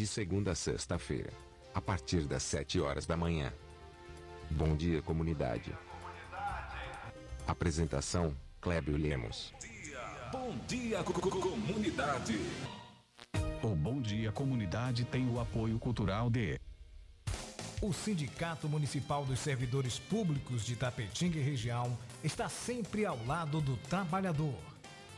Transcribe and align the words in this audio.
De 0.00 0.06
segunda 0.06 0.52
a 0.52 0.54
sexta-feira, 0.54 1.30
a 1.74 1.80
partir 1.82 2.24
das 2.24 2.42
7 2.44 2.80
horas 2.80 3.04
da 3.04 3.18
manhã. 3.18 3.52
Bom 4.50 4.74
dia, 4.74 5.02
comunidade. 5.02 5.74
Apresentação: 7.46 8.34
Clébio 8.62 8.96
Lemos. 8.96 9.52
Bom 10.32 10.56
dia, 10.66 11.02
co- 11.04 11.12
co- 11.12 11.30
comunidade. 11.42 12.40
O 13.62 13.74
Bom 13.76 14.00
Dia 14.00 14.32
Comunidade 14.32 15.04
tem 15.04 15.28
o 15.28 15.38
apoio 15.38 15.78
cultural 15.78 16.30
de 16.30 16.58
O 17.82 17.92
Sindicato 17.92 18.70
Municipal 18.70 19.26
dos 19.26 19.38
Servidores 19.38 19.98
Públicos 19.98 20.64
de 20.64 20.76
Tapetinga 20.76 21.38
e 21.38 21.42
região 21.42 21.94
está 22.24 22.48
sempre 22.48 23.04
ao 23.04 23.22
lado 23.26 23.60
do 23.60 23.76
trabalhador. 23.76 24.69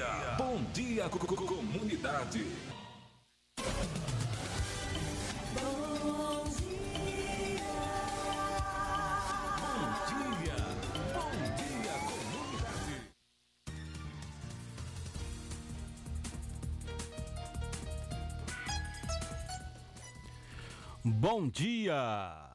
Dia. 0.00 0.34
Bom 0.38 0.56
dia, 0.72 1.10
co- 1.10 1.18
co- 1.18 1.36
comunidade. 1.36 2.42
Bom 5.52 6.44
dia. 6.48 7.60
Bom 11.12 11.36
dia, 11.58 11.92
comunidade. 12.08 13.10
Bom 21.04 21.48
dia! 21.48 22.49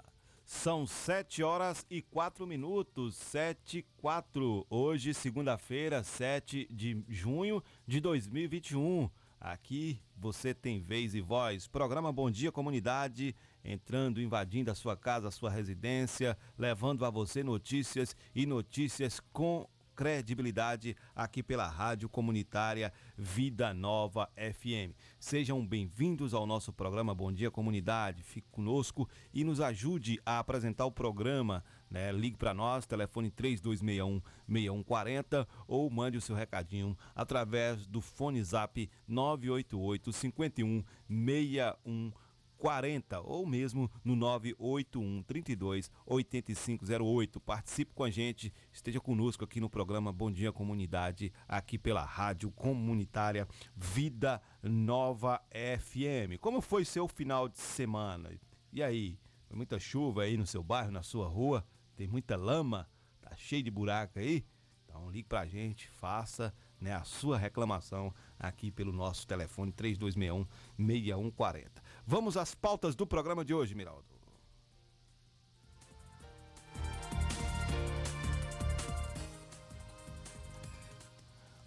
São 0.66 0.88
sete 0.88 1.44
horas 1.44 1.86
e 1.92 2.02
quatro 2.02 2.48
minutos, 2.48 3.16
sete 3.18 3.78
e 3.78 3.86
quatro. 4.02 4.66
Hoje, 4.68 5.14
segunda-feira, 5.14 6.02
7 6.02 6.68
de 6.72 7.04
junho 7.08 7.64
de 7.86 8.00
2021. 8.00 9.08
Aqui 9.40 10.02
você 10.18 10.56
tem 10.56 10.82
vez 10.82 11.14
e 11.14 11.22
voz. 11.22 11.68
Programa 11.68 12.12
Bom 12.12 12.32
Dia 12.32 12.52
Comunidade, 12.52 13.36
entrando, 13.64 14.20
invadindo 14.20 14.72
a 14.72 14.74
sua 14.74 14.98
casa, 14.98 15.28
a 15.28 15.32
sua 15.32 15.52
residência, 15.52 16.36
levando 16.58 17.06
a 17.06 17.12
você 17.12 17.44
notícias 17.44 18.16
e 18.34 18.48
notícias 18.48 19.20
com 19.32 19.70
credibilidade 19.96 20.96
aqui 21.16 21.42
pela 21.42 21.68
Rádio 21.68 22.10
Comunitária 22.10 22.92
Vida 23.18 23.74
Nova 23.74 24.30
FM. 24.36 24.92
Sejam 25.18 25.66
bem-vindos 25.66 26.34
ao 26.34 26.46
nosso 26.46 26.74
programa 26.74 27.16
Bom 27.16 27.32
Dia 27.32 27.50
Comunidade. 27.50 28.22
Fique 28.22 28.50
conosco 28.52 29.08
e 29.34 29.46
nos 29.46 29.62
ajude 29.62 30.20
a 30.26 30.40
apresentar 30.40 30.86
o 30.86 30.92
programa. 30.92 31.64
Né? 31.90 32.12
Ligue 32.12 32.36
para 32.36 32.54
nós, 32.54 32.86
telefone 32.86 33.32
3261-6140 33.32 35.48
ou 35.66 35.90
mande 35.90 36.18
o 36.18 36.22
seu 36.22 36.36
recadinho 36.36 36.98
através 37.16 37.88
do 37.88 38.02
fone 38.02 38.44
zap 38.44 38.90
988 39.08 40.12
51 40.12 40.84
61 41.08 42.12
40 42.58 43.22
ou 43.22 43.46
mesmo 43.46 43.90
no 44.04 44.16
981 44.16 45.24
32 45.24 45.92
8508. 46.06 47.40
Participe 47.40 47.94
com 47.94 48.04
a 48.04 48.10
gente, 48.10 48.54
esteja 48.72 49.00
conosco 49.00 49.44
aqui 49.44 49.60
no 49.60 49.70
programa 49.70 50.12
Bom 50.12 50.32
Dia 50.32 50.52
Comunidade, 50.52 51.32
aqui 51.48 51.78
pela 51.78 52.04
Rádio 52.04 52.52
Comunitária 52.52 53.48
Vida 53.76 54.42
Nova 54.64 55.42
FM. 55.52 56.40
Como 56.40 56.62
foi 56.62 56.86
seu 56.86 57.08
final 57.08 57.48
de 57.48 57.60
semana? 57.60 58.32
E 58.72 58.84
aí, 58.84 59.18
foi 59.48 59.56
muita 59.56 59.80
chuva 59.80 60.24
aí 60.24 60.38
no 60.38 60.46
seu 60.46 60.64
bairro, 60.64 60.92
na 60.92 61.04
sua 61.04 61.28
rua? 61.28 61.66
Tem 61.96 62.08
muita 62.08 62.36
lama? 62.36 62.90
Tá 63.22 63.36
cheio 63.36 63.64
de 63.64 63.72
buraco 63.72 64.20
aí? 64.20 64.46
Então 64.86 65.10
ligue 65.12 65.28
pra 65.28 65.46
gente, 65.46 65.88
faça 65.90 66.54
né, 66.80 66.94
a 66.94 67.04
sua 67.04 67.38
reclamação 67.38 68.14
aqui 68.40 68.72
pelo 68.72 68.92
nosso 68.92 69.28
telefone 69.28 69.72
3261 69.72 70.46
6140. 70.78 71.84
Vamos 72.08 72.38
às 72.38 72.54
pautas 72.54 72.96
do 72.96 73.08
programa 73.08 73.44
de 73.44 73.54
hoje, 73.54 73.74
Miraldo. 73.74 74.06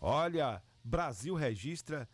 Olha, 0.01 0.63
Brasil 0.85 1.35
registra 1.35 2.09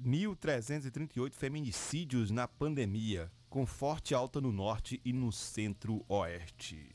1.338 0.00 1.34
feminicídios 1.34 2.30
na 2.30 2.46
pandemia, 2.46 3.30
com 3.50 3.66
forte 3.66 4.14
alta 4.14 4.40
no 4.40 4.52
norte 4.52 5.00
e 5.04 5.12
no 5.12 5.32
centro-oeste. 5.32 6.94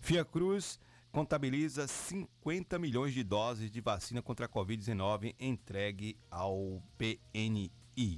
Fiacruz 0.00 0.80
contabiliza 1.10 1.86
50 1.86 2.78
milhões 2.78 3.12
de 3.12 3.24
doses 3.24 3.70
de 3.70 3.80
vacina 3.80 4.22
contra 4.22 4.46
a 4.46 4.48
Covid-19 4.48 5.34
entregue 5.38 6.16
ao 6.30 6.82
PNI. 6.96 7.70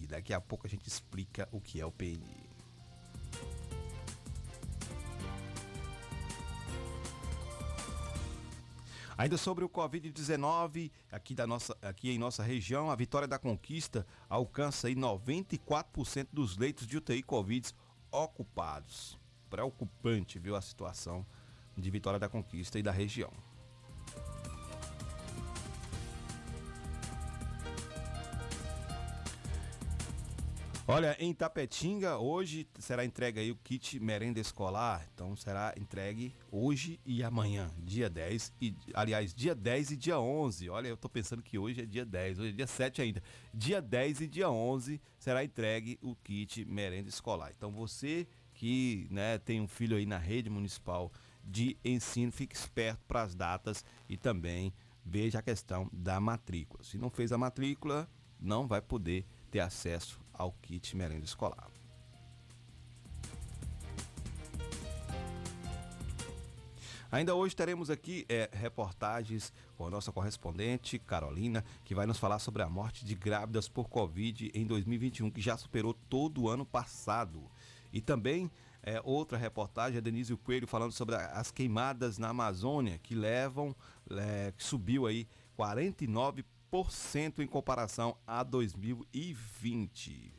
Daqui 0.08 0.32
a 0.32 0.40
pouco 0.40 0.67
a 0.67 0.70
gente 0.70 0.87
explica 0.87 1.49
o 1.50 1.61
que 1.61 1.81
é 1.81 1.87
o 1.87 1.90
PNI. 1.90 2.52
Ainda 9.17 9.37
sobre 9.37 9.64
o 9.64 9.69
Covid-19, 9.69 10.90
aqui, 11.11 11.34
da 11.34 11.46
nossa, 11.46 11.76
aqui 11.82 12.11
em 12.11 12.19
nossa 12.19 12.43
região, 12.43 12.90
a 12.90 12.96
Vitória 12.96 13.28
da 13.28 13.38
Conquista 13.38 14.06
alcança 14.28 14.88
aí 14.88 14.94
94% 14.94 16.28
dos 16.32 16.56
leitos 16.56 16.87
de 16.87 16.96
UTI 16.96 17.22
Covid 17.22 17.72
ocupados. 18.11 19.19
Preocupante, 19.49 20.38
viu, 20.38 20.56
a 20.56 20.61
situação 20.61 21.26
de 21.76 21.90
Vitória 21.90 22.19
da 22.19 22.28
Conquista 22.28 22.78
e 22.78 22.82
da 22.82 22.92
região. 22.92 23.32
Olha, 30.94 31.16
em 31.20 31.32
Tapetinga, 31.32 32.19
hoje 32.19 32.69
será 32.78 33.04
entregue 33.04 33.38
aí 33.38 33.52
o 33.52 33.56
kit 33.56 34.00
merenda 34.00 34.40
escolar. 34.40 35.08
Então 35.14 35.34
será 35.36 35.72
entregue 35.76 36.34
hoje 36.50 37.00
e 37.06 37.22
amanhã, 37.22 37.70
dia 37.78 38.10
10 38.10 38.52
e 38.60 38.74
aliás, 38.92 39.32
dia 39.32 39.54
10 39.54 39.92
e 39.92 39.96
dia 39.96 40.19
11. 40.19 40.69
Olha, 40.69 40.88
eu 40.88 40.96
tô 40.96 41.08
pensando 41.08 41.40
que 41.40 41.56
hoje 41.56 41.82
é 41.82 41.86
dia 41.86 42.04
10, 42.04 42.40
hoje 42.40 42.50
é 42.50 42.52
dia 42.52 42.66
7 42.66 43.00
ainda. 43.00 43.22
Dia 43.54 43.80
10 43.80 44.22
e 44.22 44.26
dia 44.26 44.50
11 44.50 45.00
será 45.19 45.44
entregue 45.44 45.98
o 46.02 46.16
kit 46.16 46.64
merenda 46.64 47.08
escolar. 47.08 47.52
Então 47.56 47.70
você 47.70 48.26
que, 48.52 49.06
né, 49.08 49.38
tem 49.38 49.60
um 49.60 49.69
filho 49.69 49.96
aí 49.96 50.04
na 50.04 50.19
rede 50.19 50.50
municipal 50.50 51.12
de 51.44 51.77
ensino, 51.85 52.33
fique 52.33 52.55
esperto 52.55 53.05
para 53.06 53.23
as 53.23 53.35
datas 53.35 53.85
e 54.09 54.17
também 54.17 54.73
veja 55.05 55.39
a 55.39 55.43
questão 55.43 55.89
da 55.93 56.21
matrícula. 56.21 56.83
Se 56.85 56.97
não 56.97 57.11
fez 57.11 57.33
a 57.33 57.39
matrícula, 57.39 58.09
não 58.41 58.67
vai 58.67 58.81
poder 58.81 59.27
ter 59.50 59.61
acesso 59.61 60.21
ao 60.33 60.53
kit 60.53 60.97
merenda 60.97 61.25
escolar. 61.25 61.71
Ainda 67.12 67.35
hoje 67.35 67.55
teremos 67.55 67.91
aqui 67.91 68.25
é, 68.27 68.49
reportagens 68.55 69.53
com 69.77 69.87
a 69.87 69.91
nossa 69.91 70.11
correspondente 70.11 70.99
Carolina, 70.99 71.62
que 71.85 71.94
vai 71.94 72.06
nos 72.06 72.17
falar 72.17 72.39
sobre 72.39 72.62
a 72.62 72.69
morte 72.71 73.05
de 73.05 73.15
grávidas 73.15 73.69
por 73.69 73.87
Covid 73.91 74.50
em 74.55 74.65
2021, 74.65 75.31
que 75.31 75.43
já 75.43 75.55
superou 75.59 75.93
todo 75.93 76.44
o 76.44 76.49
ano 76.49 76.65
passado. 76.65 77.50
E 77.93 78.00
também 78.00 78.50
é, 78.83 79.00
outra 79.05 79.39
reportagem, 79.39 79.99
a 79.99 80.00
Denise 80.00 80.35
Coelho 80.37 80.67
falando 80.67 80.93
sobre 80.93 81.15
as 81.15 81.50
queimadas 81.50 82.17
na 82.19 82.31
Amazônia, 82.31 82.99
que 82.99 83.15
levam, 83.15 83.77
é, 84.11 84.53
que 84.56 84.65
subiu 84.65 85.06
aí 85.06 85.29
49% 85.56 87.39
em 87.39 87.47
comparação 87.47 88.17
a 88.27 88.43
2020. 88.43 90.33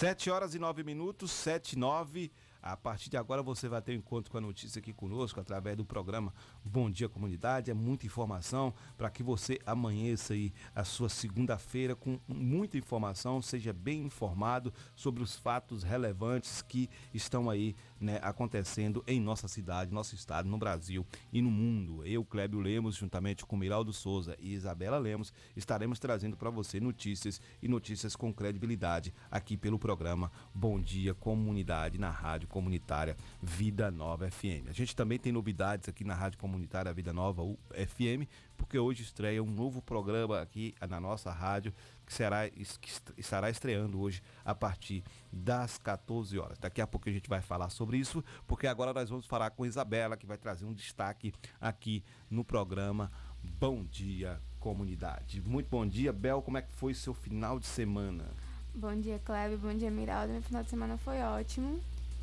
Sete 0.00 0.30
horas 0.30 0.54
e 0.54 0.58
nove 0.58 0.82
minutos, 0.82 1.30
sete 1.30 1.74
e 1.74 1.78
nove. 1.78 2.32
A 2.62 2.76
partir 2.76 3.08
de 3.08 3.16
agora 3.16 3.42
você 3.42 3.68
vai 3.68 3.80
ter 3.80 3.92
um 3.92 3.96
encontro 3.96 4.30
com 4.30 4.36
a 4.36 4.40
notícia 4.40 4.80
aqui 4.80 4.92
conosco 4.92 5.40
através 5.40 5.76
do 5.76 5.84
programa 5.84 6.34
Bom 6.62 6.90
Dia 6.90 7.08
Comunidade. 7.08 7.70
É 7.70 7.74
muita 7.74 8.04
informação 8.04 8.74
para 8.98 9.08
que 9.08 9.22
você 9.22 9.58
amanheça 9.64 10.34
aí 10.34 10.52
a 10.74 10.84
sua 10.84 11.08
segunda-feira 11.08 11.96
com 11.96 12.20
muita 12.28 12.76
informação, 12.76 13.40
seja 13.40 13.72
bem 13.72 14.02
informado 14.02 14.72
sobre 14.94 15.22
os 15.22 15.36
fatos 15.36 15.82
relevantes 15.82 16.60
que 16.60 16.90
estão 17.14 17.48
aí 17.48 17.74
né, 17.98 18.18
acontecendo 18.22 19.02
em 19.06 19.18
nossa 19.20 19.48
cidade, 19.48 19.90
nosso 19.90 20.14
estado, 20.14 20.46
no 20.46 20.58
Brasil 20.58 21.06
e 21.32 21.40
no 21.40 21.50
mundo. 21.50 22.04
Eu, 22.04 22.22
Clébio 22.24 22.60
Lemos, 22.60 22.96
juntamente 22.96 23.46
com 23.46 23.56
Miraldo 23.56 23.92
Souza 23.92 24.36
e 24.38 24.52
Isabela 24.52 24.98
Lemos, 24.98 25.32
estaremos 25.56 25.98
trazendo 25.98 26.36
para 26.36 26.50
você 26.50 26.78
notícias 26.78 27.40
e 27.62 27.68
notícias 27.68 28.14
com 28.14 28.34
credibilidade 28.34 29.14
aqui 29.30 29.56
pelo 29.56 29.78
programa 29.78 30.30
Bom 30.54 30.78
Dia 30.78 31.14
Comunidade 31.14 31.98
na 31.98 32.10
Rádio 32.10 32.49
comunitária 32.50 33.16
Vida 33.40 33.90
Nova 33.90 34.30
FM. 34.30 34.68
A 34.68 34.72
gente 34.72 34.94
também 34.94 35.18
tem 35.18 35.32
novidades 35.32 35.88
aqui 35.88 36.04
na 36.04 36.14
Rádio 36.14 36.38
Comunitária 36.38 36.92
Vida 36.92 37.12
Nova 37.12 37.42
FM, 37.72 38.28
porque 38.56 38.78
hoje 38.78 39.02
estreia 39.02 39.42
um 39.42 39.50
novo 39.50 39.80
programa 39.80 40.40
aqui 40.42 40.74
na 40.86 41.00
nossa 41.00 41.30
rádio 41.30 41.72
que 42.04 42.12
será 42.12 42.50
que 42.50 42.90
estará 43.16 43.48
estreando 43.48 44.00
hoje 44.00 44.20
a 44.44 44.54
partir 44.54 45.02
das 45.32 45.78
14 45.78 46.38
horas. 46.38 46.58
Daqui 46.58 46.80
a 46.80 46.86
pouco 46.86 47.08
a 47.08 47.12
gente 47.12 47.28
vai 47.28 47.40
falar 47.40 47.70
sobre 47.70 47.96
isso, 47.96 48.22
porque 48.46 48.66
agora 48.66 48.92
nós 48.92 49.08
vamos 49.08 49.26
falar 49.26 49.50
com 49.50 49.64
Isabela, 49.64 50.16
que 50.16 50.26
vai 50.26 50.36
trazer 50.36 50.66
um 50.66 50.74
destaque 50.74 51.32
aqui 51.60 52.02
no 52.28 52.44
programa 52.44 53.10
Bom 53.42 53.84
Dia 53.84 54.40
Comunidade. 54.58 55.40
Muito 55.40 55.68
bom 55.70 55.86
dia, 55.86 56.12
Bel. 56.12 56.42
Como 56.42 56.58
é 56.58 56.62
que 56.62 56.72
foi 56.72 56.92
seu 56.92 57.14
final 57.14 57.58
de 57.58 57.66
semana? 57.66 58.26
Bom 58.74 58.94
dia, 59.00 59.18
Kleber. 59.18 59.58
Bom 59.58 59.74
dia, 59.74 59.90
Miraldo. 59.90 60.32
Meu 60.32 60.42
final 60.42 60.62
de 60.62 60.70
semana 60.70 60.96
foi 60.96 61.20
ótimo. 61.20 61.80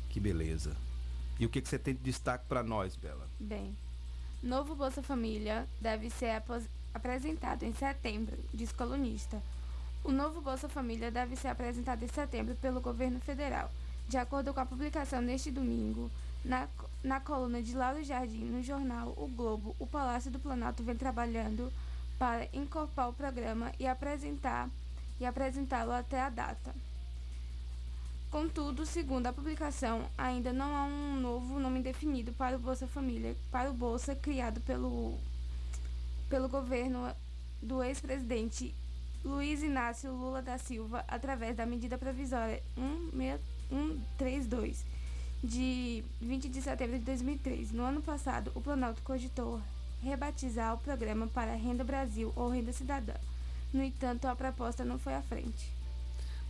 Que 0.08 0.20
beleza. 0.20 0.76
E 1.38 1.46
o 1.46 1.48
que, 1.48 1.60
que 1.60 1.68
você 1.68 1.78
tem 1.78 1.94
de 1.94 2.00
destaque 2.00 2.44
para 2.48 2.62
nós, 2.62 2.96
Bela? 2.96 3.26
Bem, 3.38 3.74
novo 4.42 4.74
Bolsa 4.74 5.02
Família 5.02 5.66
deve 5.80 6.10
ser 6.10 6.42
apresentado 6.92 7.62
em 7.62 7.72
setembro, 7.72 8.36
diz 8.52 8.72
colunista. 8.72 9.40
O 10.02 10.10
novo 10.10 10.40
Bolsa 10.40 10.68
Família 10.68 11.10
deve 11.10 11.36
ser 11.36 11.48
apresentado 11.48 12.02
em 12.02 12.08
setembro 12.08 12.54
pelo 12.56 12.80
governo 12.80 13.20
federal. 13.20 13.70
De 14.08 14.16
acordo 14.16 14.54
com 14.54 14.60
a 14.60 14.66
publicação 14.66 15.20
neste 15.20 15.50
domingo, 15.50 16.10
na, 16.44 16.66
na 17.04 17.20
coluna 17.20 17.62
de 17.62 17.74
Lauro 17.74 18.02
Jardim, 18.02 18.44
no 18.44 18.62
jornal 18.62 19.12
O 19.16 19.28
Globo, 19.28 19.76
o 19.78 19.86
Palácio 19.86 20.30
do 20.30 20.38
Planalto 20.38 20.82
vem 20.82 20.96
trabalhando 20.96 21.70
para 22.18 22.48
incorporar 22.52 23.10
o 23.10 23.12
programa 23.12 23.72
e 23.78 23.86
apresentar 23.86 24.68
e 25.20 25.26
apresentá-lo 25.26 25.92
até 25.92 26.20
a 26.20 26.30
data. 26.30 26.74
Contudo, 28.30 28.84
segundo 28.84 29.26
a 29.26 29.32
publicação, 29.32 30.06
ainda 30.16 30.52
não 30.52 30.76
há 30.76 30.84
um 30.84 31.18
novo 31.18 31.58
nome 31.58 31.80
definido 31.80 32.30
para 32.32 32.56
o 32.56 32.58
Bolsa 32.58 32.86
Família, 32.86 33.34
para 33.50 33.70
o 33.70 33.72
Bolsa 33.72 34.14
criado 34.14 34.60
pelo, 34.60 35.18
pelo 36.28 36.46
governo 36.46 37.10
do 37.62 37.82
ex-presidente 37.82 38.74
Luiz 39.24 39.62
Inácio 39.62 40.12
Lula 40.12 40.42
da 40.42 40.58
Silva 40.58 41.02
através 41.08 41.56
da 41.56 41.64
medida 41.64 41.96
provisória 41.96 42.62
132 43.16 44.84
de 45.42 46.04
20 46.20 46.50
de 46.50 46.60
setembro 46.60 46.98
de 46.98 47.04
2003. 47.06 47.72
No 47.72 47.82
ano 47.82 48.02
passado, 48.02 48.52
o 48.54 48.60
Planalto 48.60 49.00
cogitou 49.02 49.58
rebatizar 50.02 50.74
o 50.74 50.78
programa 50.78 51.26
para 51.28 51.54
Renda 51.54 51.82
Brasil 51.82 52.30
ou 52.36 52.50
Renda 52.50 52.74
Cidadã. 52.74 53.14
No 53.72 53.82
entanto, 53.82 54.26
a 54.26 54.36
proposta 54.36 54.84
não 54.84 54.98
foi 54.98 55.14
à 55.14 55.22
frente. 55.22 55.77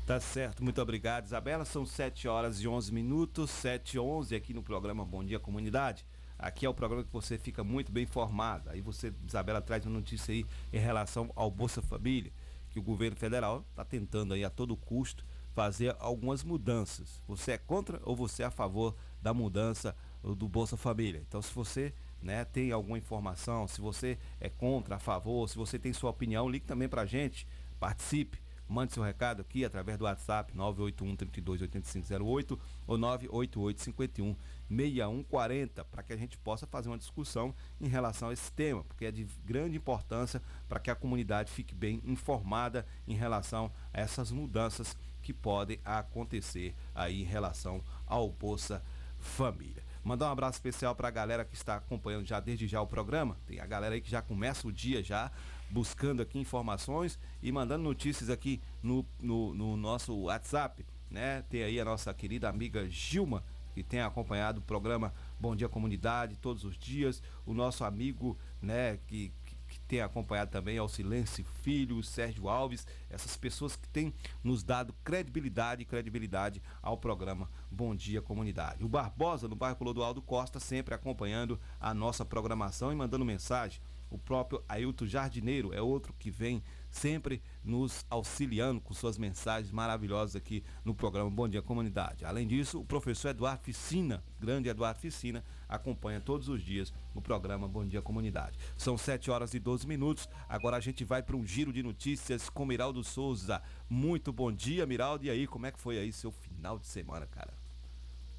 Tá 0.08 0.18
certo, 0.18 0.64
muito 0.64 0.80
obrigado, 0.80 1.26
Isabela. 1.26 1.66
São 1.66 1.84
7 1.84 2.28
horas 2.28 2.62
e 2.62 2.66
11 2.66 2.94
minutos, 2.94 3.50
7 3.50 3.96
e 3.96 3.98
11 3.98 4.34
aqui 4.34 4.54
no 4.54 4.62
programa 4.62 5.04
Bom 5.04 5.22
Dia 5.22 5.38
Comunidade. 5.38 6.06
Aqui 6.38 6.64
é 6.64 6.68
o 6.68 6.72
programa 6.72 7.04
que 7.04 7.12
você 7.12 7.36
fica 7.36 7.62
muito 7.62 7.92
bem 7.92 8.04
informado. 8.04 8.70
Aí 8.70 8.80
você, 8.80 9.12
Isabela, 9.26 9.60
traz 9.60 9.84
uma 9.84 9.98
notícia 9.98 10.32
aí 10.32 10.46
em 10.72 10.78
relação 10.78 11.30
ao 11.36 11.50
Bolsa 11.50 11.82
Família, 11.82 12.32
que 12.70 12.78
o 12.78 12.82
governo 12.82 13.18
federal 13.18 13.66
está 13.68 13.84
tentando 13.84 14.32
aí 14.32 14.46
a 14.46 14.48
todo 14.48 14.74
custo 14.78 15.26
fazer 15.52 15.94
algumas 15.98 16.42
mudanças. 16.42 17.22
Você 17.28 17.52
é 17.52 17.58
contra 17.58 18.00
ou 18.02 18.16
você 18.16 18.42
é 18.42 18.46
a 18.46 18.50
favor 18.50 18.96
da 19.20 19.34
mudança 19.34 19.94
do 20.22 20.48
Bolsa 20.48 20.78
Família? 20.78 21.22
Então, 21.28 21.42
se 21.42 21.52
você 21.52 21.92
né, 22.22 22.46
tem 22.46 22.72
alguma 22.72 22.96
informação, 22.96 23.68
se 23.68 23.78
você 23.78 24.16
é 24.40 24.48
contra, 24.48 24.96
a 24.96 24.98
favor, 24.98 25.46
se 25.50 25.56
você 25.56 25.78
tem 25.78 25.92
sua 25.92 26.08
opinião, 26.08 26.48
ligue 26.48 26.64
também 26.64 26.88
para 26.88 27.02
a 27.02 27.06
gente, 27.06 27.46
participe 27.78 28.47
Mande 28.68 28.92
seu 28.92 29.02
recado 29.02 29.40
aqui 29.40 29.64
através 29.64 29.96
do 29.96 30.04
WhatsApp 30.04 30.54
981 30.54 31.16
32 31.16 31.62
8508 31.62 32.60
ou 32.86 32.98
988 32.98 33.80
51 33.80 34.36
6140 34.68 35.84
para 35.84 36.02
que 36.02 36.12
a 36.12 36.16
gente 36.16 36.36
possa 36.36 36.66
fazer 36.66 36.88
uma 36.88 36.98
discussão 36.98 37.54
em 37.80 37.88
relação 37.88 38.28
a 38.28 38.32
esse 38.32 38.52
tema, 38.52 38.84
porque 38.84 39.06
é 39.06 39.10
de 39.10 39.24
grande 39.44 39.76
importância 39.76 40.42
para 40.68 40.78
que 40.78 40.90
a 40.90 40.94
comunidade 40.94 41.50
fique 41.50 41.74
bem 41.74 42.02
informada 42.04 42.86
em 43.06 43.14
relação 43.14 43.72
a 43.92 44.00
essas 44.00 44.30
mudanças 44.30 44.94
que 45.22 45.32
podem 45.32 45.80
acontecer 45.84 46.74
aí 46.94 47.22
em 47.22 47.24
relação 47.24 47.82
ao 48.06 48.30
Bolsa 48.30 48.84
Família. 49.18 49.82
Mandar 50.04 50.28
um 50.28 50.32
abraço 50.32 50.56
especial 50.56 50.94
para 50.94 51.08
a 51.08 51.10
galera 51.10 51.44
que 51.44 51.54
está 51.54 51.76
acompanhando 51.76 52.26
já 52.26 52.40
desde 52.40 52.66
já 52.66 52.80
o 52.80 52.86
programa. 52.86 53.36
Tem 53.46 53.60
a 53.60 53.66
galera 53.66 53.94
aí 53.94 54.00
que 54.00 54.10
já 54.10 54.22
começa 54.22 54.66
o 54.66 54.72
dia 54.72 55.02
já 55.02 55.30
buscando 55.70 56.22
aqui 56.22 56.38
informações 56.38 57.18
e 57.42 57.52
mandando 57.52 57.84
notícias 57.84 58.30
aqui 58.30 58.60
no, 58.82 59.04
no, 59.20 59.54
no 59.54 59.76
nosso 59.76 60.14
WhatsApp, 60.14 60.84
né? 61.10 61.42
Tem 61.42 61.62
aí 61.62 61.80
a 61.80 61.84
nossa 61.84 62.12
querida 62.14 62.48
amiga 62.48 62.88
Gilma, 62.88 63.44
que 63.74 63.82
tem 63.82 64.00
acompanhado 64.00 64.60
o 64.60 64.62
programa 64.62 65.14
Bom 65.38 65.54
Dia 65.54 65.68
Comunidade 65.68 66.36
todos 66.36 66.64
os 66.64 66.76
dias, 66.76 67.22
o 67.46 67.54
nosso 67.54 67.84
amigo, 67.84 68.36
né, 68.60 68.98
que, 69.06 69.32
que 69.68 69.80
tem 69.80 70.00
acompanhado 70.00 70.50
também 70.50 70.76
é 70.76 70.82
o 70.82 70.88
Silêncio 70.88 71.44
Filho, 71.62 72.02
Sérgio 72.02 72.48
Alves, 72.48 72.86
essas 73.08 73.36
pessoas 73.36 73.76
que 73.76 73.88
têm 73.88 74.12
nos 74.42 74.62
dado 74.62 74.94
credibilidade 75.04 75.82
e 75.82 75.84
credibilidade 75.84 76.62
ao 76.82 76.96
programa 76.96 77.48
Bom 77.70 77.94
Dia 77.94 78.20
Comunidade. 78.20 78.82
O 78.82 78.88
Barbosa, 78.88 79.46
no 79.46 79.54
bairro 79.54 79.76
Clodoaldo 79.76 80.20
Costa, 80.22 80.58
sempre 80.58 80.94
acompanhando 80.94 81.60
a 81.80 81.94
nossa 81.94 82.24
programação 82.24 82.92
e 82.92 82.96
mandando 82.96 83.24
mensagem. 83.24 83.80
O 84.10 84.16
próprio 84.16 84.62
Ailton 84.68 85.06
Jardineiro 85.06 85.72
é 85.74 85.82
outro 85.82 86.14
que 86.18 86.30
vem 86.30 86.62
sempre 86.90 87.42
nos 87.62 88.06
auxiliando 88.08 88.80
com 88.80 88.94
suas 88.94 89.18
mensagens 89.18 89.70
maravilhosas 89.70 90.34
aqui 90.34 90.64
no 90.84 90.94
programa 90.94 91.30
Bom 91.30 91.48
Dia 91.48 91.60
Comunidade. 91.60 92.24
Além 92.24 92.46
disso, 92.46 92.80
o 92.80 92.84
professor 92.84 93.28
Eduardo 93.28 93.62
Ficina, 93.62 94.24
grande 94.40 94.68
Eduardo 94.68 94.98
Ficina, 94.98 95.44
acompanha 95.68 96.20
todos 96.20 96.48
os 96.48 96.62
dias 96.62 96.92
o 97.14 97.20
programa 97.20 97.68
Bom 97.68 97.86
Dia 97.86 98.00
Comunidade. 98.00 98.58
São 98.76 98.96
7 98.96 99.30
horas 99.30 99.52
e 99.52 99.58
12 99.58 99.86
minutos. 99.86 100.28
Agora 100.48 100.76
a 100.76 100.80
gente 100.80 101.04
vai 101.04 101.22
para 101.22 101.36
um 101.36 101.44
giro 101.44 101.72
de 101.72 101.82
notícias 101.82 102.48
com 102.48 102.64
Miraldo 102.64 103.04
Souza. 103.04 103.62
Muito 103.88 104.32
bom 104.32 104.50
dia, 104.50 104.86
Miraldo. 104.86 105.26
E 105.26 105.30
aí, 105.30 105.46
como 105.46 105.66
é 105.66 105.72
que 105.72 105.78
foi 105.78 105.98
aí 105.98 106.12
seu 106.12 106.32
final 106.32 106.78
de 106.78 106.86
semana, 106.86 107.26
cara? 107.26 107.52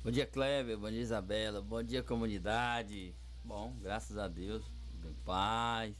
Bom 0.03 0.09
dia, 0.09 0.25
Kleber. 0.25 0.77
Bom 0.77 0.89
dia, 0.89 1.01
Isabela. 1.01 1.61
Bom 1.61 1.83
dia, 1.83 2.01
comunidade. 2.01 3.13
Bom, 3.43 3.75
graças 3.81 4.17
a 4.17 4.27
Deus 4.27 4.78
em 5.07 5.13
paz. 5.25 5.93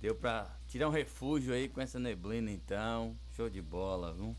Deu 0.00 0.14
pra 0.14 0.50
tirar 0.66 0.88
um 0.88 0.92
refúgio 0.92 1.52
aí 1.52 1.68
com 1.68 1.80
essa 1.80 1.98
neblina 1.98 2.50
então. 2.50 3.16
Show 3.36 3.48
de 3.48 3.62
bola, 3.62 4.12
viu? 4.12 4.34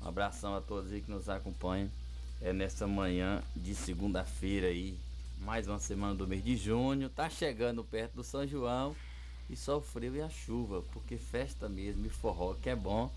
Um 0.00 0.08
abração 0.08 0.54
a 0.54 0.60
todos 0.60 0.92
aí 0.92 1.00
que 1.00 1.10
nos 1.10 1.28
acompanham. 1.28 1.90
É 2.40 2.52
nessa 2.52 2.86
manhã 2.86 3.42
de 3.54 3.74
segunda-feira 3.74 4.68
aí. 4.68 4.98
Mais 5.38 5.66
uma 5.66 5.78
semana 5.78 6.14
do 6.14 6.26
mês 6.28 6.44
de 6.44 6.56
junho. 6.56 7.08
Tá 7.08 7.28
chegando 7.28 7.82
perto 7.82 8.14
do 8.14 8.24
São 8.24 8.46
João. 8.46 8.94
E 9.48 9.56
só 9.56 9.78
o 9.78 9.80
frio 9.80 10.14
e 10.14 10.22
a 10.22 10.28
chuva. 10.28 10.82
Porque 10.92 11.16
festa 11.16 11.68
mesmo 11.68 12.06
e 12.06 12.08
forró 12.08 12.54
que 12.54 12.68
é 12.70 12.76
bom. 12.76 13.10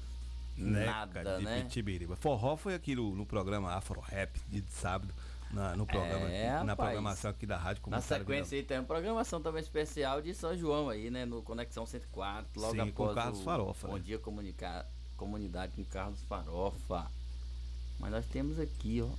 Né, 0.58 0.86
Nada, 0.86 1.24
cara, 1.24 1.38
de 1.38 1.46
né? 1.46 1.62
Pitibiriba. 1.62 2.16
Forró 2.16 2.56
foi 2.56 2.76
aqui 2.76 2.96
no, 2.96 3.16
no 3.16 3.26
programa 3.26 3.74
Afro 3.74 4.00
Rap 4.00 4.40
de 4.50 4.64
sábado, 4.70 5.14
na, 5.54 5.76
no 5.76 5.86
programa, 5.86 6.30
É, 6.30 6.50
na 6.50 6.60
rapaz. 6.60 6.78
programação 6.78 7.32
aqui 7.32 7.46
da 7.46 7.58
rádio. 7.58 7.82
Na 7.88 8.02
sequência 8.02 8.58
aí 8.58 8.64
tem 8.64 8.78
uma 8.80 8.84
programação 8.86 9.42
também 9.42 9.62
especial 9.62 10.22
de 10.22 10.34
São 10.34 10.58
João 10.58 10.90
aí, 10.90 11.10
né? 11.10 11.26
No 11.26 11.42
Conexão 11.42 11.86
104, 11.86 12.60
logo 12.60 12.74
Sim, 12.74 12.80
após 12.82 13.10
com 13.10 13.16
Carlos 13.16 13.40
o 13.40 13.44
Farofa, 13.44 13.88
Bom 13.88 13.94
né? 13.96 14.00
dia 14.04 14.18
comunica... 14.20 14.86
comunidade 15.16 15.74
com 15.76 15.84
Carlos 15.86 16.22
Farofa. 16.24 17.06
Mas 18.00 18.12
nós 18.12 18.26
temos 18.26 18.60
aqui, 18.60 19.02
ó. 19.02 19.10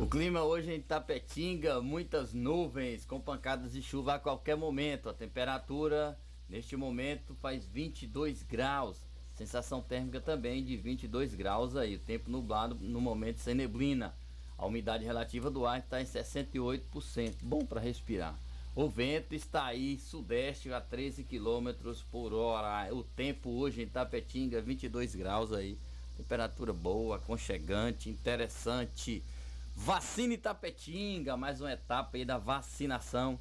O 0.00 0.06
clima 0.06 0.42
hoje 0.42 0.72
em 0.72 0.80
Tapetinga, 0.80 1.82
muitas 1.82 2.32
nuvens 2.32 3.04
com 3.04 3.20
pancadas 3.20 3.72
de 3.72 3.82
chuva 3.82 4.14
a 4.14 4.18
qualquer 4.18 4.56
momento. 4.56 5.10
A 5.10 5.12
temperatura 5.12 6.18
neste 6.48 6.74
momento 6.74 7.34
faz 7.34 7.66
22 7.66 8.42
graus. 8.42 8.96
Sensação 9.34 9.82
térmica 9.82 10.18
também 10.18 10.64
de 10.64 10.74
22 10.74 11.34
graus 11.34 11.76
aí. 11.76 11.96
O 11.96 11.98
tempo 11.98 12.30
nublado 12.30 12.74
no 12.76 12.98
momento 12.98 13.40
sem 13.40 13.54
neblina. 13.54 14.14
A 14.56 14.64
umidade 14.64 15.04
relativa 15.04 15.50
do 15.50 15.66
ar 15.66 15.80
está 15.80 16.00
em 16.00 16.06
68%. 16.06 17.34
Bom 17.42 17.66
para 17.66 17.78
respirar. 17.78 18.34
O 18.74 18.88
vento 18.88 19.34
está 19.34 19.66
aí 19.66 19.98
sudeste 19.98 20.72
a 20.72 20.80
13 20.80 21.24
km 21.24 21.92
por 22.10 22.32
hora. 22.32 22.88
O 22.94 23.04
tempo 23.04 23.50
hoje 23.50 23.82
em 23.82 23.86
Tapetinga 23.86 24.62
22 24.62 25.14
graus 25.14 25.52
aí. 25.52 25.76
Temperatura 26.16 26.72
boa, 26.72 27.16
aconchegante, 27.16 28.08
interessante. 28.08 29.22
Vacina 29.82 30.34
Itapetinga, 30.34 31.38
mais 31.38 31.62
uma 31.62 31.72
etapa 31.72 32.18
aí 32.18 32.22
da 32.22 32.36
vacinação 32.36 33.40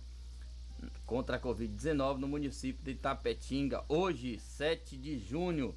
contra 1.06 1.36
a 1.36 1.40
Covid-19 1.40 2.16
no 2.16 2.30
município 2.30 2.82
de 2.82 2.92
Itapetinga. 2.92 3.84
Hoje, 3.90 4.40
7 4.40 4.96
de 4.96 5.20
junho, 5.20 5.76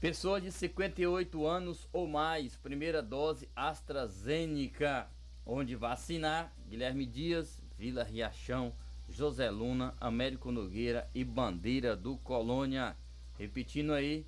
pessoas 0.00 0.42
de 0.42 0.50
58 0.50 1.46
anos 1.46 1.88
ou 1.92 2.08
mais, 2.08 2.56
primeira 2.56 3.00
dose 3.00 3.48
AstraZeneca. 3.54 5.08
Onde 5.46 5.76
vacinar? 5.76 6.52
Guilherme 6.68 7.06
Dias, 7.06 7.62
Vila 7.78 8.02
Riachão, 8.02 8.74
José 9.08 9.48
Luna, 9.48 9.94
Américo 10.00 10.50
Nogueira 10.50 11.08
e 11.14 11.22
Bandeira 11.22 11.94
do 11.94 12.16
Colônia. 12.16 12.96
Repetindo 13.38 13.92
aí, 13.92 14.26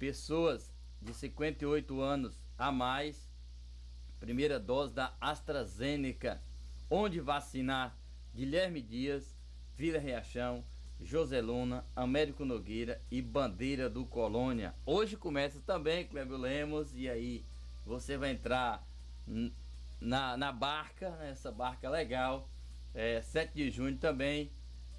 pessoas 0.00 0.74
de 1.00 1.14
58 1.14 2.00
anos 2.00 2.42
a 2.58 2.72
mais, 2.72 3.31
primeira 4.22 4.60
dose 4.60 4.94
da 4.94 5.12
AstraZeneca. 5.20 6.40
Onde 6.88 7.18
vacinar? 7.18 7.98
Guilherme 8.32 8.80
Dias, 8.80 9.36
Vila 9.76 9.98
Riachão, 9.98 10.64
José 11.00 11.40
Luna, 11.40 11.84
Américo 11.96 12.44
Nogueira 12.44 13.02
e 13.10 13.20
Bandeira 13.20 13.90
do 13.90 14.06
Colônia. 14.06 14.76
Hoje 14.86 15.16
começa 15.16 15.58
também, 15.66 16.06
Cleber 16.06 16.38
Lemos, 16.38 16.94
e 16.94 17.10
aí 17.10 17.44
você 17.84 18.16
vai 18.16 18.30
entrar 18.30 18.86
na, 20.00 20.36
na 20.36 20.52
barca, 20.52 21.10
né, 21.16 21.30
essa 21.30 21.50
barca 21.50 21.90
legal, 21.90 22.48
é, 22.94 23.20
7 23.20 23.52
de 23.52 23.70
junho 23.72 23.98
também. 23.98 24.52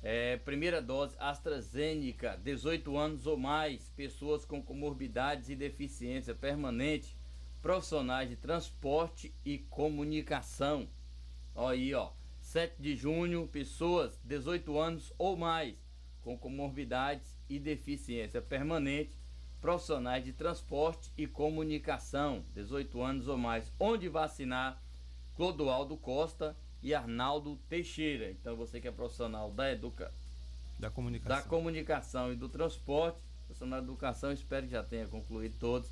É, 0.03 0.35
primeira 0.35 0.81
dose 0.81 1.15
AstraZeneca, 1.17 2.37
18 2.43 2.97
anos 2.97 3.25
ou 3.25 3.37
mais, 3.37 3.89
pessoas 3.95 4.43
com 4.43 4.61
comorbidades 4.61 5.47
e 5.47 5.55
deficiência 5.55 6.35
permanente, 6.35 7.15
profissionais 7.63 8.29
de 8.29 8.36
transporte 8.36 9.34
e 9.46 9.58
comunicação. 9.58 10.88
Aí, 11.55 11.93
ó. 11.96 12.12
7 12.41 12.75
de 12.77 12.93
junho, 12.93 13.48
pessoas 13.48 14.20
18 14.25 14.77
anos 14.77 15.13
ou 15.17 15.38
mais 15.38 15.74
com 16.22 16.38
comorbidades 16.38 17.38
e 17.50 17.58
deficiência 17.58 18.41
permanente, 18.41 19.17
profissionais 19.62 20.25
de 20.25 20.34
transporte 20.34 21.10
e 21.17 21.25
comunicação, 21.25 22.43
18 22.53 23.01
anos 23.01 23.27
ou 23.29 23.38
mais. 23.38 23.72
Onde 23.79 24.10
vacinar? 24.10 24.82
Clodoaldo 25.34 25.96
Costa 25.96 26.55
e 26.82 26.93
Arnaldo 26.93 27.55
Teixeira. 27.70 28.29
Então 28.29 28.58
você 28.58 28.82
que 28.82 28.89
é 28.89 28.91
profissional 28.91 29.50
da 29.51 29.72
educa 29.72 30.13
Da 30.77 30.89
comunicação. 30.89 31.38
da 31.38 31.43
comunicação 31.43 32.34
e 32.34 32.36
do 32.36 32.50
transporte, 32.50 33.24
profissional 33.46 33.79
da 33.79 33.86
educação, 33.86 34.34
espero 34.34 34.65
que 34.65 34.74
já 34.74 34.84
tenha 34.84 35.08
concluído 35.08 35.58
todos. 35.58 35.89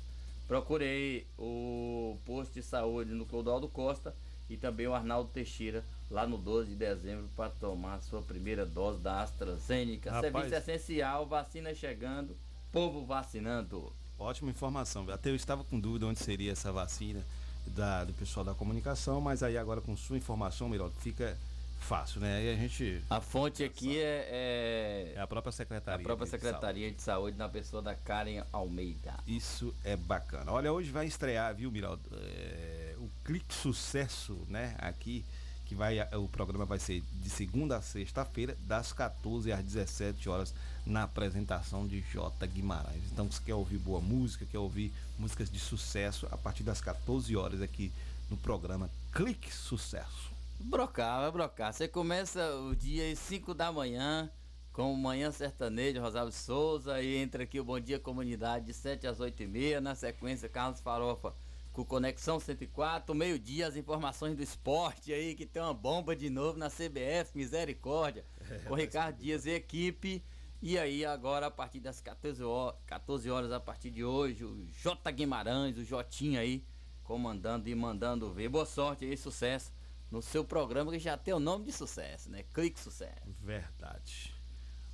Procurei 0.52 1.26
o 1.38 2.18
posto 2.26 2.52
de 2.52 2.62
saúde 2.62 3.14
no 3.14 3.24
Clodoaldo 3.24 3.70
Costa 3.70 4.14
e 4.50 4.56
também 4.58 4.86
o 4.86 4.92
Arnaldo 4.92 5.30
Teixeira 5.30 5.82
lá 6.10 6.26
no 6.26 6.36
12 6.36 6.68
de 6.68 6.76
dezembro 6.76 7.26
para 7.34 7.48
tomar 7.48 7.94
a 7.94 8.00
sua 8.02 8.20
primeira 8.20 8.66
dose 8.66 9.00
da 9.00 9.22
AstraZeneca. 9.22 10.12
Rapaz. 10.12 10.30
Serviço 10.30 10.54
essencial, 10.54 11.26
vacina 11.26 11.74
chegando, 11.74 12.36
povo 12.70 13.02
vacinando. 13.06 13.94
Ótima 14.18 14.50
informação. 14.50 15.08
Até 15.08 15.30
eu 15.30 15.36
estava 15.36 15.64
com 15.64 15.80
dúvida 15.80 16.04
onde 16.04 16.18
seria 16.18 16.52
essa 16.52 16.70
vacina 16.70 17.24
da, 17.66 18.04
do 18.04 18.12
pessoal 18.12 18.44
da 18.44 18.52
comunicação, 18.52 19.22
mas 19.22 19.42
aí 19.42 19.56
agora 19.56 19.80
com 19.80 19.96
sua 19.96 20.18
informação, 20.18 20.68
Miraldo, 20.68 20.94
fica 20.98 21.34
fácil, 21.82 22.20
né? 22.20 22.38
Aí 22.38 22.50
a 22.50 22.56
gente. 22.56 23.04
A 23.10 23.20
fonte 23.20 23.62
aqui 23.62 23.98
é, 23.98 25.12
é 25.16 25.20
a 25.20 25.26
própria 25.26 25.52
secretaria. 25.52 26.00
a 26.00 26.02
própria 26.02 26.24
de 26.24 26.30
Secretaria 26.30 26.90
de 26.90 27.02
Saúde 27.02 27.36
na 27.36 27.48
pessoa 27.48 27.82
da 27.82 27.94
Karen 27.94 28.42
Almeida. 28.52 29.14
Isso 29.26 29.74
é 29.84 29.96
bacana. 29.96 30.50
Olha, 30.50 30.72
hoje 30.72 30.90
vai 30.90 31.06
estrear, 31.06 31.54
viu, 31.54 31.70
Miraldo? 31.70 32.02
É, 32.12 32.94
o 32.98 33.10
Clique 33.24 33.54
Sucesso, 33.54 34.38
né? 34.48 34.74
Aqui, 34.78 35.24
que 35.66 35.74
vai 35.74 35.98
o 36.16 36.28
programa 36.28 36.64
vai 36.64 36.78
ser 36.78 37.02
de 37.12 37.28
segunda 37.28 37.76
a 37.76 37.82
sexta-feira, 37.82 38.56
das 38.66 38.92
14 38.92 39.52
às 39.52 39.62
17 39.62 40.28
horas, 40.28 40.54
na 40.86 41.04
apresentação 41.04 41.86
de 41.86 42.00
J. 42.00 42.46
Guimarães. 42.46 43.02
Então, 43.12 43.30
se 43.30 43.40
quer 43.40 43.54
ouvir 43.54 43.78
boa 43.78 44.00
música, 44.00 44.46
quer 44.46 44.58
ouvir 44.58 44.92
músicas 45.18 45.50
de 45.50 45.58
sucesso, 45.58 46.26
a 46.30 46.36
partir 46.36 46.62
das 46.62 46.80
14 46.80 47.36
horas 47.36 47.60
aqui 47.60 47.92
no 48.30 48.36
programa 48.36 48.88
Clique 49.12 49.52
Sucesso. 49.52 50.31
Brocar, 50.64 51.20
vai 51.20 51.30
brocar. 51.32 51.72
Você 51.72 51.88
começa 51.88 52.54
o 52.56 52.74
dia 52.74 53.10
às 53.10 53.18
5 53.18 53.52
da 53.52 53.72
manhã 53.72 54.30
com 54.72 54.94
Manhã 54.94 55.30
Sertanejo, 55.30 56.00
Rosário 56.00 56.30
Souza, 56.30 57.02
e 57.02 57.16
entra 57.16 57.42
aqui 57.42 57.58
o 57.58 57.64
Bom 57.64 57.80
Dia 57.80 57.98
Comunidade 57.98 58.66
de 58.66 58.72
7 58.72 59.06
às 59.06 59.18
8 59.18 59.42
e 59.42 59.46
meia, 59.46 59.80
na 59.80 59.94
sequência 59.94 60.48
Carlos 60.48 60.80
Farofa 60.80 61.34
com 61.72 61.84
Conexão 61.84 62.38
104, 62.38 63.14
meio-dia 63.14 63.66
as 63.66 63.76
informações 63.76 64.36
do 64.36 64.42
esporte 64.42 65.12
aí, 65.12 65.34
que 65.34 65.46
tem 65.46 65.62
uma 65.62 65.72
bomba 65.72 66.14
de 66.14 66.28
novo 66.28 66.58
na 66.58 66.68
CBF, 66.68 67.32
misericórdia, 67.34 68.24
é, 68.48 68.58
com 68.58 68.74
Ricardo 68.74 69.16
Dias 69.16 69.46
e 69.46 69.50
equipe. 69.50 70.22
E 70.60 70.78
aí 70.78 71.04
agora 71.04 71.46
a 71.46 71.50
partir 71.50 71.80
das 71.80 72.00
14 72.00 72.44
horas, 72.44 72.78
14 72.86 73.30
horas 73.30 73.52
a 73.52 73.58
partir 73.58 73.90
de 73.90 74.04
hoje, 74.04 74.44
o 74.44 74.64
J 74.66 75.10
Guimarães, 75.10 75.76
o 75.76 75.84
Jotinho 75.84 76.38
aí, 76.38 76.62
comandando 77.02 77.68
e 77.68 77.74
mandando 77.74 78.32
ver. 78.32 78.48
Boa 78.48 78.66
sorte 78.66 79.04
aí, 79.04 79.16
sucesso 79.16 79.72
no 80.12 80.20
seu 80.20 80.44
programa 80.44 80.92
que 80.92 80.98
já 80.98 81.16
tem 81.16 81.32
o 81.32 81.40
nome 81.40 81.64
de 81.64 81.72
sucesso, 81.72 82.28
né? 82.28 82.44
Clique 82.52 82.78
Sucesso. 82.78 83.34
Verdade. 83.42 84.34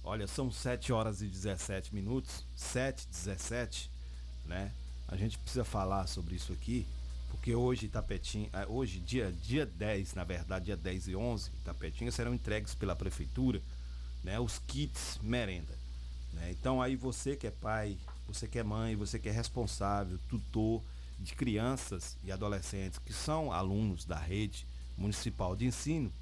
Olha, 0.04 0.28
são 0.28 0.48
7 0.48 0.92
horas 0.92 1.20
e 1.20 1.26
17 1.26 1.92
minutos, 1.92 2.46
7 2.54 3.04
17, 3.08 3.90
né? 4.46 4.72
A 5.08 5.16
gente 5.16 5.36
precisa 5.36 5.64
falar 5.64 6.06
sobre 6.06 6.36
isso 6.36 6.52
aqui, 6.52 6.86
porque 7.32 7.52
hoje 7.52 7.86
Itapetinga, 7.86 8.48
é, 8.56 8.66
hoje 8.68 9.00
dia, 9.00 9.32
dia 9.42 9.66
10, 9.66 10.14
na 10.14 10.22
verdade, 10.22 10.66
dia 10.66 10.76
10 10.76 11.08
e 11.08 11.16
11, 11.16 11.50
Itapetinga 11.62 12.12
serão 12.12 12.32
entregues 12.32 12.76
pela 12.76 12.94
prefeitura, 12.94 13.60
né, 14.22 14.38
os 14.38 14.60
kits 14.68 15.18
merenda. 15.20 15.76
Né? 16.32 16.52
Então 16.52 16.80
aí 16.80 16.94
você 16.94 17.34
que 17.34 17.46
é 17.46 17.50
pai, 17.50 17.98
você 18.28 18.46
que 18.46 18.58
é 18.58 18.62
mãe, 18.62 18.94
você 18.94 19.18
que 19.18 19.28
é 19.28 19.32
responsável, 19.32 20.16
tutor 20.28 20.80
de 21.18 21.34
crianças 21.34 22.16
e 22.22 22.30
adolescentes 22.30 23.00
que 23.00 23.12
são 23.12 23.50
alunos 23.50 24.04
da 24.04 24.16
rede 24.16 24.67
municipal 24.98 25.56
de 25.56 25.64
ensino, 25.64 26.12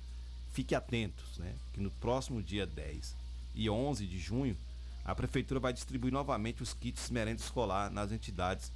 fique 0.53 0.75
atentos, 0.75 1.39
né, 1.39 1.55
que 1.73 1.81
no 1.81 1.91
próximo 1.91 2.43
dia 2.43 2.67
10 2.67 3.15
e 3.55 3.69
11 3.69 4.07
de 4.07 4.19
junho 4.19 4.57
a 5.05 5.15
prefeitura 5.15 5.59
vai 5.59 5.73
distribuir 5.73 6.13
novamente 6.13 6.63
os 6.63 6.75
kits 6.75 7.11
merenda 7.11 7.41
escolar 7.41 7.91
nas 7.91 8.13
entidades 8.13 8.71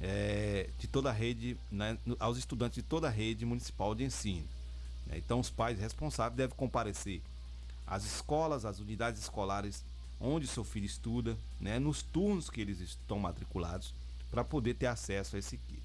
é, 0.00 0.68
de 0.78 0.86
toda 0.86 1.10
a 1.10 1.12
rede, 1.12 1.56
né, 1.70 1.98
aos 2.18 2.38
estudantes 2.38 2.76
de 2.76 2.82
toda 2.82 3.08
a 3.08 3.10
rede 3.10 3.44
municipal 3.44 3.94
de 3.94 4.04
ensino. 4.04 4.46
Né? 5.06 5.18
Então, 5.18 5.38
os 5.38 5.50
pais 5.50 5.78
responsáveis 5.78 6.36
devem 6.36 6.56
comparecer 6.56 7.22
às 7.86 8.04
escolas, 8.04 8.64
às 8.64 8.78
unidades 8.78 9.22
escolares 9.22 9.84
onde 10.20 10.46
seu 10.46 10.64
filho 10.64 10.86
estuda, 10.86 11.36
né, 11.60 11.78
nos 11.78 12.02
turnos 12.02 12.48
que 12.48 12.60
eles 12.60 12.80
estão 12.80 13.18
matriculados, 13.18 13.92
para 14.30 14.42
poder 14.42 14.74
ter 14.74 14.86
acesso 14.86 15.36
a 15.36 15.38
esse 15.38 15.56
kit. 15.58 15.82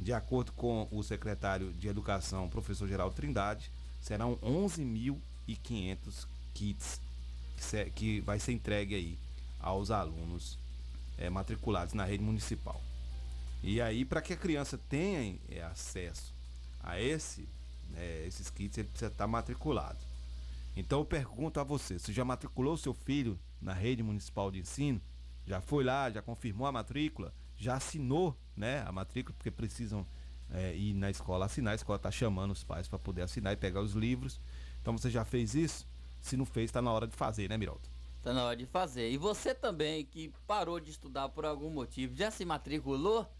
De 0.00 0.14
acordo 0.14 0.50
com 0.52 0.88
o 0.90 1.02
secretário 1.02 1.72
de 1.74 1.86
Educação, 1.86 2.48
professor 2.48 2.88
Geraldo 2.88 3.14
Trindade, 3.14 3.70
serão 4.00 4.36
11.500 4.36 6.26
kits 6.54 6.98
que, 7.94 8.20
vai 8.22 8.40
ser 8.40 8.52
entregue 8.52 8.94
aí 8.94 9.18
aos 9.60 9.90
alunos 9.90 10.58
é, 11.18 11.28
matriculados 11.28 11.92
na 11.92 12.06
rede 12.06 12.24
municipal. 12.24 12.80
E 13.62 13.78
aí, 13.78 14.06
para 14.06 14.22
que 14.22 14.32
a 14.32 14.36
criança 14.38 14.80
tenha 14.88 15.38
é, 15.50 15.62
acesso 15.62 16.32
a 16.82 16.98
esse, 16.98 17.46
né, 17.90 18.26
esses 18.26 18.48
kits, 18.48 18.78
ele 18.78 18.88
precisa 18.88 19.10
estar 19.10 19.26
matriculado. 19.26 19.98
Então 20.74 21.00
eu 21.00 21.04
pergunto 21.04 21.60
a 21.60 21.64
você, 21.64 21.98
você 21.98 22.10
já 22.10 22.24
matriculou 22.24 22.74
seu 22.78 22.94
filho 22.94 23.38
na 23.60 23.74
rede 23.74 24.02
municipal 24.02 24.50
de 24.50 24.60
ensino? 24.60 24.98
Já 25.46 25.60
foi 25.60 25.84
lá, 25.84 26.10
já 26.10 26.22
confirmou 26.22 26.66
a 26.66 26.72
matrícula? 26.72 27.34
Já 27.60 27.76
assinou 27.76 28.36
né, 28.56 28.82
a 28.86 28.92
matrícula, 28.92 29.34
porque 29.36 29.50
precisam 29.50 30.06
é, 30.50 30.74
ir 30.74 30.94
na 30.94 31.10
escola 31.10 31.46
assinar, 31.46 31.72
a 31.72 31.76
escola 31.76 31.96
está 31.96 32.10
chamando 32.10 32.50
os 32.50 32.64
pais 32.64 32.88
para 32.88 32.98
poder 32.98 33.22
assinar 33.22 33.52
e 33.52 33.56
pegar 33.56 33.80
os 33.80 33.92
livros. 33.92 34.40
Então 34.80 34.96
você 34.96 35.10
já 35.10 35.24
fez 35.24 35.54
isso? 35.54 35.86
Se 36.20 36.36
não 36.36 36.44
fez, 36.44 36.70
está 36.70 36.82
na 36.82 36.90
hora 36.90 37.06
de 37.06 37.14
fazer, 37.14 37.48
né, 37.48 37.56
Miraldo? 37.56 37.88
Está 38.16 38.32
na 38.32 38.44
hora 38.44 38.56
de 38.56 38.66
fazer. 38.66 39.10
E 39.10 39.16
você 39.16 39.54
também 39.54 40.04
que 40.04 40.32
parou 40.46 40.80
de 40.80 40.90
estudar 40.90 41.28
por 41.28 41.44
algum 41.46 41.70
motivo, 41.70 42.14
já 42.14 42.30
se 42.30 42.44
matriculou? 42.44 43.30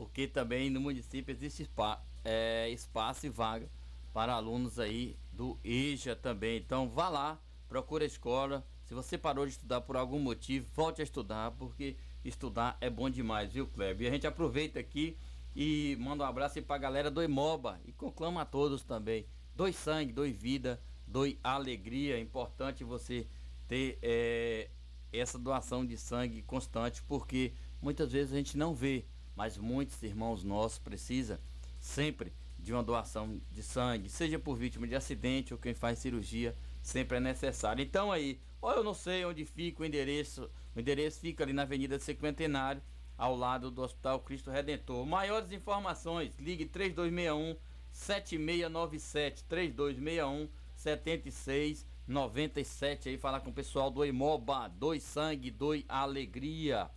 porque 0.00 0.26
também 0.26 0.70
no 0.70 0.80
município 0.80 1.30
existe 1.30 1.64
spa, 1.64 2.02
é, 2.24 2.70
espaço 2.70 3.26
e 3.26 3.28
vaga 3.28 3.70
para 4.14 4.32
alunos 4.32 4.78
aí 4.78 5.18
do 5.30 5.58
EJA 5.62 6.16
também. 6.16 6.56
Então 6.56 6.88
vá 6.88 7.10
lá, 7.10 7.38
procura 7.68 8.02
a 8.02 8.06
escola. 8.06 8.66
Se 8.82 8.94
você 8.94 9.18
parou 9.18 9.44
de 9.44 9.52
estudar 9.52 9.82
por 9.82 9.98
algum 9.98 10.18
motivo, 10.18 10.66
volte 10.74 11.02
a 11.02 11.04
estudar, 11.04 11.50
porque 11.50 11.98
estudar 12.24 12.76
é 12.80 12.90
bom 12.90 13.08
demais, 13.08 13.52
viu, 13.52 13.66
Kleber? 13.66 14.06
E 14.06 14.08
a 14.08 14.12
gente 14.12 14.26
aproveita 14.26 14.78
aqui 14.78 15.16
e 15.54 15.96
manda 16.00 16.24
um 16.24 16.26
abraço 16.26 16.60
para 16.62 16.76
a 16.76 16.78
galera 16.78 17.10
do 17.10 17.22
Imoba 17.22 17.80
e 17.84 17.92
conclama 17.92 18.42
a 18.42 18.44
todos 18.44 18.82
também. 18.82 19.26
Doe 19.54 19.72
sangue, 19.72 20.12
doe 20.12 20.32
vida, 20.32 20.80
doe 21.06 21.38
alegria. 21.42 22.16
É 22.16 22.20
importante 22.20 22.84
você 22.84 23.26
ter 23.66 23.98
é, 24.02 24.68
essa 25.12 25.38
doação 25.38 25.84
de 25.84 25.96
sangue 25.96 26.42
constante, 26.42 27.02
porque 27.02 27.52
muitas 27.80 28.12
vezes 28.12 28.32
a 28.32 28.36
gente 28.36 28.56
não 28.56 28.74
vê 28.74 29.04
mas 29.40 29.56
muitos 29.56 30.02
irmãos 30.02 30.44
nossos 30.44 30.78
precisam 30.78 31.38
sempre 31.78 32.30
de 32.58 32.74
uma 32.74 32.82
doação 32.82 33.40
de 33.50 33.62
sangue, 33.62 34.10
seja 34.10 34.38
por 34.38 34.54
vítima 34.54 34.86
de 34.86 34.94
acidente 34.94 35.54
ou 35.54 35.58
quem 35.58 35.72
faz 35.72 35.98
cirurgia, 35.98 36.54
sempre 36.82 37.16
é 37.16 37.20
necessário. 37.20 37.82
Então 37.82 38.12
aí, 38.12 38.38
ou 38.60 38.70
eu 38.70 38.84
não 38.84 38.92
sei 38.92 39.24
onde 39.24 39.46
fica 39.46 39.82
o 39.82 39.86
endereço, 39.86 40.50
o 40.74 40.80
endereço 40.80 41.20
fica 41.20 41.44
ali 41.44 41.52
na 41.52 41.62
Avenida 41.62 41.98
Cinquentenário, 41.98 42.82
ao 43.16 43.36
lado 43.36 43.70
do 43.70 43.82
Hospital 43.82 44.20
Cristo 44.20 44.50
Redentor. 44.50 45.04
Maiores 45.04 45.52
informações, 45.52 46.32
ligue 46.38 46.64
3261 46.64 47.56
7697 47.92 49.44
3261 49.44 50.48
7697 50.74 53.10
aí 53.10 53.18
falar 53.18 53.40
com 53.40 53.50
o 53.50 53.52
pessoal 53.52 53.90
do 53.90 54.02
Imoba, 54.04 54.68
dois 54.68 55.02
sangue, 55.02 55.50
dois 55.50 55.84
alegria. 55.88 56.90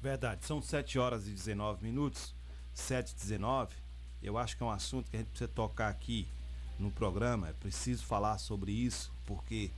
Verdade, 0.00 0.46
são 0.46 0.62
7 0.62 0.98
horas 0.98 1.28
e 1.28 1.30
19 1.30 1.84
minutos, 1.84 2.34
7 2.72 3.10
e 3.10 3.14
19. 3.16 3.74
Eu 4.22 4.38
acho 4.38 4.56
que 4.56 4.62
é 4.62 4.66
um 4.66 4.70
assunto 4.70 5.10
que 5.10 5.16
a 5.16 5.20
gente 5.20 5.28
precisa 5.28 5.48
tocar 5.48 5.88
aqui 5.88 6.26
no 6.78 6.90
programa. 6.90 7.50
É 7.50 7.52
preciso 7.52 8.06
falar 8.06 8.38
sobre 8.38 8.72
isso, 8.72 9.12
porque 9.26 9.70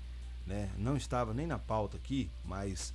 né, 0.47 0.71
não 0.77 0.97
estava 0.97 1.33
nem 1.33 1.47
na 1.47 1.59
pauta 1.59 1.97
aqui, 1.97 2.31
mas 2.45 2.93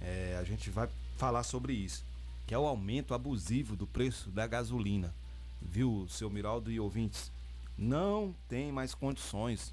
é, 0.00 0.36
a 0.40 0.44
gente 0.44 0.70
vai 0.70 0.88
falar 1.16 1.42
sobre 1.42 1.72
isso. 1.72 2.04
Que 2.46 2.54
é 2.54 2.58
o 2.58 2.66
aumento 2.66 3.14
abusivo 3.14 3.76
do 3.76 3.86
preço 3.86 4.30
da 4.30 4.46
gasolina. 4.46 5.14
Viu, 5.60 6.06
seu 6.08 6.28
Miraldo 6.28 6.70
e 6.70 6.80
ouvintes? 6.80 7.30
Não 7.78 8.34
tem 8.48 8.72
mais 8.72 8.94
condições. 8.94 9.72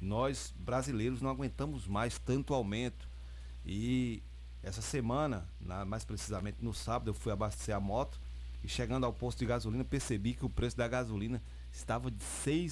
Nós, 0.00 0.52
brasileiros, 0.58 1.20
não 1.20 1.30
aguentamos 1.30 1.86
mais 1.86 2.18
tanto 2.18 2.54
aumento. 2.54 3.06
E 3.64 4.22
essa 4.62 4.80
semana, 4.80 5.46
na, 5.60 5.84
mais 5.84 6.04
precisamente 6.04 6.58
no 6.60 6.72
sábado, 6.72 7.10
eu 7.10 7.14
fui 7.14 7.32
abastecer 7.32 7.74
a 7.74 7.80
moto 7.80 8.18
e 8.64 8.68
chegando 8.68 9.04
ao 9.04 9.12
posto 9.12 9.38
de 9.38 9.46
gasolina 9.46 9.84
percebi 9.84 10.34
que 10.34 10.44
o 10.44 10.50
preço 10.50 10.76
da 10.76 10.88
gasolina 10.88 11.42
estava 11.72 12.10
de 12.10 12.24
R$ 12.44 12.68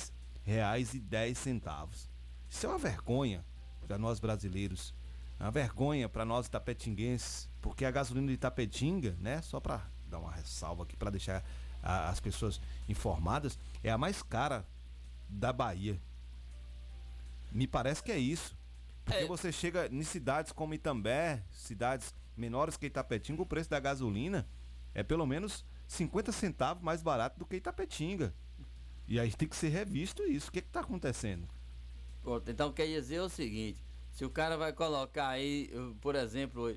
6,10. 0.47 2.09
Isso 2.49 2.67
é 2.67 2.69
uma 2.69 2.79
vergonha 2.79 3.45
para 3.87 3.99
nós 3.99 4.19
brasileiros. 4.19 4.93
É 5.39 5.45
uma 5.45 5.51
vergonha 5.51 6.09
para 6.09 6.25
nós 6.25 6.49
tapetinguenses, 6.49 7.49
porque 7.61 7.85
a 7.85 7.91
gasolina 7.91 8.29
de 8.29 8.37
Tapetinga, 8.37 9.17
né, 9.21 9.41
só 9.43 9.61
para 9.61 9.87
dar 10.09 10.19
uma 10.19 10.33
ressalva 10.33 10.83
aqui 10.83 10.97
para 10.97 11.11
deixar 11.11 11.45
a, 11.83 12.09
as 12.09 12.21
pessoas 12.21 12.61
informadas, 12.89 13.59
é 13.83 13.91
a 13.91 13.99
mais 13.99 14.23
cara 14.23 14.67
da 15.29 15.53
Bahia. 15.53 16.01
Me 17.53 17.67
parece 17.67 18.03
que 18.03 18.11
é 18.11 18.19
isso. 18.19 18.57
Porque 19.05 19.23
é. 19.23 19.27
você 19.27 19.53
chega 19.53 19.89
em 19.93 20.03
cidades 20.03 20.51
como 20.51 20.75
Itambé, 20.75 21.45
cidades 21.53 22.15
menores 22.37 22.77
que 22.77 22.87
Itapetinga, 22.87 23.41
o 23.41 23.47
preço 23.47 23.71
da 23.71 23.79
gasolina 23.79 24.47
é 24.95 25.03
pelo 25.03 25.25
menos 25.27 25.65
50 25.87 26.33
centavos 26.33 26.83
mais 26.83 27.03
barato 27.03 27.39
do 27.39 27.47
que 27.47 27.57
Itapetinga. 27.57 28.35
E 29.07 29.21
aí 29.21 29.31
tem 29.33 29.47
que 29.47 29.55
ser 29.55 29.69
revisto 29.69 30.25
isso. 30.25 30.49
O 30.49 30.53
que 30.53 30.59
está 30.59 30.81
acontecendo? 30.81 31.47
Então 32.47 32.73
quer 32.73 32.87
dizer 32.87 33.21
o 33.21 33.29
seguinte: 33.29 33.83
se 34.11 34.25
o 34.25 34.31
cara 34.31 34.57
vai 34.57 34.73
colocar 34.73 35.29
aí, 35.29 35.71
por 36.01 36.15
exemplo, 36.15 36.77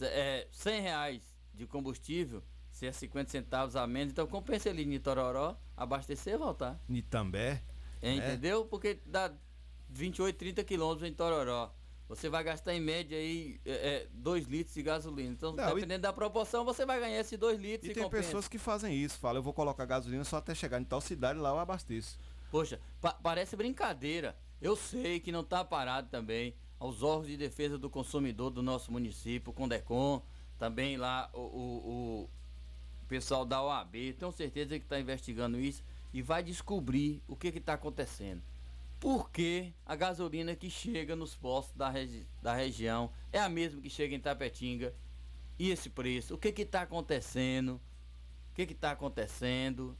é, 0.00 0.46
100 0.50 0.80
reais 0.80 1.22
de 1.54 1.66
combustível, 1.66 2.42
se 2.70 2.86
é 2.86 2.92
50 2.92 3.30
centavos 3.30 3.76
a 3.76 3.86
menos, 3.86 4.12
então 4.12 4.26
compensa 4.26 4.68
ele 4.68 4.82
em 4.82 4.94
Itororó, 4.94 5.56
abastecer 5.76 6.34
e 6.34 6.38
voltar. 6.38 6.80
Itambé. 6.88 7.62
É, 8.00 8.16
né? 8.16 8.16
Entendeu? 8.16 8.64
Porque 8.64 8.98
dá 9.06 9.32
28, 9.90 10.36
30 10.36 10.64
quilômetros 10.64 11.08
em 11.08 11.14
Tororó. 11.14 11.72
você 12.08 12.28
vai 12.28 12.42
gastar 12.42 12.74
em 12.74 12.80
média 12.80 13.16
aí 13.16 13.60
2 14.12 14.44
é, 14.44 14.48
é, 14.48 14.50
litros 14.50 14.74
de 14.74 14.82
gasolina. 14.82 15.32
Então, 15.32 15.52
Não, 15.52 15.66
dependendo 15.66 15.94
e... 15.94 15.98
da 15.98 16.12
proporção, 16.12 16.64
você 16.64 16.84
vai 16.84 16.98
ganhar 16.98 17.20
esses 17.20 17.38
2 17.38 17.60
litros 17.60 17.88
e, 17.88 17.92
e 17.92 17.94
tem 17.94 18.02
compensa. 18.02 18.24
pessoas 18.24 18.48
que 18.48 18.58
fazem 18.58 18.96
isso, 18.96 19.18
falam, 19.18 19.38
eu 19.38 19.42
vou 19.42 19.52
colocar 19.52 19.84
gasolina 19.84 20.24
só 20.24 20.38
até 20.38 20.54
chegar 20.54 20.80
em 20.80 20.84
tal 20.84 21.00
cidade 21.00 21.38
lá 21.38 21.50
eu 21.50 21.58
abasteço. 21.58 22.18
Poxa, 22.50 22.80
pa 23.00 23.12
parece 23.12 23.56
brincadeira. 23.56 24.36
Eu 24.62 24.74
sei 24.76 25.20
que 25.20 25.30
não 25.30 25.40
está 25.40 25.62
parado 25.62 26.08
também 26.08 26.54
aos 26.78 27.02
órgãos 27.02 27.26
de 27.26 27.36
defesa 27.36 27.76
do 27.76 27.90
consumidor 27.90 28.50
do 28.50 28.62
nosso 28.62 28.90
município, 28.90 29.52
Condecon, 29.52 30.22
também 30.58 30.96
lá 30.96 31.28
o, 31.34 31.40
o, 31.40 32.22
o 32.22 32.30
pessoal 33.08 33.44
da 33.44 33.62
OAB, 33.62 34.14
tenho 34.18 34.32
certeza 34.32 34.78
que 34.78 34.84
está 34.84 34.98
investigando 34.98 35.58
isso 35.58 35.84
e 36.14 36.22
vai 36.22 36.42
descobrir 36.42 37.22
o 37.28 37.36
que 37.36 37.48
está 37.48 37.74
acontecendo 37.74 38.42
por 39.02 39.32
que 39.32 39.74
a 39.84 39.96
gasolina 39.96 40.54
que 40.54 40.70
chega 40.70 41.16
nos 41.16 41.34
postos 41.34 41.76
da, 41.76 41.88
regi 41.88 42.24
da 42.40 42.54
região 42.54 43.10
é 43.32 43.40
a 43.40 43.48
mesma 43.48 43.80
que 43.80 43.90
chega 43.90 44.14
em 44.14 44.20
Tapetinga 44.20 44.94
e 45.58 45.72
esse 45.72 45.90
preço? 45.90 46.36
O 46.36 46.38
que 46.38 46.50
está 46.62 46.82
acontecendo? 46.82 47.80
O 48.52 48.54
que 48.54 48.62
está 48.62 48.92
acontecendo? 48.92 49.98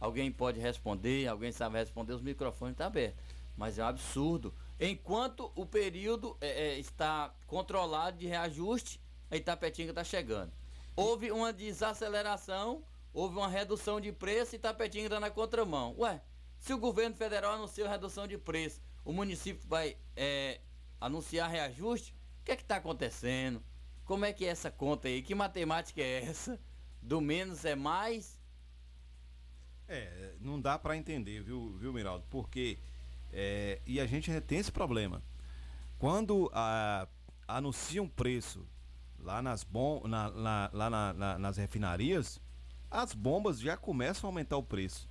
Alguém 0.00 0.32
pode 0.32 0.58
responder? 0.58 1.28
Alguém 1.28 1.52
sabe 1.52 1.76
responder? 1.76 2.14
Os 2.14 2.22
microfones 2.22 2.72
estão 2.72 2.86
tá 2.86 2.88
abertos. 2.90 3.22
Mas 3.58 3.76
é 3.76 3.82
um 3.82 3.88
absurdo. 3.88 4.54
Enquanto 4.78 5.50
o 5.56 5.66
período 5.66 6.36
é, 6.40 6.48
é, 6.48 6.78
está 6.78 7.34
controlado 7.48 8.16
de 8.16 8.28
reajuste, 8.28 9.00
a 9.28 9.36
Itapetinga 9.36 9.90
está 9.90 10.04
chegando. 10.04 10.52
Houve 10.94 11.32
uma 11.32 11.52
desaceleração, 11.52 12.84
houve 13.12 13.36
uma 13.36 13.48
redução 13.48 14.00
de 14.00 14.12
preço 14.12 14.54
e 14.54 14.58
Itapetinga 14.58 15.06
está 15.06 15.18
na 15.18 15.28
contramão. 15.28 15.96
Ué, 15.98 16.22
se 16.60 16.72
o 16.72 16.78
governo 16.78 17.16
federal 17.16 17.54
anunciou 17.54 17.88
redução 17.88 18.28
de 18.28 18.38
preço, 18.38 18.80
o 19.04 19.12
município 19.12 19.66
vai 19.68 19.96
é, 20.14 20.60
anunciar 21.00 21.50
reajuste? 21.50 22.14
O 22.40 22.44
que 22.44 22.52
é 22.52 22.56
que 22.56 22.62
está 22.62 22.76
acontecendo? 22.76 23.60
Como 24.04 24.24
é 24.24 24.32
que 24.32 24.44
é 24.44 24.48
essa 24.48 24.70
conta 24.70 25.08
aí? 25.08 25.20
Que 25.20 25.34
matemática 25.34 26.00
é 26.00 26.24
essa? 26.24 26.60
Do 27.02 27.20
menos 27.20 27.64
é 27.64 27.74
mais? 27.74 28.38
É, 29.88 30.34
não 30.40 30.60
dá 30.60 30.78
para 30.78 30.96
entender, 30.96 31.42
viu, 31.42 31.76
viu, 31.76 31.92
Miraldo? 31.92 32.24
Porque 32.30 32.78
é, 33.32 33.80
e 33.86 34.00
a 34.00 34.06
gente 34.06 34.30
tem 34.42 34.58
esse 34.58 34.72
problema. 34.72 35.22
Quando 35.98 36.50
a, 36.52 37.08
anuncia 37.46 38.02
um 38.02 38.08
preço 38.08 38.66
lá 39.18 39.42
nas 39.42 39.64
bom, 39.64 40.06
na, 40.06 40.30
na, 40.30 40.70
lá 40.72 40.90
na, 40.90 41.38
nas 41.38 41.56
refinarias, 41.56 42.40
as 42.90 43.12
bombas 43.12 43.60
já 43.60 43.76
começam 43.76 44.28
a 44.28 44.30
aumentar 44.30 44.56
o 44.56 44.62
preço. 44.62 45.08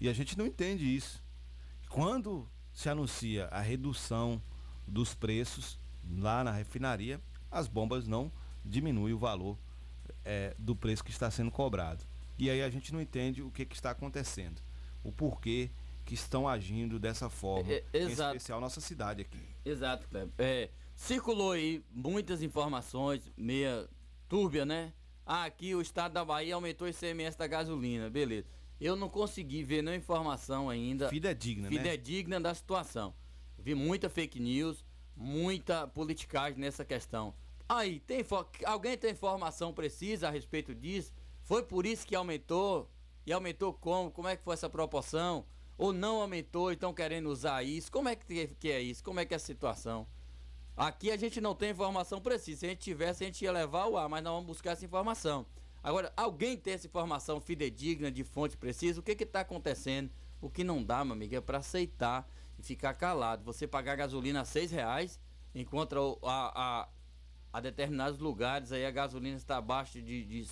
E 0.00 0.08
a 0.08 0.12
gente 0.12 0.36
não 0.36 0.46
entende 0.46 0.84
isso. 0.84 1.22
Quando 1.88 2.48
se 2.72 2.88
anuncia 2.88 3.46
a 3.46 3.60
redução 3.60 4.42
dos 4.86 5.14
preços 5.14 5.78
lá 6.18 6.44
na 6.44 6.52
refinaria, 6.52 7.20
as 7.50 7.68
bombas 7.68 8.06
não 8.06 8.30
diminuem 8.64 9.14
o 9.14 9.18
valor 9.18 9.58
é, 10.24 10.54
do 10.58 10.74
preço 10.74 11.04
que 11.04 11.10
está 11.10 11.30
sendo 11.30 11.50
cobrado. 11.50 12.04
E 12.38 12.50
aí 12.50 12.62
a 12.62 12.68
gente 12.68 12.92
não 12.92 13.00
entende 13.00 13.42
o 13.42 13.50
que, 13.50 13.64
que 13.64 13.74
está 13.74 13.90
acontecendo, 13.90 14.60
o 15.02 15.10
porquê 15.10 15.70
que 16.06 16.14
estão 16.14 16.48
agindo 16.48 17.00
dessa 17.00 17.28
forma, 17.28 17.70
é, 17.70 17.84
é, 17.92 18.04
em 18.04 18.12
especial 18.12 18.60
nossa 18.60 18.80
cidade 18.80 19.22
aqui. 19.22 19.40
Exato, 19.64 20.08
Cleber. 20.08 20.32
É, 20.38 20.70
circulou 20.94 21.50
aí 21.50 21.84
muitas 21.90 22.42
informações, 22.42 23.30
meia 23.36 23.88
túrbia, 24.28 24.64
né? 24.64 24.92
Ah, 25.26 25.44
aqui 25.44 25.74
o 25.74 25.80
estado 25.80 26.12
da 26.12 26.24
Bahia 26.24 26.54
aumentou 26.54 26.86
o 26.86 26.90
ICMS 26.90 27.36
da 27.36 27.48
gasolina, 27.48 28.08
beleza. 28.08 28.46
Eu 28.80 28.94
não 28.94 29.08
consegui 29.08 29.64
ver 29.64 29.82
nenhuma 29.82 29.96
informação 29.96 30.70
ainda. 30.70 31.08
Fidedigna, 31.08 31.68
né? 31.68 31.76
Fidedigna 31.76 32.40
da 32.40 32.54
situação. 32.54 33.12
Vi 33.58 33.74
muita 33.74 34.08
fake 34.08 34.38
news, 34.38 34.84
muita 35.16 35.88
politicagem 35.88 36.60
nessa 36.60 36.84
questão. 36.84 37.34
Aí, 37.68 37.98
tem 37.98 38.24
alguém 38.64 38.96
tem 38.96 39.10
informação 39.10 39.72
precisa 39.72 40.28
a 40.28 40.30
respeito 40.30 40.72
disso? 40.72 41.12
Foi 41.42 41.64
por 41.64 41.84
isso 41.84 42.06
que 42.06 42.14
aumentou? 42.14 42.88
E 43.26 43.32
aumentou 43.32 43.72
como? 43.72 44.12
Como 44.12 44.28
é 44.28 44.36
que 44.36 44.44
foi 44.44 44.54
essa 44.54 44.70
proporção? 44.70 45.44
Ou 45.78 45.92
não 45.92 46.20
aumentou 46.20 46.70
e 46.70 46.74
estão 46.74 46.92
querendo 46.94 47.28
usar 47.30 47.62
isso? 47.62 47.90
Como 47.92 48.08
é 48.08 48.16
que, 48.16 48.48
que 48.48 48.70
é 48.70 48.80
isso? 48.80 49.04
Como 49.04 49.20
é 49.20 49.24
que 49.24 49.34
é 49.34 49.36
a 49.36 49.40
situação? 49.40 50.06
Aqui 50.76 51.10
a 51.10 51.16
gente 51.16 51.40
não 51.40 51.54
tem 51.54 51.70
informação 51.70 52.20
precisa. 52.20 52.60
Se 52.60 52.66
a 52.66 52.68
gente 52.70 52.80
tivesse, 52.80 53.24
a 53.24 53.26
gente 53.26 53.42
ia 53.42 53.52
levar 53.52 53.86
o 53.86 53.96
ar, 53.96 54.08
mas 54.08 54.22
nós 54.22 54.32
vamos 54.32 54.46
buscar 54.46 54.72
essa 54.72 54.84
informação. 54.84 55.46
Agora, 55.82 56.12
alguém 56.16 56.56
tem 56.56 56.74
essa 56.74 56.86
informação 56.86 57.40
fidedigna, 57.40 58.10
de 58.10 58.24
fonte 58.24 58.56
precisa? 58.56 59.00
O 59.00 59.02
que 59.02 59.12
está 59.12 59.40
acontecendo? 59.40 60.10
O 60.40 60.50
que 60.50 60.64
não 60.64 60.82
dá, 60.82 61.04
meu 61.04 61.14
amigo, 61.14 61.34
é 61.34 61.40
para 61.40 61.58
aceitar 61.58 62.28
e 62.58 62.62
ficar 62.62 62.94
calado. 62.94 63.44
Você 63.44 63.66
pagar 63.66 63.96
gasolina 63.96 64.40
a 64.40 64.44
seis 64.44 64.70
reais, 64.70 65.20
enquanto 65.54 66.18
a, 66.22 66.82
a, 66.82 66.88
a 67.52 67.60
determinados 67.60 68.18
lugares 68.18 68.72
aí 68.72 68.84
a 68.84 68.90
gasolina 68.90 69.36
está 69.36 69.56
abaixo 69.58 70.02
de, 70.02 70.24
de 70.24 70.44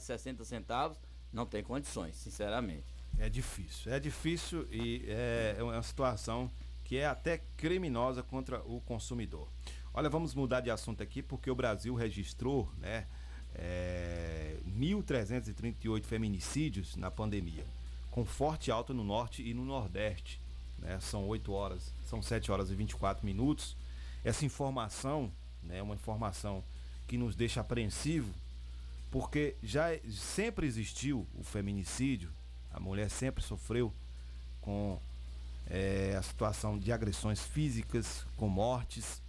sessenta 0.00 0.44
centavos, 0.44 0.98
não 1.32 1.44
tem 1.44 1.62
condições, 1.62 2.16
sinceramente. 2.16 2.91
É 3.18 3.28
difícil, 3.28 3.92
é 3.92 4.00
difícil 4.00 4.66
e 4.70 5.04
é, 5.06 5.56
é 5.58 5.62
uma 5.62 5.82
situação 5.82 6.50
que 6.84 6.96
é 6.96 7.06
até 7.06 7.40
criminosa 7.56 8.22
contra 8.22 8.60
o 8.64 8.80
consumidor. 8.80 9.48
Olha, 9.94 10.08
vamos 10.08 10.34
mudar 10.34 10.60
de 10.60 10.70
assunto 10.70 11.02
aqui 11.02 11.22
porque 11.22 11.50
o 11.50 11.54
Brasil 11.54 11.94
registrou, 11.94 12.70
né? 12.78 13.06
é, 13.54 14.56
1.338 14.78 16.04
feminicídios 16.04 16.96
na 16.96 17.10
pandemia, 17.10 17.64
com 18.10 18.24
forte 18.24 18.70
alta 18.70 18.92
no 18.92 19.04
norte 19.04 19.42
e 19.42 19.52
no 19.54 19.64
nordeste. 19.64 20.40
Né? 20.78 20.98
São 21.00 21.26
8 21.26 21.52
horas, 21.52 21.92
são 22.06 22.22
7 22.22 22.50
horas 22.50 22.70
e 22.70 22.74
24 22.74 23.24
minutos. 23.24 23.76
Essa 24.24 24.44
informação 24.44 25.30
né, 25.62 25.78
é 25.78 25.82
uma 25.82 25.94
informação 25.94 26.64
que 27.06 27.18
nos 27.18 27.34
deixa 27.34 27.60
apreensivo, 27.60 28.32
porque 29.10 29.54
já 29.62 29.88
sempre 30.10 30.66
existiu 30.66 31.26
o 31.34 31.44
feminicídio, 31.44 32.30
a 32.72 32.80
mulher 32.80 33.10
sempre 33.10 33.42
sofreu 33.42 33.92
com 34.60 35.00
é, 35.66 36.16
a 36.16 36.22
situação 36.22 36.78
de 36.78 36.92
agressões 36.92 37.40
físicas, 37.40 38.26
com 38.36 38.48
mortes 38.48 39.22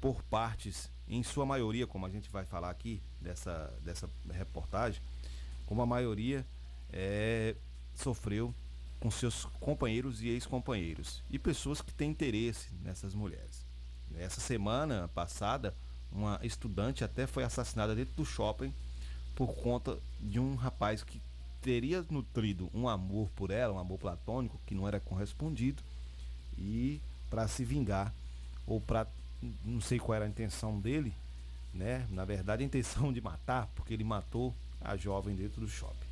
por 0.00 0.22
partes 0.24 0.90
em 1.08 1.22
sua 1.22 1.46
maioria, 1.46 1.86
como 1.86 2.06
a 2.06 2.10
gente 2.10 2.30
vai 2.30 2.44
falar 2.44 2.70
aqui 2.70 3.02
dessa, 3.20 3.72
dessa 3.82 4.08
reportagem, 4.30 5.00
como 5.66 5.82
a 5.82 5.86
maioria 5.86 6.44
é, 6.92 7.54
sofreu 7.94 8.54
com 9.00 9.10
seus 9.10 9.44
companheiros 9.60 10.22
e 10.22 10.28
ex-companheiros 10.28 11.22
e 11.30 11.38
pessoas 11.38 11.80
que 11.80 11.92
têm 11.92 12.10
interesse 12.10 12.68
nessas 12.82 13.14
mulheres. 13.14 13.64
Essa 14.16 14.40
semana 14.40 15.08
passada, 15.08 15.74
uma 16.10 16.40
estudante 16.42 17.04
até 17.04 17.26
foi 17.26 17.44
assassinada 17.44 17.94
dentro 17.94 18.14
do 18.14 18.24
shopping 18.24 18.72
por 19.34 19.54
conta 19.54 19.98
de 20.18 20.40
um 20.40 20.54
rapaz 20.54 21.02
que 21.02 21.20
teria 21.62 22.04
nutrido 22.10 22.70
um 22.74 22.88
amor 22.88 23.28
por 23.34 23.50
ela, 23.50 23.74
um 23.74 23.78
amor 23.78 23.98
platônico 23.98 24.60
que 24.66 24.74
não 24.74 24.86
era 24.86 25.00
correspondido 25.00 25.82
e 26.58 27.00
para 27.28 27.48
se 27.48 27.64
vingar 27.64 28.12
ou 28.66 28.80
para 28.80 29.06
não 29.64 29.80
sei 29.80 29.98
qual 29.98 30.16
era 30.16 30.24
a 30.24 30.28
intenção 30.28 30.80
dele, 30.80 31.12
né? 31.72 32.06
Na 32.10 32.24
verdade, 32.24 32.62
a 32.62 32.66
intenção 32.66 33.12
de 33.12 33.20
matar, 33.20 33.68
porque 33.74 33.92
ele 33.92 34.04
matou 34.04 34.54
a 34.80 34.96
jovem 34.96 35.34
dentro 35.34 35.60
do 35.60 35.68
shopping. 35.68 36.06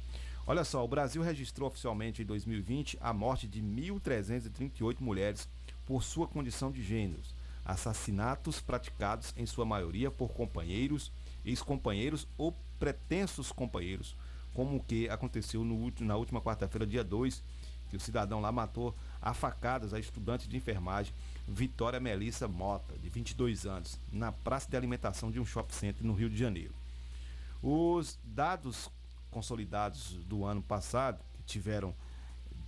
Olha 0.47 0.63
só, 0.63 0.85
o 0.85 0.89
Brasil 0.89 1.23
registrou 1.23 1.69
oficialmente 1.69 2.21
em 2.21 2.25
2020 2.25 2.99
a 3.01 3.13
morte 3.15 3.49
de 3.49 3.63
1.338 3.63 5.01
mulheres 5.01 5.49
por 5.87 6.03
sua 6.03 6.29
condição 6.29 6.71
de 6.71 6.83
gêneros. 6.83 7.35
Assassinatos 7.65 8.61
praticados 8.61 9.33
em 9.39 9.47
sua 9.47 9.65
maioria 9.65 10.11
por 10.11 10.33
companheiros, 10.33 11.11
ex-companheiros 11.47 12.27
ou 12.37 12.55
pretensos 12.79 13.51
companheiros, 13.51 14.15
como 14.55 14.77
o 14.77 14.83
que 14.83 15.09
aconteceu 15.09 15.65
no, 15.65 15.93
na 16.01 16.17
última 16.17 16.41
quarta-feira, 16.41 16.87
dia 16.87 17.05
2, 17.05 17.43
que 17.91 17.97
o 17.97 18.01
cidadão 18.01 18.41
lá 18.41 18.51
matou 18.51 18.95
a 19.21 19.35
facadas 19.35 19.93
a 19.93 19.99
estudante 19.99 20.49
de 20.49 20.57
enfermagem 20.57 21.13
Vitória 21.47 22.01
Melissa 22.01 22.49
Mota, 22.49 22.97
de 22.99 23.11
22 23.11 23.67
anos, 23.67 23.99
na 24.11 24.33
praça 24.33 24.71
de 24.71 24.77
alimentação 24.77 25.31
de 25.31 25.39
um 25.39 25.45
shopping 25.45 25.75
center 25.75 26.07
no 26.07 26.15
Rio 26.15 26.31
de 26.31 26.37
Janeiro. 26.37 26.73
Os 27.63 28.19
dados 28.25 28.89
consolidados 29.31 30.13
do 30.27 30.45
ano 30.45 30.63
passado, 30.63 31.21
que 31.35 31.43
tiveram 31.43 31.95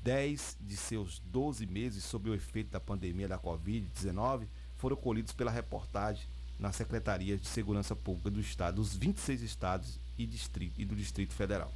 10 0.02 0.58
de 0.60 0.76
seus 0.76 1.20
12 1.26 1.66
meses 1.66 2.04
sob 2.04 2.28
o 2.28 2.34
efeito 2.34 2.70
da 2.70 2.80
pandemia 2.80 3.28
da 3.28 3.38
Covid-19, 3.38 4.46
foram 4.76 4.96
colhidos 4.96 5.32
pela 5.32 5.50
reportagem 5.50 6.26
na 6.58 6.72
Secretaria 6.72 7.36
de 7.36 7.46
Segurança 7.46 7.94
Pública 7.94 8.30
do 8.30 8.40
Estado, 8.40 8.76
dos 8.76 8.94
26 8.96 9.42
estados 9.42 9.98
e, 10.18 10.26
distrito, 10.26 10.80
e 10.80 10.84
do 10.84 10.94
Distrito 10.94 11.34
Federal. 11.34 11.72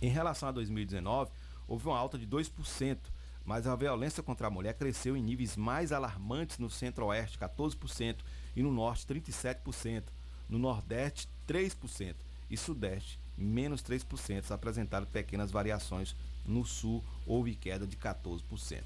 Em 0.00 0.08
relação 0.08 0.48
a 0.48 0.52
2019, 0.52 1.30
houve 1.68 1.86
uma 1.86 1.98
alta 1.98 2.18
de 2.18 2.26
2% 2.26 2.98
mas 3.44 3.66
a 3.66 3.74
violência 3.74 4.22
contra 4.22 4.46
a 4.46 4.50
mulher 4.50 4.74
cresceu 4.74 5.16
em 5.16 5.22
níveis 5.22 5.56
mais 5.56 5.92
alarmantes 5.92 6.58
no 6.58 6.70
centro-oeste, 6.70 7.38
14%, 7.38 8.18
e 8.54 8.62
no 8.62 8.70
norte, 8.70 9.06
37%, 9.06 10.04
no 10.48 10.58
nordeste, 10.58 11.28
3%, 11.48 12.14
e 12.50 12.56
sudeste, 12.56 13.18
menos 13.36 13.82
3%, 13.82 14.50
apresentaram 14.50 15.06
pequenas 15.06 15.50
variações. 15.50 16.14
No 16.46 16.64
sul, 16.64 17.04
houve 17.26 17.54
queda 17.54 17.86
de 17.86 17.96
14%. 17.96 18.82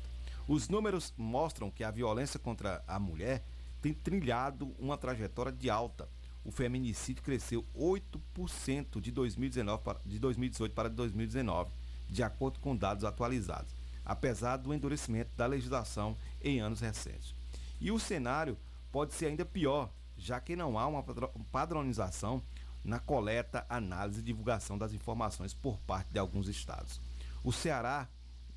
Os 0.46 0.68
números 0.68 1.12
mostram 1.16 1.70
que 1.70 1.82
a 1.82 1.90
violência 1.90 2.38
contra 2.38 2.82
a 2.86 2.98
mulher 2.98 3.42
tem 3.80 3.94
trilhado 3.94 4.74
uma 4.78 4.96
trajetória 4.96 5.52
de 5.52 5.70
alta. 5.70 6.08
O 6.44 6.52
feminicídio 6.52 7.22
cresceu 7.22 7.64
8% 7.74 9.00
de, 9.00 9.10
2019 9.10 9.82
para, 9.82 10.00
de 10.04 10.18
2018 10.18 10.74
para 10.74 10.90
2019, 10.90 11.70
de 12.08 12.22
acordo 12.22 12.60
com 12.60 12.76
dados 12.76 13.04
atualizados, 13.04 13.74
apesar 14.04 14.58
do 14.58 14.74
endurecimento 14.74 15.30
da 15.36 15.46
legislação 15.46 16.16
em 16.42 16.60
anos 16.60 16.80
recentes. 16.80 17.34
E 17.80 17.90
o 17.90 17.98
cenário 17.98 18.58
pode 18.92 19.14
ser 19.14 19.26
ainda 19.26 19.44
pior, 19.44 19.90
já 20.18 20.38
que 20.38 20.54
não 20.54 20.78
há 20.78 20.86
uma 20.86 21.02
padronização 21.50 22.42
na 22.84 22.98
coleta, 22.98 23.64
análise 23.68 24.20
e 24.20 24.22
divulgação 24.22 24.76
das 24.76 24.92
informações 24.92 25.54
por 25.54 25.78
parte 25.80 26.12
de 26.12 26.18
alguns 26.18 26.48
estados. 26.48 27.00
O 27.42 27.52
Ceará, 27.52 28.06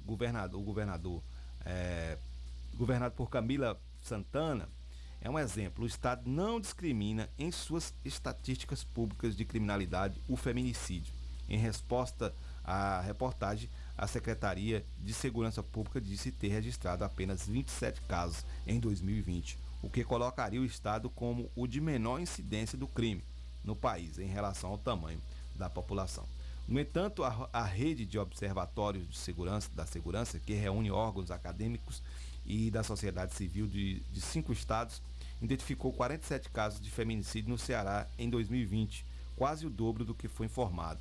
governador, 0.06 0.60
o 0.60 0.64
governador 0.64 1.24
é, 1.66 2.18
governado 2.76 3.16
por 3.16 3.30
Camila 3.30 3.80
Santana, 4.02 4.70
é 5.22 5.30
um 5.30 5.40
exemplo. 5.40 5.84
O 5.84 5.88
Estado 5.88 6.30
não 6.30 6.60
discrimina 6.60 7.30
em 7.38 7.52
suas 7.52 7.94
estatísticas 8.06 8.84
públicas 8.84 9.36
de 9.36 9.46
criminalidade 9.46 10.22
o 10.28 10.36
feminicídio. 10.36 11.14
Em 11.50 11.58
resposta 11.58 12.34
à 12.64 13.02
reportagem, 13.02 13.70
a 13.98 14.06
Secretaria 14.06 14.86
de 15.00 15.14
Segurança 15.14 15.64
Pública 15.64 16.00
disse 16.00 16.32
ter 16.32 16.50
registrado 16.50 17.04
apenas 17.04 17.48
27 17.48 18.02
casos 18.02 18.46
em 18.66 18.80
2020, 18.80 19.58
o 19.82 19.90
que 19.90 20.04
colocaria 20.04 20.62
o 20.62 20.66
Estado 20.66 21.10
como 21.10 21.50
o 21.56 21.66
de 21.66 21.82
menor 21.82 22.20
incidência 22.20 22.78
do 22.78 22.88
crime 22.88 23.24
no 23.64 23.76
país 23.76 24.20
em 24.20 24.28
relação 24.28 24.72
ao 24.72 24.78
tamanho 24.78 25.22
da 25.56 25.70
população. 25.70 26.26
No 26.68 26.80
entanto, 26.80 27.24
a, 27.24 27.64
rede 27.64 28.06
de 28.06 28.20
observatórios 28.20 29.08
de 29.08 29.18
segurança 29.18 29.70
da 29.74 29.86
segurança, 29.86 30.38
que 30.38 30.54
reúne 30.54 30.92
órgãos 30.92 31.32
acadêmicos 31.32 32.04
e 32.48 32.72
da 32.72 32.82
sociedade 32.82 33.36
civil 33.36 33.68
de, 33.68 34.00
de 34.12 34.22
cinco 34.22 34.54
estados, 34.54 35.02
identificou 35.42 35.92
47 35.92 36.50
casos 36.50 36.80
de 36.80 36.90
feminicídio 36.90 37.50
no 37.50 37.58
Ceará 37.58 38.08
em 38.18 38.30
2020, 38.30 39.06
quase 39.36 39.68
o 39.68 39.70
dobro 39.70 40.06
do 40.06 40.16
que 40.16 40.28
foi 40.28 40.46
informado. 40.46 41.00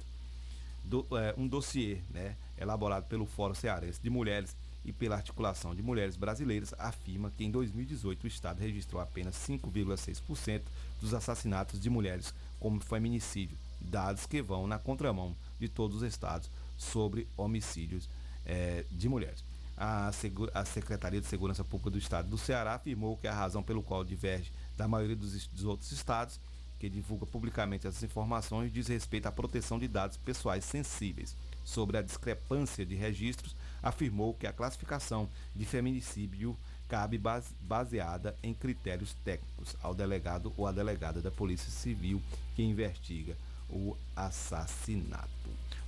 Do, 0.84 1.06
é, 1.12 1.34
um 1.38 1.46
dossiê 1.46 2.00
né, 2.10 2.36
elaborado 2.58 3.06
pelo 3.06 3.26
Fórum 3.26 3.54
Cearense 3.54 4.00
de 4.02 4.10
Mulheres 4.10 4.54
e 4.84 4.92
pela 4.92 5.16
Articulação 5.16 5.74
de 5.74 5.82
Mulheres 5.82 6.16
Brasileiras 6.16 6.74
afirma 6.78 7.32
que 7.36 7.44
em 7.44 7.50
2018 7.50 8.24
o 8.24 8.26
Estado 8.26 8.60
registrou 8.60 9.00
apenas 9.00 9.34
5,6% 9.36 10.62
dos 11.00 11.12
assassinatos 11.12 11.80
de 11.80 11.90
mulheres 11.90 12.32
como 12.60 12.80
feminicídio, 12.80 13.56
dados 13.80 14.26
que 14.26 14.40
vão 14.40 14.66
na 14.66 14.78
contramão 14.78 15.34
de 15.58 15.68
todos 15.68 15.96
os 15.96 16.02
estados 16.02 16.48
sobre 16.76 17.26
homicídios 17.36 18.08
é, 18.44 18.84
de 18.90 19.08
mulheres. 19.08 19.42
A, 19.76 20.10
a, 20.54 20.64
Secretaria 20.64 21.20
de 21.20 21.26
Segurança 21.26 21.62
Pública 21.62 21.90
do 21.90 21.98
Estado 21.98 22.28
do 22.28 22.38
Ceará 22.38 22.74
afirmou 22.74 23.16
que 23.16 23.28
a 23.28 23.34
razão 23.34 23.62
pelo 23.62 23.82
qual 23.82 24.02
diverge 24.02 24.50
da 24.76 24.88
maioria 24.88 25.16
dos, 25.16 25.46
dos 25.48 25.64
outros 25.64 25.92
estados 25.92 26.40
que 26.78 26.88
divulga 26.88 27.26
publicamente 27.26 27.86
essas 27.86 28.02
informações 28.02 28.72
diz 28.72 28.86
respeito 28.88 29.26
à 29.26 29.32
proteção 29.32 29.78
de 29.78 29.88
dados 29.88 30.16
pessoais 30.16 30.64
sensíveis. 30.64 31.36
Sobre 31.64 31.98
a 31.98 32.02
discrepância 32.02 32.86
de 32.86 32.94
registros, 32.94 33.56
afirmou 33.82 34.34
que 34.34 34.46
a 34.46 34.52
classificação 34.52 35.28
de 35.54 35.64
feminicídio 35.64 36.56
cabe 36.88 37.20
baseada 37.60 38.36
em 38.42 38.54
critérios 38.54 39.14
técnicos 39.24 39.74
ao 39.82 39.94
delegado 39.94 40.52
ou 40.56 40.66
à 40.66 40.72
delegada 40.72 41.20
da 41.20 41.30
Polícia 41.30 41.70
Civil 41.70 42.22
que 42.54 42.62
investiga 42.62 43.36
o 43.68 43.96
assassinato. 44.14 45.35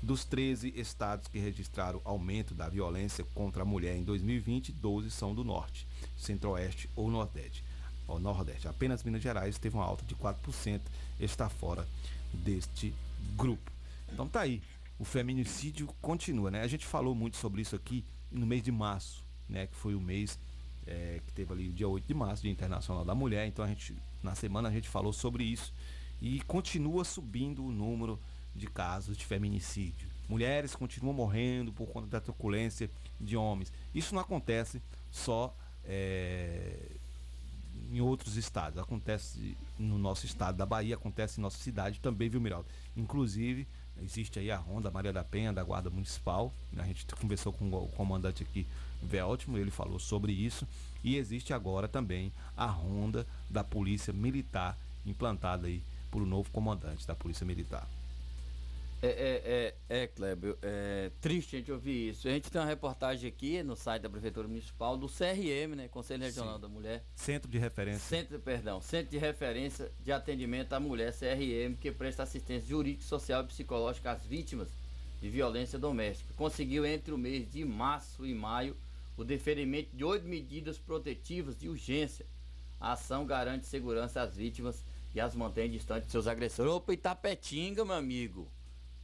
Dos 0.02 0.24
13 0.24 0.72
estados 0.76 1.26
que 1.28 1.38
registraram 1.38 2.00
aumento 2.04 2.54
da 2.54 2.68
violência 2.68 3.24
contra 3.34 3.62
a 3.62 3.66
mulher 3.66 3.96
em 3.96 4.04
2020, 4.04 4.72
12 4.72 5.10
são 5.10 5.34
do 5.34 5.42
norte, 5.42 5.86
centro-oeste 6.16 6.88
ou 6.94 7.10
nordeste. 7.10 7.64
Ou 8.06 8.18
nordeste. 8.18 8.68
Apenas 8.68 9.02
Minas 9.02 9.22
Gerais 9.22 9.58
teve 9.58 9.76
uma 9.76 9.84
alta 9.84 10.04
de 10.04 10.14
4%, 10.14 10.80
está 11.20 11.48
fora 11.48 11.86
deste 12.32 12.94
grupo. 13.36 13.70
Então 14.12 14.28
tá 14.28 14.40
aí. 14.40 14.62
O 14.98 15.04
feminicídio 15.04 15.86
continua, 16.00 16.50
né? 16.50 16.62
A 16.62 16.66
gente 16.66 16.86
falou 16.86 17.14
muito 17.14 17.36
sobre 17.36 17.62
isso 17.62 17.76
aqui 17.76 18.04
no 18.30 18.46
mês 18.46 18.62
de 18.62 18.72
março, 18.72 19.24
né? 19.48 19.66
Que 19.66 19.76
foi 19.76 19.94
o 19.94 20.00
mês 20.00 20.38
é, 20.86 21.20
que 21.26 21.32
teve 21.32 21.52
ali 21.52 21.68
o 21.68 21.72
dia 21.72 21.88
8 21.88 22.06
de 22.06 22.14
março, 22.14 22.42
Dia 22.42 22.50
Internacional 22.50 23.04
da 23.04 23.14
Mulher. 23.14 23.46
Então 23.46 23.64
a 23.64 23.68
gente, 23.68 23.94
na 24.22 24.34
semana 24.34 24.68
a 24.68 24.72
gente 24.72 24.88
falou 24.88 25.12
sobre 25.12 25.44
isso 25.44 25.72
e 26.20 26.40
continua 26.42 27.04
subindo 27.04 27.64
o 27.64 27.70
número 27.70 28.18
de 28.58 28.66
casos 28.66 29.16
de 29.16 29.24
feminicídio. 29.24 30.08
Mulheres 30.28 30.74
continuam 30.74 31.14
morrendo 31.14 31.72
por 31.72 31.86
conta 31.86 32.06
da 32.06 32.20
truculência 32.20 32.90
de 33.18 33.36
homens. 33.36 33.72
Isso 33.94 34.14
não 34.14 34.20
acontece 34.20 34.82
só 35.10 35.56
é, 35.84 36.76
em 37.90 38.00
outros 38.00 38.36
estados. 38.36 38.78
Acontece 38.78 39.56
no 39.78 39.98
nosso 39.98 40.26
estado 40.26 40.56
da 40.56 40.66
Bahia, 40.66 40.96
acontece 40.96 41.40
em 41.40 41.42
nossa 41.42 41.58
cidade 41.58 41.98
também, 42.00 42.28
viu, 42.28 42.40
Miraldo? 42.40 42.68
Inclusive, 42.94 43.66
existe 44.02 44.38
aí 44.38 44.50
a 44.50 44.56
Ronda 44.56 44.90
Maria 44.90 45.12
da 45.12 45.24
Penha, 45.24 45.52
da 45.52 45.62
Guarda 45.64 45.88
Municipal. 45.88 46.52
A 46.76 46.84
gente 46.84 47.06
conversou 47.06 47.52
com 47.52 47.70
o 47.70 47.88
comandante 47.88 48.42
aqui, 48.42 48.66
Veltimo, 49.02 49.56
ele 49.56 49.70
falou 49.70 49.98
sobre 49.98 50.32
isso. 50.32 50.66
E 51.02 51.16
existe 51.16 51.54
agora 51.54 51.88
também 51.88 52.32
a 52.56 52.66
Ronda 52.66 53.26
da 53.48 53.64
Polícia 53.64 54.12
Militar, 54.12 54.76
implantada 55.06 55.68
aí 55.68 55.82
por 56.10 56.22
um 56.22 56.26
novo 56.26 56.50
comandante 56.50 57.06
da 57.06 57.14
Polícia 57.14 57.46
Militar. 57.46 57.88
É, 59.00 59.06
é, 59.08 59.74
é, 59.88 60.02
é 60.02 60.06
Kleber, 60.08 60.56
é 60.60 61.12
triste 61.20 61.54
a 61.54 61.58
gente 61.60 61.70
ouvir 61.70 62.10
isso. 62.10 62.26
A 62.26 62.32
gente 62.32 62.50
tem 62.50 62.60
uma 62.60 62.66
reportagem 62.66 63.28
aqui 63.28 63.62
no 63.62 63.76
site 63.76 64.02
da 64.02 64.10
Prefeitura 64.10 64.48
Municipal 64.48 64.96
do 64.96 65.06
CRM, 65.06 65.76
né? 65.76 65.86
Conselho 65.86 66.24
Regional 66.24 66.56
Sim. 66.56 66.60
da 66.60 66.68
Mulher. 66.68 67.04
Centro 67.14 67.48
de 67.48 67.58
Referência. 67.58 68.00
Centro, 68.00 68.40
perdão, 68.40 68.80
Centro 68.80 69.10
de 69.10 69.18
Referência 69.18 69.92
de 70.00 70.10
Atendimento 70.10 70.72
à 70.72 70.80
Mulher, 70.80 71.12
CRM, 71.12 71.76
que 71.80 71.92
presta 71.92 72.24
assistência 72.24 72.68
jurídica, 72.68 73.04
social 73.04 73.44
e 73.44 73.46
psicológica 73.46 74.10
às 74.10 74.26
vítimas 74.26 74.68
de 75.20 75.28
violência 75.28 75.78
doméstica. 75.78 76.34
Conseguiu 76.36 76.84
entre 76.84 77.12
o 77.12 77.18
mês 77.18 77.48
de 77.50 77.64
março 77.64 78.26
e 78.26 78.34
maio 78.34 78.76
o 79.16 79.24
deferimento 79.24 79.96
de 79.96 80.04
oito 80.04 80.26
medidas 80.26 80.76
protetivas 80.76 81.56
de 81.56 81.68
urgência. 81.68 82.26
A 82.80 82.92
ação 82.92 83.24
garante 83.24 83.66
segurança 83.66 84.22
às 84.22 84.36
vítimas 84.36 84.84
e 85.14 85.20
as 85.20 85.34
mantém 85.34 85.70
distantes 85.70 86.06
de 86.06 86.12
seus 86.12 86.26
agressores. 86.26 86.70
Opa, 86.70 86.92
Itapetinga, 86.92 87.84
meu 87.84 87.94
amigo. 87.94 88.48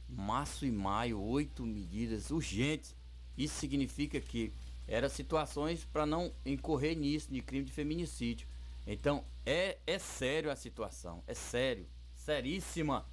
Março 0.07 0.65
e 0.65 0.71
maio, 0.71 1.21
oito 1.21 1.65
medidas 1.65 2.31
urgentes. 2.31 2.95
Isso 3.37 3.55
significa 3.55 4.19
que 4.19 4.53
eram 4.87 5.09
situações 5.09 5.83
para 5.83 6.05
não 6.05 6.31
incorrer 6.45 6.95
nisso, 6.95 7.31
de 7.31 7.41
crime 7.41 7.65
de 7.65 7.71
feminicídio. 7.71 8.47
Então, 8.85 9.25
é, 9.45 9.77
é 9.85 9.97
sério 9.97 10.51
a 10.51 10.55
situação, 10.55 11.23
é 11.25 11.33
sério, 11.33 11.87
seríssima. 12.13 13.05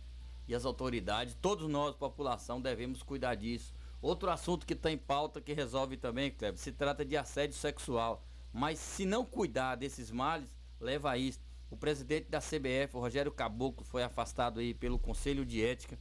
E 0.46 0.54
as 0.54 0.64
autoridades, 0.64 1.36
todos 1.40 1.68
nós, 1.68 1.94
população, 1.94 2.60
devemos 2.60 3.02
cuidar 3.02 3.36
disso. 3.36 3.72
Outro 4.02 4.28
assunto 4.28 4.66
que 4.66 4.74
está 4.74 4.90
em 4.90 4.98
pauta, 4.98 5.40
que 5.40 5.52
resolve 5.52 5.96
também, 5.96 6.30
Kleber, 6.30 6.58
se 6.58 6.72
trata 6.72 7.04
de 7.04 7.16
assédio 7.16 7.56
sexual. 7.56 8.22
Mas 8.52 8.78
se 8.78 9.06
não 9.06 9.24
cuidar 9.24 9.76
desses 9.76 10.10
males, 10.10 10.54
leva 10.80 11.12
a 11.12 11.16
isso. 11.16 11.40
O 11.70 11.76
presidente 11.76 12.28
da 12.28 12.40
CBF, 12.40 12.94
Rogério 12.94 13.32
Caboclo, 13.32 13.84
foi 13.86 14.02
afastado 14.02 14.60
aí 14.60 14.74
pelo 14.74 14.98
Conselho 14.98 15.46
de 15.46 15.64
Ética 15.64 15.98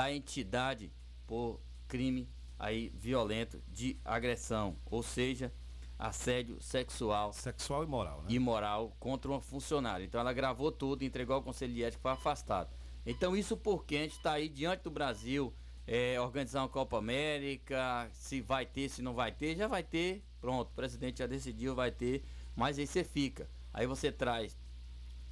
da 0.00 0.10
entidade 0.10 0.90
por 1.26 1.60
crime 1.86 2.26
aí 2.58 2.90
violento 2.94 3.62
de 3.68 3.98
agressão, 4.02 4.78
ou 4.86 5.02
seja, 5.02 5.52
assédio 5.98 6.58
sexual. 6.58 7.34
Sexual 7.34 7.84
e 7.84 7.86
moral, 7.86 8.22
né? 8.22 8.32
Imoral 8.32 8.96
contra 8.98 9.30
uma 9.30 9.42
funcionária. 9.42 10.02
Então 10.02 10.18
ela 10.18 10.32
gravou 10.32 10.72
tudo, 10.72 11.04
entregou 11.04 11.36
ao 11.36 11.42
Conselho 11.42 11.74
de 11.74 11.84
Ética 11.84 12.00
e 12.00 12.02
foi 12.02 12.12
afastado. 12.12 12.70
Então 13.04 13.36
isso 13.36 13.58
porque 13.58 13.96
a 13.96 14.02
gente 14.04 14.16
está 14.16 14.32
aí 14.32 14.48
diante 14.48 14.84
do 14.84 14.90
Brasil 14.90 15.52
é, 15.86 16.18
organizar 16.18 16.62
uma 16.62 16.68
Copa 16.70 16.96
América, 16.96 18.08
se 18.14 18.40
vai 18.40 18.64
ter, 18.64 18.88
se 18.88 19.02
não 19.02 19.12
vai 19.12 19.30
ter, 19.30 19.54
já 19.54 19.68
vai 19.68 19.82
ter. 19.82 20.24
Pronto, 20.40 20.70
o 20.70 20.74
presidente 20.74 21.18
já 21.18 21.26
decidiu, 21.26 21.74
vai 21.74 21.90
ter, 21.90 22.24
mas 22.56 22.78
aí 22.78 22.86
você 22.86 23.04
fica. 23.04 23.50
Aí 23.70 23.86
você 23.86 24.10
traz 24.10 24.58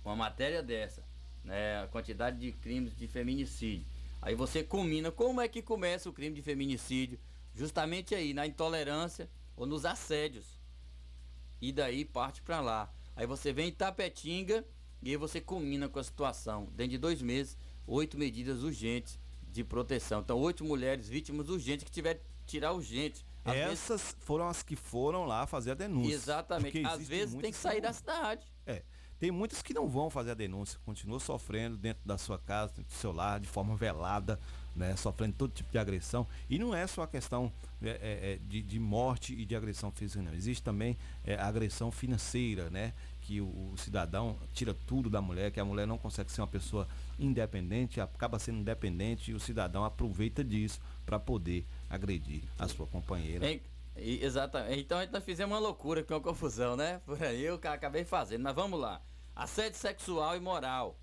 uma 0.04 0.14
matéria 0.14 0.62
dessa, 0.62 1.02
né, 1.42 1.82
a 1.82 1.86
quantidade 1.86 2.38
de 2.38 2.52
crimes 2.52 2.94
de 2.94 3.08
feminicídio. 3.08 3.86
Aí 4.20 4.34
você 4.34 4.62
combina 4.62 5.10
como 5.10 5.40
é 5.40 5.48
que 5.48 5.62
começa 5.62 6.08
o 6.08 6.12
crime 6.12 6.34
de 6.34 6.42
feminicídio, 6.42 7.18
justamente 7.54 8.14
aí 8.14 8.34
na 8.34 8.46
intolerância 8.46 9.30
ou 9.56 9.66
nos 9.66 9.84
assédios. 9.84 10.60
E 11.60 11.72
daí 11.72 12.04
parte 12.04 12.42
para 12.42 12.60
lá. 12.60 12.92
Aí 13.16 13.26
você 13.26 13.52
vem 13.52 13.68
em 13.68 13.72
Tapetinga 13.72 14.64
e 15.02 15.10
aí 15.10 15.16
você 15.16 15.40
combina 15.40 15.88
com 15.88 15.98
a 15.98 16.04
situação. 16.04 16.66
Dentro 16.66 16.92
de 16.92 16.98
dois 16.98 17.20
meses, 17.20 17.56
oito 17.86 18.16
medidas 18.16 18.62
urgentes 18.62 19.18
de 19.50 19.64
proteção. 19.64 20.20
Então, 20.20 20.38
oito 20.38 20.64
mulheres 20.64 21.08
vítimas 21.08 21.48
urgentes 21.48 21.84
que 21.84 21.90
tiveram 21.90 22.20
que 22.20 22.46
tirar 22.46 22.72
urgente. 22.72 23.24
Às 23.44 23.56
Essas 23.56 24.00
vezes... 24.02 24.16
foram 24.20 24.46
as 24.46 24.62
que 24.62 24.76
foram 24.76 25.24
lá 25.24 25.46
fazer 25.46 25.72
a 25.72 25.74
denúncia. 25.74 26.14
Exatamente. 26.14 26.84
Às 26.84 27.08
vezes 27.08 27.34
tem 27.40 27.50
que 27.50 27.56
sair 27.56 27.80
da 27.80 27.92
cidade. 27.92 28.46
É. 28.66 28.82
Tem 29.18 29.30
muitas 29.32 29.62
que 29.62 29.74
não 29.74 29.88
vão 29.88 30.08
fazer 30.08 30.30
a 30.30 30.34
denúncia, 30.34 30.78
continuam 30.84 31.18
sofrendo 31.18 31.76
dentro 31.76 32.06
da 32.06 32.16
sua 32.16 32.38
casa, 32.38 32.72
dentro 32.76 32.94
do 32.94 32.98
seu 32.98 33.12
lar, 33.12 33.40
de 33.40 33.48
forma 33.48 33.74
velada, 33.74 34.38
né, 34.76 34.94
sofrendo 34.94 35.34
todo 35.36 35.52
tipo 35.52 35.72
de 35.72 35.78
agressão. 35.78 36.24
E 36.48 36.56
não 36.56 36.72
é 36.72 36.86
só 36.86 37.02
a 37.02 37.06
questão 37.06 37.52
é, 37.82 37.88
é, 37.88 38.32
é 38.32 38.38
de, 38.48 38.62
de, 38.62 38.78
morte 38.78 39.34
e 39.34 39.44
de 39.44 39.56
agressão 39.56 39.90
física, 39.90 40.22
não. 40.22 40.32
Existe 40.32 40.62
também 40.62 40.96
é, 41.24 41.34
agressão 41.34 41.90
financeira, 41.90 42.70
né? 42.70 42.92
Que 43.20 43.40
o, 43.40 43.46
o, 43.46 43.74
cidadão 43.76 44.36
tira 44.54 44.72
tudo 44.86 45.10
da 45.10 45.20
mulher, 45.20 45.50
que 45.50 45.58
a 45.58 45.64
mulher 45.64 45.86
não 45.86 45.98
consegue 45.98 46.30
ser 46.30 46.40
uma 46.40 46.46
pessoa 46.46 46.86
independente, 47.18 48.00
acaba 48.00 48.38
sendo 48.38 48.58
independente 48.58 49.32
e 49.32 49.34
o 49.34 49.40
cidadão 49.40 49.84
aproveita 49.84 50.44
disso 50.44 50.80
para 51.04 51.18
poder 51.18 51.66
agredir 51.90 52.42
a 52.56 52.68
sua 52.68 52.86
companheira. 52.86 53.44
Exatamente. 54.00 54.80
Então 54.80 54.98
a 54.98 55.04
gente 55.04 55.20
fizemos 55.20 55.54
uma 55.54 55.60
loucura 55.60 56.02
com 56.02 56.14
a 56.14 56.20
confusão, 56.20 56.76
né? 56.76 57.00
Por 57.04 57.22
aí 57.22 57.44
eu 57.44 57.60
acabei 57.64 58.04
fazendo. 58.04 58.42
Mas 58.42 58.54
vamos 58.54 58.78
lá. 58.78 59.00
Assédio 59.34 59.78
sexual 59.78 60.36
e 60.36 60.40
moral. 60.40 60.98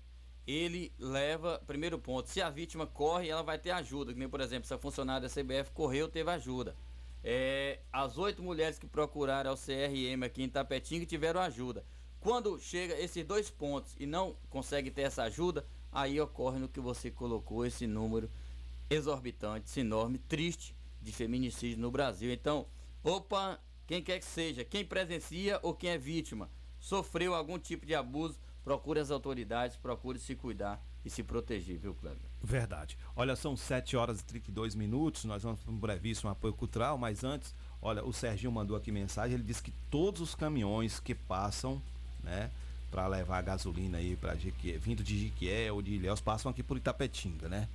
Ele 0.46 0.92
leva, 0.98 1.60
primeiro 1.66 1.98
ponto, 1.98 2.28
se 2.28 2.40
a 2.40 2.48
vítima 2.48 2.86
corre, 2.86 3.28
ela 3.28 3.42
vai 3.42 3.58
ter 3.58 3.70
ajuda. 3.70 4.12
Que 4.12 4.18
nem, 4.18 4.28
por 4.28 4.40
exemplo, 4.40 4.66
se 4.66 4.74
a 4.74 4.78
funcionária 4.78 5.28
da 5.28 5.34
CBF 5.34 5.72
correu, 5.72 6.08
teve 6.08 6.30
ajuda. 6.30 6.76
É, 7.24 7.80
as 7.92 8.18
oito 8.18 8.42
mulheres 8.42 8.78
que 8.78 8.86
procuraram 8.86 9.50
ao 9.50 9.56
CRM 9.56 10.22
aqui 10.24 10.44
em 10.44 10.48
Tapetinga 10.48 11.04
tiveram 11.04 11.40
ajuda. 11.40 11.84
Quando 12.20 12.58
chega 12.58 12.98
esses 13.00 13.24
dois 13.24 13.50
pontos 13.50 13.94
e 13.98 14.06
não 14.06 14.36
consegue 14.48 14.90
ter 14.90 15.02
essa 15.02 15.24
ajuda, 15.24 15.66
aí 15.90 16.20
ocorre 16.20 16.58
no 16.58 16.68
que 16.68 16.78
você 16.78 17.10
colocou 17.10 17.66
esse 17.66 17.86
número 17.86 18.30
exorbitante, 18.88 19.68
esse 19.68 19.80
enorme, 19.80 20.18
triste 20.18 20.74
de 21.02 21.12
feminicídio 21.12 21.78
no 21.78 21.90
Brasil. 21.90 22.32
Então, 22.32 22.66
opa, 23.10 23.60
quem 23.86 24.02
quer 24.02 24.18
que 24.18 24.24
seja, 24.24 24.64
quem 24.64 24.84
presencia 24.84 25.60
ou 25.62 25.72
quem 25.74 25.90
é 25.90 25.98
vítima, 25.98 26.50
sofreu 26.80 27.34
algum 27.34 27.58
tipo 27.58 27.86
de 27.86 27.94
abuso, 27.94 28.38
procure 28.64 28.98
as 28.98 29.10
autoridades, 29.10 29.76
procure 29.76 30.18
se 30.18 30.34
cuidar 30.34 30.84
e 31.04 31.10
se 31.10 31.22
proteger, 31.22 31.78
viu, 31.78 31.94
Cleber? 31.94 32.18
Verdade. 32.42 32.98
Olha, 33.14 33.36
são 33.36 33.56
7 33.56 33.96
horas 33.96 34.20
e 34.20 34.24
32 34.24 34.74
minutos, 34.74 35.24
nós 35.24 35.44
vamos 35.44 35.60
para 35.60 35.72
um 35.72 35.78
brevíssimo 35.78 36.30
apoio 36.30 36.52
cultural, 36.52 36.98
mas 36.98 37.22
antes, 37.22 37.54
olha, 37.80 38.04
o 38.04 38.12
Serginho 38.12 38.50
mandou 38.50 38.76
aqui 38.76 38.90
mensagem, 38.90 39.34
ele 39.34 39.44
disse 39.44 39.62
que 39.62 39.72
todos 39.88 40.20
os 40.20 40.34
caminhões 40.34 40.98
que 40.98 41.14
passam, 41.14 41.80
né, 42.24 42.50
para 42.90 43.06
levar 43.06 43.40
gasolina 43.42 43.98
aí 43.98 44.16
para 44.16 44.34
vindo 44.80 45.04
de 45.04 45.18
Jequié 45.18 45.70
ou 45.70 45.80
de 45.80 45.92
Ilhéus, 45.92 46.20
passam 46.20 46.50
aqui 46.50 46.62
por 46.62 46.76
Itapetinga, 46.76 47.48
né? 47.48 47.68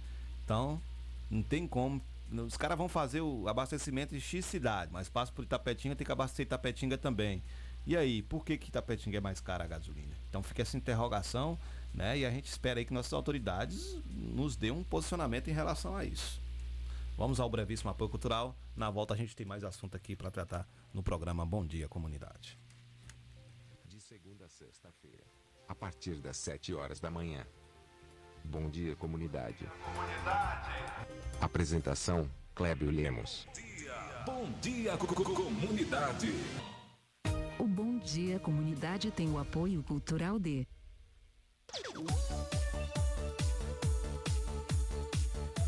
Então, 0.43 0.81
não 1.29 1.43
tem 1.43 1.67
como. 1.67 2.01
Os 2.31 2.55
caras 2.55 2.77
vão 2.77 2.87
fazer 2.87 3.19
o 3.19 3.47
abastecimento 3.47 4.15
de 4.15 4.21
X 4.21 4.45
cidade, 4.45 4.91
mas 4.91 5.09
passa 5.09 5.31
por 5.31 5.43
Itapetinga, 5.43 5.95
tem 5.95 6.05
que 6.05 6.11
abastecer 6.11 6.45
Itapetinga 6.45 6.97
também. 6.97 7.43
E 7.85 7.97
aí, 7.97 8.21
por 8.21 8.45
que, 8.45 8.57
que 8.57 8.69
Itapetinga 8.69 9.17
é 9.17 9.21
mais 9.21 9.41
cara 9.41 9.63
a 9.63 9.67
gasolina? 9.67 10.15
Então 10.29 10.41
fica 10.41 10.61
essa 10.61 10.77
interrogação, 10.77 11.59
né? 11.93 12.19
E 12.19 12.25
a 12.25 12.31
gente 12.31 12.45
espera 12.45 12.79
aí 12.79 12.85
que 12.85 12.93
nossas 12.93 13.11
autoridades 13.11 13.97
nos 14.05 14.55
dêem 14.55 14.71
um 14.71 14.83
posicionamento 14.83 15.49
em 15.49 15.53
relação 15.53 15.95
a 15.95 16.05
isso. 16.05 16.41
Vamos 17.17 17.39
ao 17.39 17.49
brevíssimo 17.49 17.89
apoio 17.89 18.09
cultural. 18.09 18.55
Na 18.75 18.89
volta 18.89 19.13
a 19.13 19.17
gente 19.17 19.35
tem 19.35 19.45
mais 19.45 19.63
assunto 19.63 19.97
aqui 19.97 20.15
para 20.15 20.31
tratar 20.31 20.67
no 20.93 21.03
programa 21.03 21.45
Bom 21.45 21.65
Dia 21.65 21.89
Comunidade. 21.89 22.57
De 23.85 23.99
segunda 23.99 24.45
a 24.45 24.49
sexta-feira, 24.49 25.25
a 25.67 25.75
partir 25.75 26.15
das 26.21 26.37
7 26.37 26.73
horas 26.73 26.99
da 26.99 27.11
manhã. 27.11 27.45
Bom 28.43 28.69
dia, 28.69 28.95
comunidade. 28.95 29.67
Apresentação: 31.39 32.30
Clébio 32.54 32.91
Lemos. 32.91 33.47
Bom 34.25 34.51
dia, 34.62 34.97
comunidade. 34.97 36.34
O 37.58 37.67
Bom 37.67 37.99
Dia 37.99 38.39
Comunidade 38.39 39.12
tem 39.12 39.30
o 39.30 39.38
apoio 39.38 39.84
cultural 39.84 40.39
de 40.39 40.67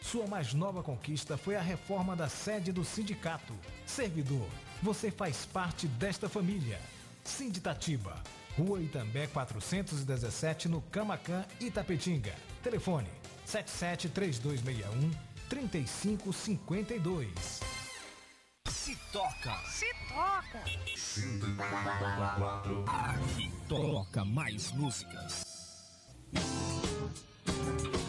Sua 0.00 0.26
mais 0.26 0.54
nova 0.54 0.82
conquista 0.82 1.36
foi 1.36 1.56
a 1.56 1.60
reforma 1.60 2.16
da 2.16 2.28
sede 2.28 2.72
do 2.72 2.84
sindicato. 2.84 3.54
Servidor, 3.86 4.48
você 4.82 5.10
faz 5.10 5.44
parte 5.44 5.86
desta 5.86 6.28
família. 6.28 6.80
Sinditatiba, 7.22 8.20
Rua 8.56 8.80
Itambé 8.80 9.26
417, 9.26 10.68
no 10.68 10.80
Camacan, 10.82 11.44
Itapetinga. 11.60 12.34
Telefone 12.62 13.08
773261 13.44 15.10
3552. 15.48 17.60
Se 18.68 18.96
toca. 19.12 19.56
Se 19.68 19.86
toca. 20.08 20.64
104. 20.96 22.84
Aqui 22.86 23.52
toca 23.68 24.24
mais 24.24 24.72
músicas. 24.72 25.44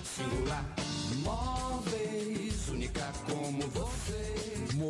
Singular 0.03 0.80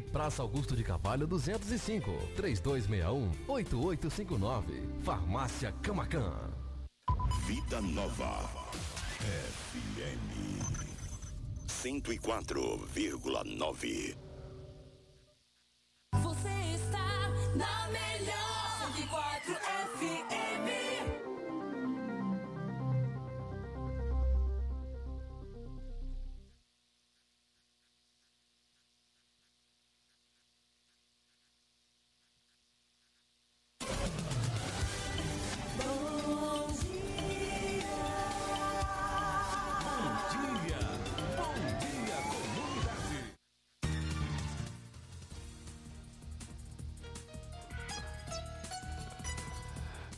Praça 0.00 0.42
Augusto 0.42 0.76
de 0.76 0.84
Carvalho 0.84 1.26
205, 1.26 2.10
3261-8859. 2.36 5.02
Farmácia 5.02 5.72
Camacan. 5.82 6.32
Vida 7.46 7.80
Nova. 7.80 8.48
FM 9.18 10.62
104,9. 11.66 14.14
Você 16.14 16.48
está 16.74 17.28
na 17.54 17.88
melhor 17.88 18.57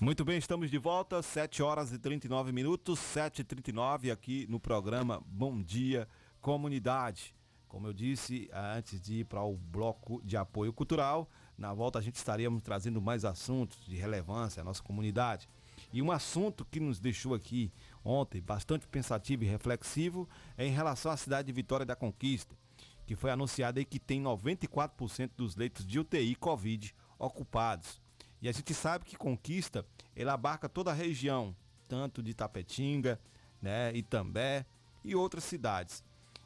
Muito 0.02 0.24
bem, 0.24 0.38
estamos 0.38 0.70
de 0.70 0.78
volta, 0.78 1.20
7 1.20 1.62
horas 1.62 1.92
e 1.92 1.98
39 1.98 2.52
minutos, 2.52 2.98
7 2.98 3.40
e 3.42 3.44
39 3.44 4.10
aqui 4.10 4.46
no 4.48 4.58
programa 4.58 5.22
Bom 5.26 5.60
Dia 5.60 6.08
Comunidade. 6.40 7.34
Como 7.68 7.86
eu 7.86 7.92
disse 7.92 8.48
antes 8.50 8.98
de 8.98 9.16
ir 9.16 9.24
para 9.26 9.42
o 9.42 9.58
bloco 9.58 10.22
de 10.24 10.38
apoio 10.38 10.72
cultural, 10.72 11.28
na 11.58 11.74
volta 11.74 11.98
a 11.98 12.02
gente 12.02 12.14
estaríamos 12.14 12.62
trazendo 12.62 12.98
mais 12.98 13.26
assuntos 13.26 13.84
de 13.84 13.94
relevância 13.94 14.62
à 14.62 14.64
nossa 14.64 14.82
comunidade. 14.82 15.46
E 15.92 16.00
um 16.00 16.10
assunto 16.10 16.64
que 16.64 16.80
nos 16.80 16.98
deixou 16.98 17.34
aqui 17.34 17.70
ontem 18.02 18.40
bastante 18.40 18.88
pensativo 18.88 19.44
e 19.44 19.48
reflexivo 19.48 20.26
é 20.56 20.66
em 20.66 20.72
relação 20.72 21.12
à 21.12 21.16
cidade 21.18 21.48
de 21.48 21.52
Vitória 21.52 21.84
da 21.84 21.94
Conquista, 21.94 22.56
que 23.04 23.14
foi 23.14 23.30
anunciada 23.30 23.78
aí 23.78 23.84
que 23.84 23.98
tem 23.98 24.22
94% 24.22 25.32
dos 25.36 25.56
leitos 25.56 25.86
de 25.86 26.00
UTI 26.00 26.36
Covid 26.36 26.94
ocupados. 27.18 28.00
E 28.42 28.48
a 28.48 28.52
gente 28.52 28.72
sabe 28.72 29.04
que 29.04 29.16
Conquista, 29.16 29.84
ele 30.16 30.30
abarca 30.30 30.68
toda 30.68 30.90
a 30.90 30.94
região, 30.94 31.54
tanto 31.88 32.22
de 32.22 32.32
Tapetinga, 32.32 33.20
né, 33.60 33.94
Itambé 33.94 34.64
e 35.04 35.14
outras 35.14 35.44
cidades. 35.44 36.02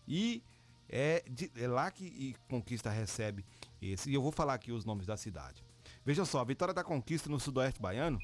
E 0.06 0.42
é, 0.88 1.24
de, 1.30 1.50
é 1.56 1.68
lá 1.68 1.90
que 1.90 2.36
Conquista 2.48 2.90
recebe 2.90 3.44
esse. 3.80 4.10
E 4.10 4.14
eu 4.14 4.22
vou 4.22 4.32
falar 4.32 4.54
aqui 4.54 4.72
os 4.72 4.84
nomes 4.84 5.06
da 5.06 5.16
cidade. 5.16 5.64
Veja 6.04 6.24
só, 6.24 6.40
a 6.40 6.44
Vitória 6.44 6.74
da 6.74 6.82
Conquista 6.84 7.30
no 7.30 7.40
Sudoeste 7.40 7.80
Baiano 7.80 8.18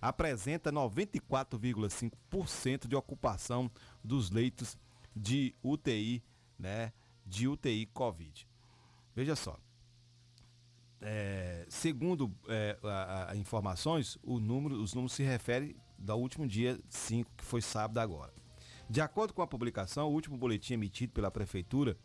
apresenta 0.00 0.72
94,5% 0.72 2.88
de 2.88 2.96
ocupação 2.96 3.70
dos 4.02 4.30
leitos 4.30 4.76
de 5.14 5.54
UTI, 5.62 6.24
né, 6.58 6.92
de 7.24 7.46
UTI 7.46 7.86
Covid. 7.86 8.48
Veja 9.14 9.36
só, 9.36 9.56
é, 11.02 11.66
segundo 11.68 12.32
é, 12.48 12.78
a, 12.82 13.32
a 13.32 13.36
informações, 13.36 14.16
número, 14.24 14.80
os 14.80 14.94
números 14.94 15.12
se 15.12 15.22
referem 15.22 15.74
do 15.98 16.14
último 16.14 16.46
dia 16.46 16.78
5, 16.88 17.30
que 17.36 17.44
foi 17.44 17.60
sábado 17.60 17.98
agora. 17.98 18.32
De 18.88 19.00
acordo 19.00 19.32
com 19.32 19.42
a 19.42 19.46
publicação, 19.46 20.08
o 20.08 20.12
último 20.12 20.36
boletim 20.36 20.74
emitido 20.74 21.12
pela 21.12 21.30
Prefeitura 21.30 21.96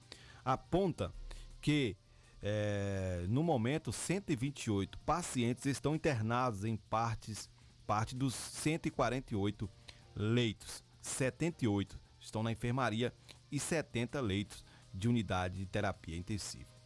aponta 0.44 1.14
que, 1.62 1.98
é, 2.42 3.26
no 3.30 3.44
momento, 3.44 3.92
128 3.92 4.98
pacientes 5.00 5.66
estão 5.66 5.96
internados 5.96 6.64
em 6.64 6.76
partes, 6.76 7.50
parte 7.86 8.16
dos 8.16 8.34
148 8.34 9.70
leitos. 10.16 10.84
78 11.02 12.00
estão 12.20 12.42
na 12.42 12.52
enfermaria 12.52 13.14
e 13.52 13.60
70 13.60 14.20
leitos 14.22 14.64
de 14.94 15.08
unidade 15.08 15.60
de 15.60 15.66
terapia 15.66 16.18
intensiva. 16.18 16.77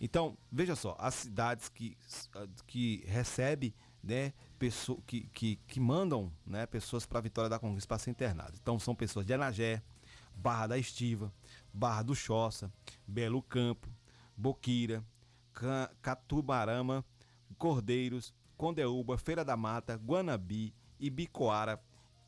Então, 0.00 0.36
veja 0.50 0.74
só, 0.74 0.96
as 0.98 1.14
cidades 1.14 1.68
que, 1.68 1.96
que 2.66 3.04
recebem, 3.06 3.74
né, 4.02 4.32
pessoa, 4.58 4.98
que, 5.06 5.28
que, 5.28 5.56
que 5.66 5.78
mandam 5.78 6.32
né, 6.46 6.64
pessoas 6.66 7.04
para 7.04 7.18
a 7.18 7.22
Vitória 7.22 7.50
da 7.50 7.58
Conquista 7.58 7.88
para 7.88 7.98
ser 7.98 8.10
internadas. 8.10 8.58
Então, 8.60 8.78
são 8.78 8.94
pessoas 8.94 9.26
de 9.26 9.34
Anagé, 9.34 9.82
Barra 10.34 10.68
da 10.68 10.78
Estiva, 10.78 11.30
Barra 11.72 12.02
do 12.02 12.14
Choça, 12.14 12.72
Belo 13.06 13.42
Campo, 13.42 13.88
Boquira, 14.34 15.04
Ca- 15.52 15.90
Catubarama, 16.00 17.04
Cordeiros, 17.58 18.32
Condeúba, 18.56 19.18
Feira 19.18 19.44
da 19.44 19.56
Mata, 19.56 19.96
Guanabi, 19.96 20.72
Ibicoara, 20.98 21.78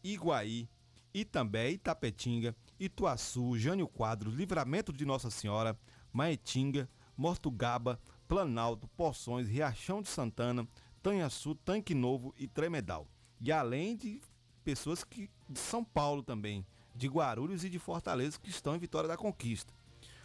Iguaí, 0.04 0.68
Itambé, 1.14 1.70
Itapetinga, 1.70 2.54
Ituaçu, 2.78 3.56
Jânio 3.56 3.88
Quadros, 3.88 4.34
Livramento 4.34 4.92
de 4.92 5.06
Nossa 5.06 5.30
Senhora, 5.30 5.78
Maetinga, 6.12 6.88
Mortugaba, 7.22 7.98
Planalto, 8.26 8.88
Poções, 8.88 9.46
Riachão 9.46 10.02
de 10.02 10.08
Santana, 10.08 10.66
Tanhaçu, 11.00 11.54
Tanque 11.54 11.94
Novo 11.94 12.34
e 12.36 12.48
Tremedal. 12.48 13.06
E 13.40 13.52
além 13.52 13.96
de 13.96 14.20
pessoas 14.64 15.04
que 15.04 15.30
de 15.48 15.60
São 15.60 15.84
Paulo 15.84 16.24
também, 16.24 16.66
de 16.96 17.06
Guarulhos 17.06 17.62
e 17.64 17.70
de 17.70 17.78
Fortaleza 17.78 18.40
que 18.40 18.50
estão 18.50 18.74
em 18.74 18.80
Vitória 18.80 19.08
da 19.08 19.16
Conquista. 19.16 19.72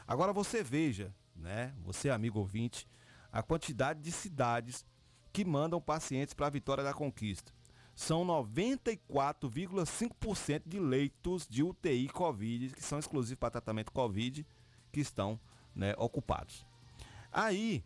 Agora 0.08 0.34
você 0.34 0.64
veja, 0.64 1.14
né, 1.36 1.72
você 1.84 2.10
amigo 2.10 2.39
ouvinte, 2.39 2.88
a 3.32 3.43
quantidade 3.43 4.02
de 4.02 4.12
cidades 4.12 4.84
que 5.32 5.45
mandam 5.45 5.80
pacientes 5.80 6.34
para 6.34 6.48
a 6.48 6.52
Vitória 6.52 6.84
da 6.84 6.95
Conquista. 6.95 7.54
São 7.95 8.26
94,5% 8.26 10.64
de 10.66 10.80
leitos 10.80 11.45
de 11.48 11.62
UTI 11.62 12.10
Covid, 12.10 12.74
que 12.74 12.84
são 12.84 12.98
exclusivos 12.98 13.39
para 13.39 13.52
tratamento 13.52 13.91
Covid, 13.91 14.43
que 14.91 15.00
estão 15.00 15.39
né, 15.76 15.93
ocupados. 15.98 16.66
Aí, 17.38 17.86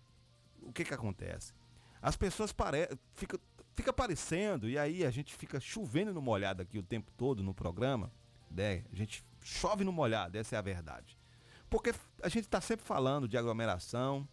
o 0.62 0.72
que 0.72 0.86
que 0.86 0.94
acontece? 0.94 1.54
As 2.02 2.16
pessoas 2.16 2.54
pare... 2.54 2.88
fica, 3.14 3.38
fica 3.76 3.92
parecendo, 3.92 4.70
e 4.70 4.80
aí 4.80 5.04
a 5.04 5.12
gente 5.12 5.36
fica 5.36 5.60
chovendo 5.60 6.14
no 6.14 6.22
molhado 6.22 6.62
aqui 6.62 6.80
o 6.80 6.84
tempo 6.84 7.12
todo 7.18 7.44
no 7.44 7.54
programa, 7.54 8.10
né? 8.50 8.86
A 8.90 8.96
gente 8.96 9.26
chove 9.42 9.84
no 9.84 9.92
molhado, 9.92 10.38
essa 10.38 10.56
é 10.56 10.58
a 10.58 10.62
verdade. 10.62 11.20
Porque 11.70 11.94
a 12.24 12.30
gente 12.30 12.46
está 12.46 12.62
sempre 12.62 12.86
falando 12.86 13.28
de 13.28 13.38
aglomeração, 13.38 14.26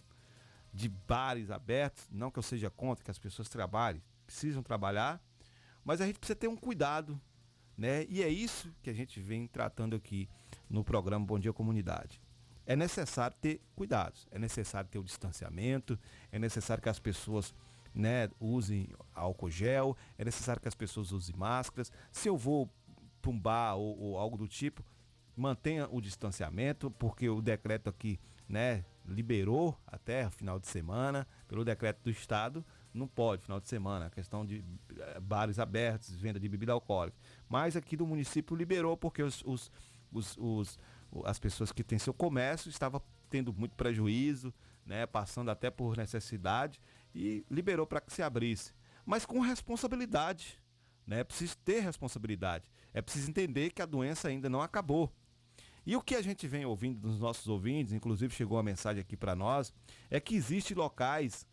de 0.72 0.88
bares 0.88 1.50
abertos, 1.50 2.06
não 2.12 2.30
que 2.30 2.38
eu 2.38 2.42
seja 2.42 2.70
contra 2.70 3.04
que 3.04 3.10
as 3.10 3.18
pessoas 3.18 3.48
trabalhem, 3.48 4.00
precisam 4.24 4.62
trabalhar, 4.62 5.20
mas 5.84 6.00
a 6.00 6.06
gente 6.06 6.20
precisa 6.20 6.36
ter 6.36 6.46
um 6.46 6.56
cuidado, 6.56 7.20
né? 7.76 8.06
E 8.08 8.22
é 8.22 8.28
isso 8.28 8.72
que 8.84 8.88
a 8.88 8.94
gente 8.94 9.18
vem 9.18 9.48
tratando 9.48 9.96
aqui 9.96 10.28
no 10.70 10.84
programa 10.84 11.26
Bom 11.26 11.40
Dia 11.40 11.52
Comunidade. 11.52 12.22
É 12.68 12.76
necessário 12.76 13.34
ter 13.40 13.62
cuidados, 13.74 14.28
é 14.30 14.38
necessário 14.38 14.90
ter 14.90 14.98
o 14.98 15.02
distanciamento, 15.02 15.98
é 16.30 16.38
necessário 16.38 16.82
que 16.82 16.88
as 16.90 16.98
pessoas 16.98 17.54
né, 17.94 18.28
usem 18.38 18.90
álcool 19.14 19.50
gel, 19.50 19.96
é 20.18 20.24
necessário 20.26 20.60
que 20.60 20.68
as 20.68 20.74
pessoas 20.74 21.10
usem 21.10 21.34
máscaras. 21.34 21.90
Se 22.12 22.28
eu 22.28 22.36
vou 22.36 22.70
para 23.42 23.74
ou, 23.74 23.98
ou 23.98 24.18
algo 24.18 24.36
do 24.36 24.46
tipo, 24.46 24.84
mantenha 25.34 25.88
o 25.90 25.98
distanciamento, 25.98 26.90
porque 26.90 27.26
o 27.30 27.40
decreto 27.40 27.88
aqui, 27.88 28.20
né, 28.46 28.84
liberou 29.06 29.74
até 29.86 30.28
final 30.28 30.60
de 30.60 30.66
semana, 30.66 31.26
pelo 31.48 31.64
decreto 31.64 32.02
do 32.04 32.10
estado, 32.10 32.62
não 32.92 33.08
pode 33.08 33.44
final 33.44 33.60
de 33.60 33.68
semana, 33.68 34.06
a 34.06 34.10
questão 34.10 34.44
de 34.44 34.62
eh, 34.94 35.20
bares 35.20 35.58
abertos, 35.58 36.14
venda 36.14 36.38
de 36.38 36.50
bebida 36.50 36.72
alcoólica. 36.72 37.16
Mas 37.48 37.76
aqui 37.76 37.96
do 37.96 38.06
município 38.06 38.54
liberou 38.54 38.94
porque 38.94 39.22
os, 39.22 39.42
os, 39.46 39.72
os, 40.12 40.36
os 40.36 40.78
as 41.24 41.38
pessoas 41.38 41.72
que 41.72 41.84
têm 41.84 41.98
seu 41.98 42.14
comércio 42.14 42.68
estavam 42.68 43.00
tendo 43.30 43.52
muito 43.52 43.74
prejuízo, 43.74 44.52
né, 44.84 45.06
passando 45.06 45.50
até 45.50 45.70
por 45.70 45.96
necessidade 45.96 46.80
e 47.14 47.44
liberou 47.50 47.86
para 47.86 48.00
que 48.00 48.12
se 48.12 48.22
abrisse, 48.22 48.72
mas 49.04 49.26
com 49.26 49.40
responsabilidade, 49.40 50.58
né? 51.08 51.20
É 51.20 51.24
preciso 51.24 51.56
ter 51.58 51.80
responsabilidade. 51.80 52.70
É 52.92 53.00
preciso 53.00 53.30
entender 53.30 53.70
que 53.70 53.80
a 53.80 53.86
doença 53.86 54.28
ainda 54.28 54.50
não 54.50 54.60
acabou. 54.60 55.10
E 55.86 55.96
o 55.96 56.02
que 56.02 56.14
a 56.14 56.20
gente 56.20 56.46
vem 56.46 56.66
ouvindo 56.66 57.00
dos 57.00 57.18
nossos 57.18 57.48
ouvintes, 57.48 57.94
inclusive 57.94 58.34
chegou 58.34 58.58
uma 58.58 58.62
mensagem 58.62 59.00
aqui 59.00 59.16
para 59.16 59.34
nós, 59.34 59.72
é 60.10 60.20
que 60.20 60.34
existem 60.34 60.76
locais 60.76 61.48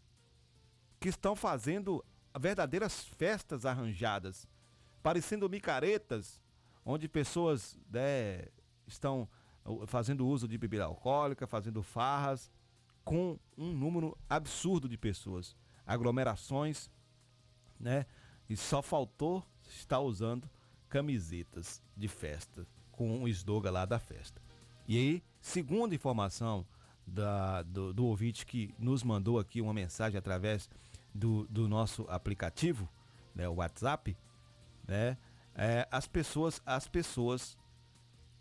que 1.00 1.08
estão 1.08 1.38
fazendo 1.38 2.04
verdadeiras 2.38 3.06
festas 3.18 3.66
arranjadas, 3.66 4.46
parecendo 5.02 5.50
micaretas, 5.50 6.42
onde 6.84 7.08
pessoas 7.08 7.80
né, 7.90 8.48
estão 8.86 9.30
fazendo 9.88 10.28
uso 10.28 10.48
de 10.48 10.58
bebida 10.58 10.86
alcoólica, 10.86 11.48
fazendo 11.48 11.82
farras, 11.82 12.52
com 13.04 13.40
um 13.58 13.72
número 13.72 14.18
absurdo 14.30 14.90
de 14.90 14.98
pessoas, 14.98 15.56
aglomerações, 15.86 16.90
né? 17.80 18.06
E 18.50 18.56
só 18.56 18.82
faltou 18.82 19.44
estar 19.68 20.00
usando 20.00 20.50
camisetas 20.90 21.82
de 21.96 22.08
festa 22.08 22.66
com 22.92 23.24
o 23.24 23.28
slogan 23.28 23.72
lá 23.72 23.86
da 23.86 24.00
festa. 24.00 24.42
E 24.88 24.98
aí, 24.98 25.24
segundo 25.42 25.94
informação 25.94 26.66
da, 27.06 27.64
do, 27.64 27.94
do 27.94 28.06
ouvinte 28.06 28.46
que 28.46 28.74
nos 28.80 29.04
mandou 29.04 29.40
aqui 29.40 29.62
uma 29.62 29.74
mensagem 29.74 30.18
através 30.18 30.70
do, 31.14 31.46
do 31.48 31.68
nosso 31.68 32.06
aplicativo, 32.10 32.90
né, 33.34 33.48
o 33.48 33.56
WhatsApp, 33.56 34.16
né, 34.88 35.18
é, 35.56 35.88
as 35.92 36.08
pessoas 36.08 36.62
as 36.66 36.88
pessoas 36.88 37.58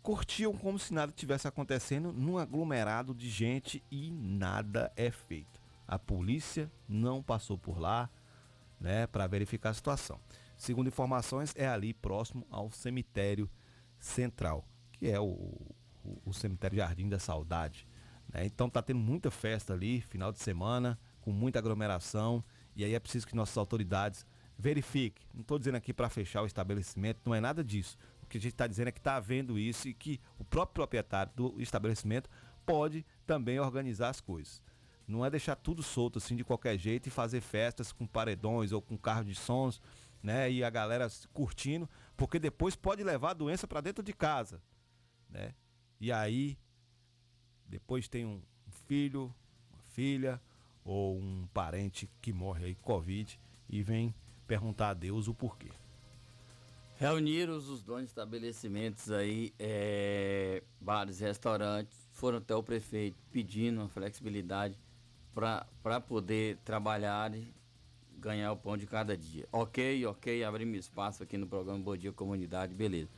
curtiam 0.05 0.53
como 0.53 0.77
se 0.77 0.93
nada 0.93 1.11
tivesse 1.11 1.47
acontecendo 1.47 2.13
num 2.13 2.37
aglomerado 2.37 3.11
de 3.11 3.27
gente 3.27 3.83
e 3.89 4.11
nada 4.11 4.93
é 4.95 5.09
feito. 5.09 5.59
A 5.87 5.97
polícia 5.97 6.71
não 6.87 7.23
passou 7.23 7.57
por 7.57 7.79
lá, 7.79 8.07
né, 8.79 9.07
para 9.07 9.25
verificar 9.25 9.71
a 9.71 9.73
situação. 9.73 10.19
Segundo 10.55 10.89
informações, 10.89 11.55
é 11.57 11.67
ali 11.67 11.91
próximo 11.91 12.45
ao 12.51 12.69
cemitério 12.69 13.49
central, 13.97 14.63
que 14.91 15.09
é 15.09 15.19
o, 15.19 15.25
o, 16.03 16.21
o 16.23 16.33
cemitério 16.33 16.77
Jardim 16.77 17.09
da 17.09 17.17
Saudade. 17.17 17.87
Né? 18.31 18.45
Então 18.45 18.69
tá 18.69 18.83
tendo 18.83 18.99
muita 18.99 19.31
festa 19.31 19.73
ali, 19.73 20.01
final 20.01 20.31
de 20.31 20.37
semana, 20.37 20.99
com 21.19 21.31
muita 21.31 21.57
aglomeração, 21.57 22.43
e 22.75 22.85
aí 22.85 22.93
é 22.93 22.99
preciso 22.99 23.25
que 23.25 23.35
nossas 23.35 23.57
autoridades 23.57 24.23
verifiquem. 24.55 25.25
Não 25.33 25.41
estou 25.41 25.57
dizendo 25.57 25.75
aqui 25.75 25.91
para 25.91 26.09
fechar 26.09 26.43
o 26.43 26.45
estabelecimento, 26.45 27.21
não 27.25 27.33
é 27.33 27.39
nada 27.39 27.63
disso. 27.63 27.97
Que 28.35 28.39
a 28.39 28.41
gente 28.41 28.51
está 28.51 28.67
dizendo 28.67 28.89
é 28.89 28.91
que 28.91 28.99
está 28.99 29.15
havendo 29.15 29.57
isso 29.57 29.87
e 29.87 29.93
que 29.93 30.19
o 30.37 30.43
próprio 30.43 30.73
proprietário 30.73 31.31
do 31.33 31.61
estabelecimento 31.61 32.29
pode 32.65 33.05
também 33.25 33.57
organizar 33.61 34.09
as 34.09 34.19
coisas. 34.19 34.61
Não 35.07 35.25
é 35.25 35.29
deixar 35.29 35.55
tudo 35.55 35.81
solto 35.81 36.17
assim 36.17 36.35
de 36.35 36.43
qualquer 36.43 36.77
jeito 36.77 37.07
e 37.07 37.09
fazer 37.09 37.39
festas 37.39 37.93
com 37.93 38.05
paredões 38.05 38.73
ou 38.73 38.81
com 38.81 38.97
carro 38.97 39.23
de 39.23 39.33
sons, 39.33 39.81
né? 40.21 40.51
E 40.51 40.65
a 40.65 40.69
galera 40.69 41.07
curtindo, 41.31 41.89
porque 42.17 42.37
depois 42.37 42.75
pode 42.75 43.05
levar 43.05 43.29
a 43.29 43.35
doença 43.35 43.65
para 43.65 43.79
dentro 43.79 44.03
de 44.03 44.11
casa, 44.11 44.61
né? 45.29 45.53
E 45.97 46.11
aí 46.11 46.57
depois 47.65 48.09
tem 48.09 48.25
um 48.25 48.41
filho, 48.85 49.33
uma 49.71 49.81
filha 49.93 50.41
ou 50.83 51.17
um 51.17 51.47
parente 51.53 52.09
que 52.21 52.33
morre 52.33 52.65
aí 52.65 52.75
covid 52.75 53.39
e 53.69 53.81
vem 53.81 54.13
perguntar 54.45 54.89
a 54.89 54.93
Deus 54.93 55.29
o 55.29 55.33
porquê. 55.33 55.71
Reuniram 56.97 57.57
os 57.57 57.83
donos 57.83 58.03
de 58.03 58.07
estabelecimentos 58.07 59.11
aí, 59.11 59.53
é, 59.59 60.63
bares, 60.79 61.19
restaurantes, 61.19 62.09
foram 62.13 62.37
até 62.37 62.55
o 62.55 62.63
prefeito 62.63 63.17
pedindo 63.31 63.81
uma 63.81 63.89
flexibilidade 63.89 64.79
para 65.33 65.99
poder 65.99 66.57
trabalhar 66.63 67.35
e 67.35 67.53
ganhar 68.17 68.53
o 68.53 68.57
pão 68.57 68.77
de 68.77 68.87
cada 68.87 69.17
dia. 69.17 69.45
Ok, 69.51 70.05
ok, 70.05 70.41
abrimos 70.45 70.77
espaço 70.79 71.21
aqui 71.21 71.37
no 71.37 71.45
programa 71.45 71.79
Bom 71.79 71.97
Dia 71.97 72.13
Comunidade, 72.13 72.73
beleza. 72.73 73.11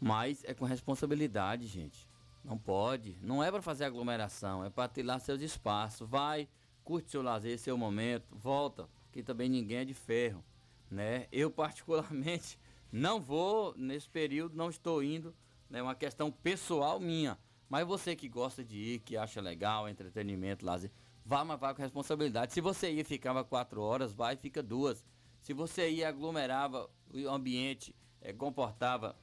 Mas 0.00 0.44
é 0.44 0.54
com 0.54 0.64
responsabilidade, 0.64 1.66
gente. 1.66 2.08
Não 2.44 2.56
pode. 2.56 3.16
Não 3.20 3.42
é 3.42 3.50
para 3.50 3.60
fazer 3.60 3.84
aglomeração, 3.84 4.64
é 4.64 4.70
para 4.70 4.86
ter 4.86 5.02
lá 5.02 5.18
seus 5.18 5.40
espaços. 5.40 6.08
Vai, 6.08 6.48
curte 6.84 7.10
seu 7.10 7.20
lazer, 7.20 7.58
seu 7.58 7.76
momento, 7.76 8.26
volta, 8.30 8.88
porque 9.06 9.24
também 9.24 9.48
ninguém 9.48 9.78
é 9.78 9.84
de 9.84 9.94
ferro, 9.94 10.44
né? 10.88 11.26
Eu 11.32 11.50
particularmente 11.52 12.58
não 12.96 13.20
vou, 13.20 13.74
nesse 13.76 14.08
período, 14.08 14.56
não 14.56 14.70
estou 14.70 15.02
indo, 15.02 15.34
é 15.68 15.72
né, 15.74 15.82
uma 15.82 15.96
questão 15.96 16.30
pessoal 16.30 17.00
minha. 17.00 17.36
Mas 17.68 17.84
você 17.84 18.14
que 18.14 18.28
gosta 18.28 18.62
de 18.62 18.76
ir, 18.76 18.98
que 19.00 19.16
acha 19.16 19.40
legal, 19.40 19.88
entretenimento, 19.88 20.64
lazer, 20.64 20.92
vá, 21.26 21.44
mas 21.44 21.58
vá 21.58 21.74
com 21.74 21.82
responsabilidade. 21.82 22.52
Se 22.52 22.60
você 22.60 22.92
ia 22.92 23.04
ficava 23.04 23.42
quatro 23.42 23.82
horas, 23.82 24.12
vai 24.12 24.36
fica 24.36 24.62
duas. 24.62 25.04
Se 25.40 25.52
você 25.52 25.90
ia 25.90 26.08
aglomerava 26.08 26.88
o 27.12 27.28
ambiente, 27.28 27.92
é, 28.20 28.32
comportava 28.32 29.16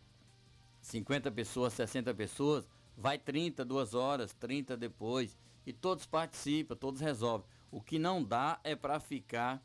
50 0.81 1.31
pessoas, 1.31 1.71
60 1.71 2.13
pessoas, 2.13 2.67
vai 2.97 3.17
30, 3.17 3.63
duas 3.63 3.93
horas, 3.93 4.33
30 4.33 4.75
depois. 4.75 5.37
E 5.65 5.71
todos 5.71 6.05
participam, 6.05 6.75
todos 6.75 6.99
resolvem. 6.99 7.47
O 7.71 7.79
que 7.79 7.97
não 7.97 8.21
dá 8.21 8.59
é 8.65 8.75
para 8.75 8.99
ficar 8.99 9.63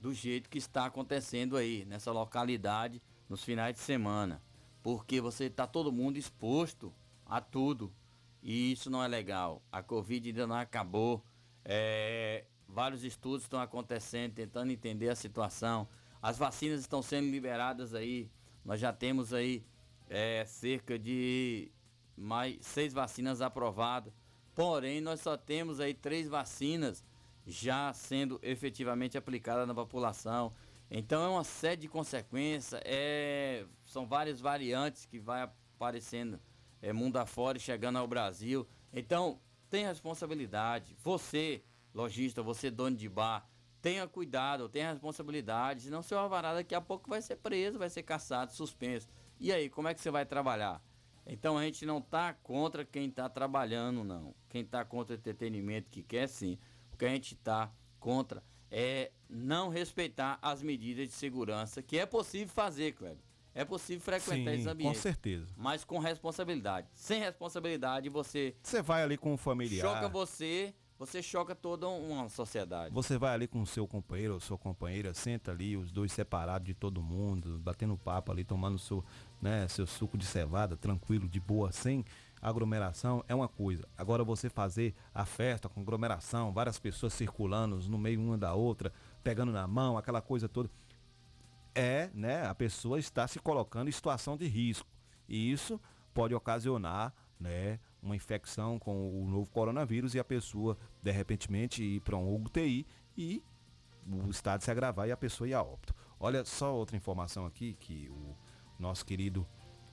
do 0.00 0.12
jeito 0.12 0.50
que 0.50 0.58
está 0.58 0.86
acontecendo 0.86 1.56
aí, 1.56 1.84
nessa 1.84 2.10
localidade 2.10 3.00
nos 3.28 3.44
finais 3.44 3.74
de 3.74 3.80
semana, 3.80 4.42
porque 4.82 5.20
você 5.20 5.44
está 5.44 5.66
todo 5.66 5.92
mundo 5.92 6.16
exposto 6.18 6.92
a 7.24 7.40
tudo 7.40 7.92
e 8.42 8.72
isso 8.72 8.90
não 8.90 9.02
é 9.02 9.08
legal. 9.08 9.62
A 9.72 9.82
Covid 9.82 10.28
ainda 10.28 10.46
não 10.46 10.56
acabou. 10.56 11.24
É, 11.64 12.44
vários 12.68 13.02
estudos 13.02 13.44
estão 13.44 13.58
acontecendo, 13.58 14.34
tentando 14.34 14.70
entender 14.70 15.08
a 15.08 15.14
situação. 15.14 15.88
As 16.20 16.36
vacinas 16.36 16.80
estão 16.80 17.00
sendo 17.00 17.30
liberadas 17.30 17.94
aí. 17.94 18.30
Nós 18.62 18.78
já 18.78 18.92
temos 18.92 19.32
aí 19.32 19.64
é, 20.10 20.44
cerca 20.46 20.98
de 20.98 21.70
mais 22.14 22.58
seis 22.60 22.92
vacinas 22.92 23.40
aprovadas. 23.40 24.12
Porém, 24.54 25.00
nós 25.00 25.20
só 25.20 25.36
temos 25.36 25.80
aí 25.80 25.94
três 25.94 26.28
vacinas 26.28 27.02
já 27.46 27.92
sendo 27.92 28.38
efetivamente 28.42 29.16
aplicada 29.16 29.66
na 29.66 29.74
população. 29.74 30.52
Então 30.90 31.24
é 31.24 31.28
uma 31.28 31.44
série 31.44 31.80
de 31.80 31.88
consequências, 31.88 32.80
é, 32.84 33.66
são 33.84 34.06
várias 34.06 34.40
variantes 34.40 35.06
que 35.06 35.18
vai 35.18 35.42
aparecendo 35.42 36.38
é, 36.80 36.92
mundo 36.92 37.16
afora 37.16 37.58
e 37.58 37.60
chegando 37.60 37.98
ao 37.98 38.06
Brasil. 38.06 38.66
Então 38.92 39.40
tem 39.70 39.86
responsabilidade. 39.86 40.94
Você, 41.02 41.64
lojista, 41.92 42.42
você 42.42 42.70
dono 42.70 42.96
de 42.96 43.08
bar, 43.08 43.48
tenha 43.80 44.06
cuidado, 44.06 44.68
tenha 44.68 44.92
responsabilidade, 44.92 45.82
senão 45.82 46.02
seu 46.02 46.18
alvará 46.18 46.54
daqui 46.54 46.74
a 46.74 46.80
pouco 46.80 47.10
vai 47.10 47.20
ser 47.20 47.36
preso, 47.36 47.78
vai 47.78 47.90
ser 47.90 48.02
caçado, 48.02 48.52
suspenso. 48.52 49.08
E 49.40 49.52
aí, 49.52 49.68
como 49.68 49.88
é 49.88 49.94
que 49.94 50.00
você 50.00 50.10
vai 50.10 50.24
trabalhar? 50.24 50.80
Então 51.26 51.56
a 51.56 51.64
gente 51.64 51.84
não 51.86 51.98
está 51.98 52.34
contra 52.34 52.84
quem 52.84 53.08
está 53.08 53.28
trabalhando, 53.28 54.04
não. 54.04 54.34
Quem 54.48 54.62
está 54.62 54.84
contra 54.84 55.16
entretenimento 55.16 55.90
que 55.90 56.02
quer 56.02 56.28
sim. 56.28 56.58
O 56.92 56.96
que 56.96 57.04
a 57.04 57.08
gente 57.08 57.34
está 57.34 57.72
contra 57.98 58.42
é 58.70 59.10
não 59.28 59.68
respeitar 59.68 60.38
as 60.40 60.62
medidas 60.62 61.08
de 61.08 61.14
segurança, 61.14 61.82
que 61.82 61.98
é 61.98 62.06
possível 62.06 62.48
fazer, 62.48 62.92
Cleber. 62.92 63.18
É 63.54 63.64
possível 63.64 64.00
frequentar 64.00 64.50
Sim, 64.50 64.54
esses 64.56 64.66
ambientes. 64.66 64.98
com 64.98 65.02
certeza. 65.02 65.46
Mas 65.56 65.84
com 65.84 65.98
responsabilidade. 66.00 66.88
Sem 66.92 67.20
responsabilidade, 67.20 68.08
você. 68.08 68.54
Você 68.60 68.82
vai 68.82 69.02
ali 69.04 69.16
com 69.16 69.32
um 69.32 69.36
familiar. 69.36 69.86
Choca 69.86 70.08
você, 70.08 70.74
você 70.98 71.22
choca 71.22 71.54
toda 71.54 71.88
uma 71.88 72.28
sociedade. 72.28 72.92
Você 72.92 73.16
vai 73.16 73.34
ali 73.34 73.46
com 73.46 73.62
o 73.62 73.66
seu 73.66 73.86
companheiro 73.86 74.34
ou 74.34 74.40
sua 74.40 74.58
companheira, 74.58 75.14
senta 75.14 75.52
ali, 75.52 75.76
os 75.76 75.92
dois 75.92 76.12
separados 76.12 76.66
de 76.66 76.74
todo 76.74 77.00
mundo, 77.00 77.58
batendo 77.58 77.96
papo 77.96 78.32
ali, 78.32 78.42
tomando 78.42 78.78
seu, 78.78 79.04
né, 79.40 79.68
seu 79.68 79.86
suco 79.86 80.18
de 80.18 80.24
cevada, 80.26 80.76
tranquilo, 80.76 81.28
de 81.28 81.38
boa, 81.38 81.70
sem 81.70 82.04
aglomeração, 82.44 83.24
é 83.26 83.34
uma 83.34 83.48
coisa. 83.48 83.88
Agora 83.96 84.22
você 84.22 84.50
fazer 84.50 84.94
a 85.14 85.24
festa 85.24 85.68
com 85.68 85.80
aglomeração, 85.80 86.52
várias 86.52 86.78
pessoas 86.78 87.14
circulando 87.14 87.78
no 87.88 87.98
meio 87.98 88.20
uma 88.20 88.36
da 88.36 88.54
outra, 88.54 88.92
pegando 89.22 89.50
na 89.50 89.66
mão, 89.66 89.96
aquela 89.96 90.20
coisa 90.20 90.48
toda. 90.48 90.70
É, 91.74 92.10
né, 92.14 92.46
a 92.46 92.54
pessoa 92.54 92.98
está 92.98 93.26
se 93.26 93.38
colocando 93.38 93.88
em 93.88 93.92
situação 93.92 94.36
de 94.36 94.46
risco. 94.46 94.86
E 95.28 95.50
isso 95.50 95.80
pode 96.12 96.34
ocasionar, 96.34 97.12
né, 97.40 97.80
uma 98.02 98.14
infecção 98.14 98.78
com 98.78 99.22
o 99.22 99.26
novo 99.28 99.50
coronavírus 99.50 100.14
e 100.14 100.18
a 100.18 100.24
pessoa, 100.24 100.76
de 101.02 101.10
repentemente, 101.10 101.82
ir 101.82 102.00
para 102.00 102.16
um 102.16 102.34
UTI 102.34 102.86
e 103.16 103.42
o 104.06 104.30
estado 104.30 104.62
se 104.62 104.70
agravar 104.70 105.08
e 105.08 105.12
a 105.12 105.16
pessoa 105.16 105.48
ir 105.48 105.54
a 105.54 105.62
óbito. 105.62 105.94
Olha 106.20 106.44
só 106.44 106.74
outra 106.74 106.96
informação 106.96 107.46
aqui 107.46 107.74
que 107.80 108.08
o 108.10 108.36
nosso 108.78 109.04
querido 109.04 109.46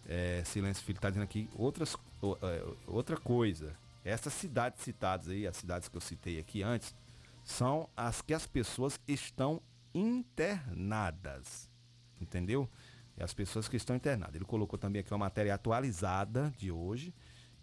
é, 0.06 0.44
Silêncio 0.44 0.84
Filho 0.84 0.98
está 0.98 1.10
dizendo 1.10 1.24
aqui. 1.24 1.50
Outras, 1.56 1.96
outra 2.88 3.18
coisa, 3.18 3.76
essas 4.04 4.34
cidades 4.34 4.82
citadas 4.82 5.28
aí, 5.28 5.48
as 5.48 5.58
cidades 5.58 5.88
que 5.88 5.98
eu 5.98 6.02
citei 6.02 6.40
aqui 6.40 6.64
antes, 6.64 6.96
são 7.44 7.90
as 7.96 8.22
que 8.22 8.34
as 8.34 8.46
pessoas 8.46 9.00
estão 9.08 9.62
internadas. 9.94 11.70
Entendeu? 12.20 12.70
É 13.18 13.24
as 13.24 13.34
pessoas 13.34 13.68
que 13.68 13.78
estão 13.78 13.96
internadas. 13.96 14.36
Ele 14.36 14.46
colocou 14.46 14.78
também 14.78 15.00
aqui 15.00 15.12
uma 15.12 15.18
matéria 15.18 15.54
atualizada 15.54 16.54
de 16.58 16.72
hoje, 16.72 17.14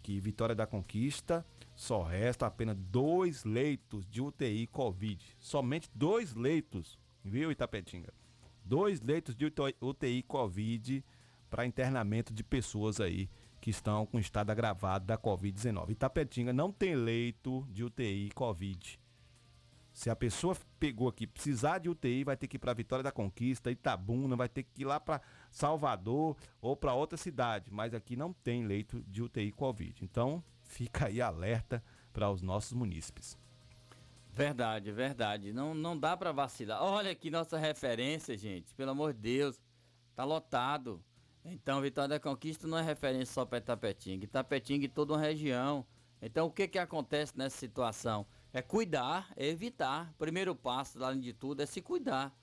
que 0.01 0.19
Vitória 0.19 0.55
da 0.55 0.67
Conquista 0.67 1.45
só 1.75 2.03
resta 2.03 2.45
apenas 2.45 2.77
dois 2.77 3.43
leitos 3.43 4.05
de 4.09 4.21
UTI 4.21 4.67
Covid. 4.67 5.35
Somente 5.39 5.89
dois 5.93 6.33
leitos, 6.35 6.99
viu, 7.23 7.51
Itapetinga? 7.51 8.13
Dois 8.63 9.01
leitos 9.01 9.35
de 9.35 9.51
UTI 9.81 10.23
Covid 10.23 11.03
para 11.49 11.65
internamento 11.65 12.33
de 12.33 12.43
pessoas 12.43 12.99
aí 12.99 13.29
que 13.59 13.69
estão 13.69 14.05
com 14.05 14.19
estado 14.19 14.49
agravado 14.49 15.05
da 15.05 15.17
Covid-19. 15.17 15.91
Itapetinga 15.91 16.53
não 16.53 16.71
tem 16.71 16.95
leito 16.95 17.67
de 17.69 17.83
UTI 17.83 18.29
Covid. 18.33 18.99
Se 19.91 20.09
a 20.09 20.15
pessoa 20.15 20.55
pegou 20.79 21.09
aqui, 21.09 21.27
precisar 21.27 21.79
de 21.79 21.89
UTI, 21.89 22.23
vai 22.23 22.37
ter 22.37 22.47
que 22.47 22.55
ir 22.55 22.59
para 22.59 22.73
Vitória 22.73 23.03
da 23.03 23.11
Conquista, 23.11 23.69
Itabuna, 23.69 24.35
vai 24.35 24.47
ter 24.47 24.63
que 24.63 24.83
ir 24.83 24.85
lá 24.85 24.99
para 24.99 25.21
Salvador 25.51 26.37
ou 26.61 26.75
para 26.77 26.93
outra 26.93 27.17
cidade. 27.17 27.69
Mas 27.69 27.93
aqui 27.93 28.15
não 28.15 28.31
tem 28.31 28.65
leito 28.65 29.03
de 29.07 29.21
UTI 29.21 29.51
Covid. 29.51 30.03
Então, 30.03 30.41
fica 30.63 31.07
aí 31.07 31.21
alerta 31.21 31.83
para 32.13 32.29
os 32.29 32.41
nossos 32.41 32.71
munícipes. 32.71 33.37
Verdade, 34.31 34.89
verdade. 34.91 35.51
Não, 35.51 35.73
não 35.73 35.97
dá 35.97 36.15
pra 36.15 36.31
vacilar. 36.31 36.81
Olha 36.81 37.11
aqui 37.11 37.29
nossa 37.29 37.57
referência, 37.57 38.37
gente. 38.37 38.73
Pelo 38.75 38.91
amor 38.91 39.13
de 39.13 39.19
Deus. 39.19 39.59
Tá 40.15 40.23
lotado. 40.23 41.03
Então, 41.51 41.81
Vitória 41.81 42.09
da 42.09 42.19
Conquista 42.19 42.67
não 42.67 42.77
é 42.77 42.81
referência 42.81 43.33
só 43.33 43.45
para 43.45 43.57
Itapetinga. 43.57 44.25
Itapetinga 44.25 44.85
e 44.85 44.89
toda 44.89 45.13
uma 45.13 45.19
região. 45.19 45.85
Então, 46.21 46.47
o 46.47 46.51
que 46.51 46.67
que 46.67 46.77
acontece 46.77 47.37
nessa 47.37 47.57
situação? 47.57 48.25
É 48.53 48.61
cuidar, 48.61 49.31
é 49.35 49.47
evitar. 49.47 50.13
Primeiro 50.17 50.55
passo, 50.55 51.03
além 51.03 51.19
de 51.19 51.33
tudo, 51.33 51.61
é 51.61 51.65
se 51.65 51.81
cuidar. 51.81 52.35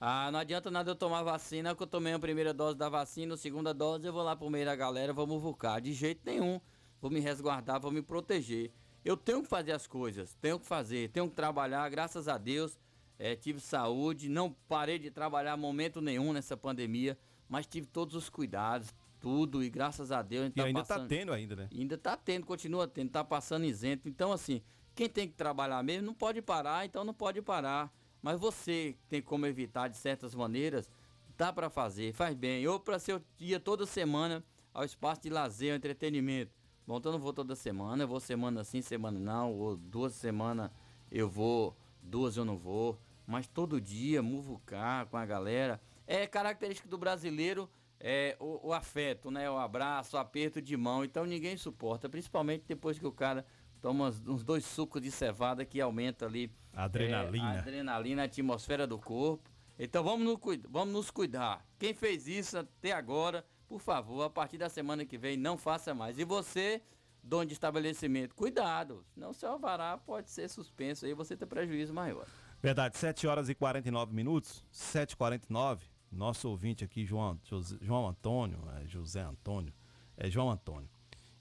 Ah, 0.00 0.30
não 0.30 0.38
adianta 0.38 0.70
nada 0.70 0.90
eu 0.90 0.94
tomar 0.94 1.22
vacina, 1.22 1.74
que 1.74 1.82
eu 1.82 1.86
tomei 1.86 2.12
a 2.12 2.18
primeira 2.18 2.52
dose 2.52 2.76
da 2.76 2.88
vacina, 2.88 3.34
a 3.34 3.36
segunda 3.36 3.72
dose 3.72 4.06
eu 4.06 4.12
vou 4.12 4.22
lá 4.22 4.36
pro 4.36 4.50
meio 4.50 4.66
da 4.66 4.76
galera, 4.76 5.12
vou 5.12 5.26
muvucar. 5.26 5.80
De 5.80 5.92
jeito 5.92 6.20
nenhum. 6.24 6.60
Vou 7.00 7.10
me 7.10 7.20
resguardar, 7.20 7.80
vou 7.80 7.90
me 7.90 8.02
proteger. 8.02 8.72
Eu 9.04 9.16
tenho 9.16 9.42
que 9.42 9.48
fazer 9.48 9.72
as 9.72 9.86
coisas, 9.86 10.34
tenho 10.40 10.58
que 10.58 10.64
fazer, 10.66 11.10
tenho 11.10 11.28
que 11.28 11.34
trabalhar, 11.34 11.86
graças 11.90 12.28
a 12.28 12.38
Deus. 12.38 12.78
eh, 13.18 13.36
tive 13.36 13.60
saúde, 13.60 14.28
não 14.28 14.50
parei 14.68 14.98
de 14.98 15.10
trabalhar 15.10 15.56
momento 15.56 16.00
nenhum 16.00 16.32
nessa 16.32 16.56
pandemia, 16.56 17.16
mas 17.54 17.66
tive 17.66 17.86
todos 17.86 18.16
os 18.16 18.28
cuidados, 18.28 18.92
tudo, 19.20 19.62
e 19.62 19.70
graças 19.70 20.10
a 20.10 20.20
Deus 20.22 20.42
a 20.42 20.44
gente 20.46 20.54
E 20.54 20.60
tá 20.60 20.64
ainda 20.66 20.82
tá 20.82 20.86
passando- 20.94 21.08
tendo 21.08 21.32
ainda, 21.32 21.54
né? 21.56 21.68
Ainda 21.72 21.96
tá 21.96 22.16
tendo, 22.16 22.44
continua 22.44 22.86
tendo, 22.88 23.10
tá 23.10 23.22
passando 23.22 23.64
isento. 23.64 24.08
Então, 24.08 24.32
assim, 24.32 24.60
quem 24.94 25.08
tem 25.08 25.28
que 25.28 25.34
trabalhar 25.34 25.82
mesmo 25.84 26.06
não 26.06 26.14
pode 26.14 26.42
parar, 26.42 26.84
então 26.84 27.04
não 27.04 27.14
pode 27.14 27.40
parar. 27.40 27.92
Mas 28.20 28.40
você 28.40 28.96
tem 29.08 29.22
como 29.22 29.46
evitar 29.46 29.86
de 29.88 29.96
certas 29.96 30.34
maneiras, 30.34 30.90
dá 31.38 31.52
pra 31.52 31.70
fazer, 31.70 32.12
faz 32.12 32.34
bem. 32.34 32.66
Ou 32.66 32.80
pra 32.80 32.98
seu 32.98 33.22
dia 33.36 33.60
toda 33.60 33.86
semana 33.86 34.42
ao 34.72 34.84
espaço 34.84 35.22
de 35.22 35.30
lazer, 35.30 35.70
ao 35.70 35.76
entretenimento. 35.76 36.52
Bom, 36.86 36.98
então 36.98 37.12
eu 37.12 37.18
não 37.18 37.22
vou 37.22 37.32
toda 37.32 37.54
semana, 37.54 38.02
eu 38.02 38.08
vou 38.08 38.18
semana 38.20 38.64
sim, 38.64 38.82
semana 38.82 39.18
não, 39.18 39.52
ou 39.54 39.76
duas 39.76 40.12
semanas 40.14 40.70
eu 41.10 41.28
vou, 41.30 41.74
duas 42.02 42.36
eu 42.36 42.44
não 42.44 42.58
vou. 42.58 42.98
Mas 43.26 43.46
todo 43.46 43.80
dia, 43.80 44.22
muvucar 44.22 45.06
com 45.06 45.16
a 45.16 45.24
galera. 45.24 45.80
É 46.06 46.26
característica 46.26 46.88
do 46.88 46.98
brasileiro 46.98 47.70
é, 48.00 48.36
o, 48.38 48.68
o 48.68 48.72
afeto, 48.72 49.30
né? 49.30 49.50
O 49.50 49.56
abraço, 49.56 50.16
o 50.16 50.20
aperto 50.20 50.60
de 50.60 50.76
mão. 50.76 51.04
Então 51.04 51.24
ninguém 51.24 51.56
suporta, 51.56 52.08
principalmente 52.08 52.64
depois 52.68 52.98
que 52.98 53.06
o 53.06 53.12
cara 53.12 53.46
toma 53.80 54.08
uns, 54.26 54.44
dois 54.44 54.64
sucos 54.64 55.00
de 55.00 55.10
cevada 55.10 55.64
que 55.64 55.80
aumenta 55.80 56.26
ali 56.26 56.50
Adrenalina. 56.72 57.54
é, 57.54 57.56
a 57.56 57.60
adrenalina, 57.60 58.22
a 58.22 58.24
atmosfera 58.26 58.86
do 58.86 58.98
corpo. 58.98 59.50
Então 59.78 60.04
vamos, 60.04 60.24
no 60.26 60.40
vamos 60.68 60.92
nos 60.92 61.10
cuidar. 61.10 61.66
Quem 61.78 61.94
fez 61.94 62.28
isso 62.28 62.58
até 62.58 62.92
agora, 62.92 63.44
por 63.66 63.80
favor, 63.80 64.22
a 64.22 64.30
partir 64.30 64.58
da 64.58 64.68
semana 64.68 65.04
que 65.04 65.18
vem, 65.18 65.36
não 65.36 65.56
faça 65.56 65.94
mais. 65.94 66.18
E 66.18 66.24
você, 66.24 66.82
dono 67.22 67.46
de 67.46 67.54
estabelecimento, 67.54 68.34
cuidado, 68.34 69.04
senão 69.14 69.32
seu 69.32 69.50
alvará 69.50 69.96
pode 69.98 70.30
ser 70.30 70.48
suspenso 70.48 71.06
aí 71.06 71.14
você 71.14 71.36
ter 71.36 71.46
prejuízo 71.46 71.92
maior. 71.92 72.26
Verdade, 72.62 72.96
7 72.96 73.26
horas 73.26 73.48
e 73.48 73.54
49 73.54 74.14
minutos, 74.14 74.64
7h49. 74.72 75.93
Nosso 76.14 76.48
ouvinte 76.48 76.84
aqui, 76.84 77.04
João, 77.04 77.38
João 77.80 78.08
Antônio, 78.08 78.58
é 78.80 78.86
José 78.86 79.20
Antônio, 79.20 79.72
é 80.16 80.30
João 80.30 80.50
Antônio. 80.50 80.88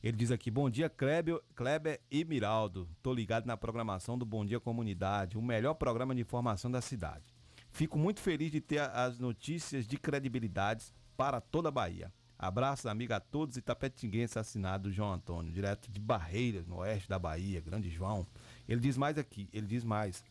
Ele 0.01 0.17
diz 0.17 0.31
aqui, 0.31 0.49
bom 0.51 0.69
dia 0.69 0.89
Kleber, 0.89 1.39
Kleber 1.55 2.01
e 2.11 2.25
Miraldo. 2.25 2.89
Tô 3.01 3.13
ligado 3.13 3.45
na 3.45 3.55
programação 3.55 4.17
do 4.17 4.25
Bom 4.25 4.43
Dia 4.43 4.59
Comunidade, 4.59 5.37
o 5.37 5.41
melhor 5.41 5.75
programa 5.75 6.13
de 6.13 6.21
informação 6.21 6.69
da 6.69 6.81
cidade. 6.81 7.23
Fico 7.71 7.97
muito 7.97 8.19
feliz 8.19 8.51
de 8.51 8.59
ter 8.59 8.79
as 8.79 9.19
notícias 9.19 9.87
de 9.87 9.95
credibilidade 9.97 10.93
para 11.15 11.39
toda 11.39 11.69
a 11.69 11.71
Bahia. 11.71 12.11
Abraço, 12.37 12.89
amigo 12.89 13.13
a 13.13 13.19
todos 13.19 13.55
itapetinguenses, 13.55 14.35
assinado 14.35 14.91
João 14.91 15.13
Antônio, 15.13 15.53
direto 15.53 15.89
de 15.89 15.99
Barreiras, 15.99 16.67
no 16.67 16.77
oeste 16.79 17.07
da 17.07 17.17
Bahia, 17.17 17.61
grande 17.61 17.89
João. 17.89 18.27
Ele 18.67 18.81
diz 18.81 18.97
mais 18.97 19.17
aqui, 19.17 19.47
ele 19.53 19.67
diz 19.67 19.83
mais. 19.83 20.23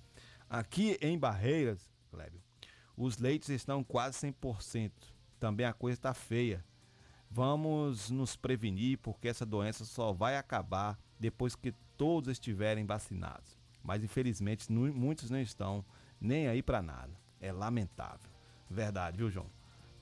Aqui 0.51 0.99
em 1.01 1.19
Barreiras, 1.19 1.91
Clébio, 2.11 2.43
os 2.97 3.19
leitos 3.19 3.49
estão 3.49 3.83
quase 3.83 4.19
100%. 4.19 4.91
Também 5.39 5.67
a 5.67 5.73
coisa 5.73 5.99
está 5.99 6.15
feia. 6.15 6.65
Vamos 7.31 8.11
nos 8.11 8.37
prevenir 8.37 8.99
porque 8.99 9.29
essa 9.29 9.47
doença 9.47 9.85
só 9.85 10.13
vai 10.13 10.37
acabar 10.37 10.99
depois 11.19 11.55
que 11.55 11.73
todos 11.97 12.31
estiverem 12.31 12.85
vacinados. 12.85 13.59
Mas 13.83 14.05
infelizmente 14.05 14.71
muitos 14.71 15.31
não 15.31 15.41
estão 15.41 15.85
nem 16.21 16.47
aí 16.47 16.63
para 16.63 16.83
nada. 16.83 17.13
É 17.41 17.51
lamentável. 17.51 18.31
Verdade, 18.71 19.19
viu, 19.19 19.31
João? 19.31 19.51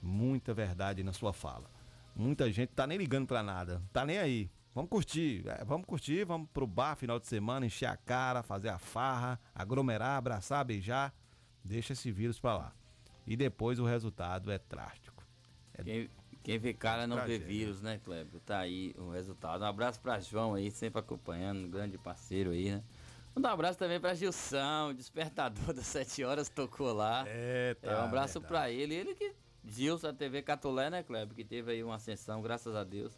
Muita 0.02 0.52
verdade 0.52 1.02
na 1.02 1.12
sua 1.12 1.32
fala. 1.32 1.70
Muita 2.14 2.50
gente 2.50 2.70
tá 2.70 2.86
nem 2.86 2.98
ligando 2.98 3.26
para 3.26 3.42
nada, 3.42 3.82
tá 3.92 4.04
nem 4.04 4.18
aí. 4.18 4.50
Vamos 4.74 4.90
curtir, 4.90 5.42
é, 5.48 5.64
vamos 5.64 5.86
curtir, 5.86 6.24
vamos 6.24 6.48
pro 6.52 6.66
bar 6.66 6.94
final 6.96 7.18
de 7.18 7.26
semana, 7.26 7.66
encher 7.66 7.86
a 7.86 7.96
cara, 7.96 8.42
fazer 8.42 8.68
a 8.68 8.78
farra, 8.78 9.40
aglomerar, 9.54 10.16
abraçar, 10.18 10.64
beijar. 10.64 11.12
Deixa 11.64 11.92
esse 11.92 12.10
vírus 12.10 12.38
para 12.38 12.56
lá. 12.56 12.79
E 13.30 13.36
depois 13.36 13.78
o 13.78 13.84
resultado 13.84 14.50
é 14.50 14.58
drástico. 14.58 15.24
É 15.72 15.84
Quem, 15.84 16.10
quem 16.42 16.58
vê 16.58 16.74
cara 16.74 17.06
não 17.06 17.24
vê 17.24 17.38
vírus, 17.38 17.80
né, 17.80 18.00
Kleber? 18.02 18.40
Tá 18.40 18.58
aí 18.58 18.92
o 18.98 19.10
resultado. 19.10 19.62
Um 19.62 19.66
abraço 19.66 20.00
pra 20.00 20.18
João 20.18 20.54
aí, 20.54 20.68
sempre 20.68 20.98
acompanhando, 20.98 21.64
um 21.64 21.70
grande 21.70 21.96
parceiro 21.96 22.50
aí, 22.50 22.72
né? 22.72 22.82
Um 23.36 23.46
abraço 23.46 23.78
também 23.78 24.00
pra 24.00 24.14
Gilson, 24.14 24.92
despertador 24.96 25.62
das 25.72 25.86
7 25.86 26.24
horas, 26.24 26.48
tocou 26.48 26.92
lá. 26.92 27.22
É, 27.28 27.74
tá. 27.74 27.92
É, 27.92 27.96
um 28.00 28.04
abraço 28.06 28.40
pra 28.40 28.68
ele. 28.68 28.96
Ele 28.96 29.14
que. 29.14 29.32
Gilson, 29.64 30.08
a 30.08 30.12
TV 30.12 30.42
Catolé, 30.42 30.90
né, 30.90 31.04
Kleber? 31.04 31.36
Que 31.36 31.44
teve 31.44 31.70
aí 31.70 31.84
uma 31.84 31.94
ascensão, 31.94 32.42
graças 32.42 32.74
a 32.74 32.82
Deus. 32.82 33.16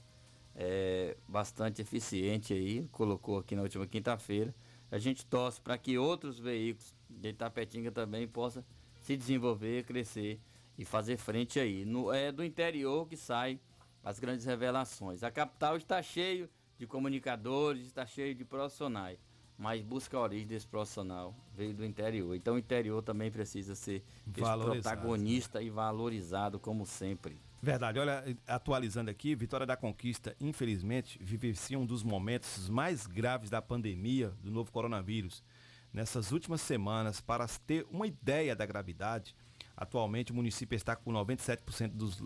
É, 0.55 1.17
bastante 1.27 1.81
eficiente 1.81 2.53
aí. 2.53 2.87
Colocou 2.93 3.39
aqui 3.39 3.57
na 3.57 3.63
última 3.63 3.87
quinta-feira. 3.87 4.55
A 4.91 4.99
gente 4.99 5.25
torce 5.25 5.59
para 5.59 5.79
que 5.79 5.97
outros 5.97 6.39
veículos 6.39 6.95
de 7.09 7.31
Itapetinga 7.31 7.91
também 7.91 8.29
possam 8.29 8.63
se 9.03 9.17
desenvolver, 9.17 9.85
crescer 9.85 10.41
e 10.79 10.85
fazer 10.85 11.17
frente 11.17 11.59
aí. 11.61 11.85
No, 11.85 12.13
é 12.13 12.33
do 12.33 12.43
interior 12.45 13.07
que 13.07 13.17
sai 13.17 13.61
as 14.03 14.19
grandes 14.19 14.47
revelações. 14.47 15.23
A 15.23 15.31
capital 15.31 15.77
está 15.77 16.01
cheio 16.01 16.49
de 16.79 16.87
comunicadores, 16.87 17.87
está 17.87 18.07
cheio 18.07 18.35
de 18.35 18.45
profissionais, 18.45 19.19
mas 19.59 19.83
busca 19.83 20.17
a 20.17 20.21
origem 20.21 20.47
desse 20.47 20.67
profissional, 20.67 21.35
veio 21.55 21.75
do 21.75 21.85
interior. 21.85 22.35
Então 22.35 22.55
o 22.55 22.59
interior 22.59 23.03
também 23.03 23.31
precisa 23.31 23.75
ser 23.75 24.05
Valorizado, 24.27 24.83
protagonista 24.83 25.61
e 25.61 25.69
valorizado 25.69 26.59
como 26.59 26.87
sempre. 26.87 27.41
Verdade, 27.61 28.01
olha, 28.01 28.37
atualizando 28.47 29.09
aqui, 29.11 29.37
Vitória 29.37 29.65
da 29.65 29.77
Conquista, 29.77 30.35
infelizmente, 30.41 31.17
vivencia 31.23 31.79
um 31.79 31.87
dos 31.87 32.03
momentos 32.03 32.69
mais 32.69 33.07
graves 33.07 33.51
da 33.51 33.63
pandemia 33.63 34.33
do 34.43 34.51
novo 34.51 34.73
coronavírus. 34.73 35.45
Nessas 35.93 36.33
últimas 36.33 36.63
semanas, 36.63 37.21
para 37.21 37.47
ter 37.67 37.87
uma 37.91 38.07
ideia 38.07 38.57
da 38.57 38.65
gravidade, 38.65 39.37
atualmente 39.77 40.33
o 40.33 40.35
município 40.35 40.75
está 40.75 40.97
com 40.97 41.13
97% 41.13 41.91
dos, 41.91 42.17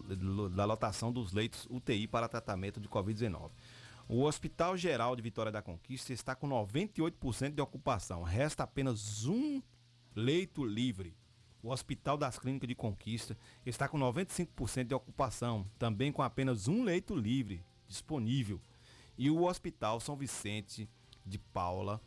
da 0.54 0.64
lotação 0.64 1.12
dos 1.12 1.32
leitos 1.32 1.66
UTI 1.68 2.06
para 2.06 2.28
tratamento 2.28 2.80
de 2.80 2.88
Covid-19. 2.88 3.50
O 4.08 4.22
Hospital 4.22 4.76
Geral 4.76 5.16
de 5.16 5.22
Vitória 5.22 5.50
da 5.50 5.60
Conquista 5.60 6.12
está 6.12 6.36
com 6.36 6.48
98% 6.48 7.54
de 7.54 7.60
ocupação, 7.60 8.22
resta 8.22 8.62
apenas 8.62 9.26
um 9.26 9.60
leito 10.14 10.64
livre. 10.64 11.12
O 11.60 11.70
Hospital 11.70 12.16
das 12.16 12.38
Clínicas 12.38 12.68
de 12.68 12.76
Conquista 12.76 13.36
está 13.64 13.88
com 13.88 13.98
95% 13.98 14.84
de 14.84 14.94
ocupação, 14.94 15.66
também 15.76 16.12
com 16.12 16.22
apenas 16.22 16.68
um 16.68 16.84
leito 16.84 17.16
livre 17.16 17.64
disponível. 17.88 18.60
E 19.18 19.28
o 19.28 19.42
Hospital 19.42 19.98
São 19.98 20.16
Vicente 20.16 20.88
de 21.24 21.38
Paula 21.38 22.00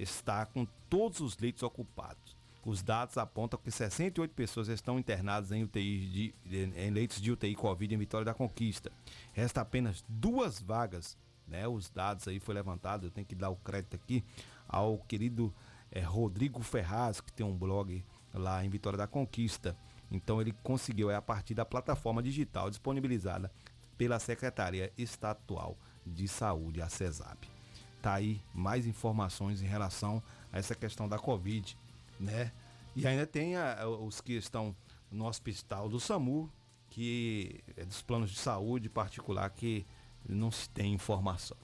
está 0.00 0.46
com 0.46 0.66
todos 0.88 1.20
os 1.20 1.36
leitos 1.38 1.62
ocupados. 1.62 2.36
Os 2.64 2.82
dados 2.82 3.16
apontam 3.16 3.58
que 3.58 3.70
68 3.70 4.32
pessoas 4.34 4.68
estão 4.68 4.98
internadas 4.98 5.50
em, 5.50 5.64
UTI 5.64 6.34
de, 6.44 6.72
em 6.76 6.90
leitos 6.90 7.20
de 7.20 7.32
UTI 7.32 7.54
Covid 7.54 7.94
em 7.94 7.98
Vitória 7.98 8.24
da 8.24 8.34
Conquista. 8.34 8.92
Resta 9.32 9.62
apenas 9.62 10.04
duas 10.06 10.60
vagas, 10.60 11.16
né? 11.46 11.66
Os 11.66 11.88
dados 11.88 12.28
aí 12.28 12.38
foi 12.38 12.54
levantado, 12.54 13.06
eu 13.06 13.10
tenho 13.10 13.26
que 13.26 13.34
dar 13.34 13.48
o 13.48 13.56
crédito 13.56 13.96
aqui 13.96 14.22
ao 14.68 14.98
querido 14.98 15.52
eh, 15.90 16.00
Rodrigo 16.00 16.62
Ferraz, 16.62 17.20
que 17.20 17.32
tem 17.32 17.46
um 17.46 17.56
blog 17.56 18.04
lá 18.34 18.64
em 18.64 18.68
Vitória 18.68 18.98
da 18.98 19.06
Conquista. 19.06 19.76
Então 20.10 20.40
ele 20.40 20.52
conseguiu, 20.62 21.10
é 21.10 21.14
a 21.14 21.22
partir 21.22 21.54
da 21.54 21.64
plataforma 21.64 22.22
digital 22.22 22.68
disponibilizada 22.68 23.50
pela 23.96 24.18
Secretaria 24.18 24.92
Estatual 24.98 25.78
de 26.06 26.28
Saúde, 26.28 26.82
a 26.82 26.88
CESAP. 26.88 27.59
Tá 28.00 28.14
aí 28.14 28.40
mais 28.54 28.86
informações 28.86 29.62
em 29.62 29.66
relação 29.66 30.22
a 30.52 30.58
essa 30.58 30.74
questão 30.74 31.08
da 31.08 31.18
Covid, 31.18 31.76
né? 32.18 32.52
E 32.96 33.06
ainda 33.06 33.26
tem 33.26 33.56
a, 33.56 33.86
os 33.86 34.20
que 34.20 34.32
estão 34.32 34.74
no 35.10 35.26
hospital 35.26 35.88
do 35.88 36.00
SAMU, 36.00 36.50
que 36.88 37.60
é 37.76 37.84
dos 37.84 38.02
planos 38.02 38.30
de 38.30 38.38
saúde 38.38 38.88
particular 38.88 39.48
que 39.50 39.86
não 40.28 40.50
se 40.50 40.68
tem 40.70 40.92
informação. 40.92 41.56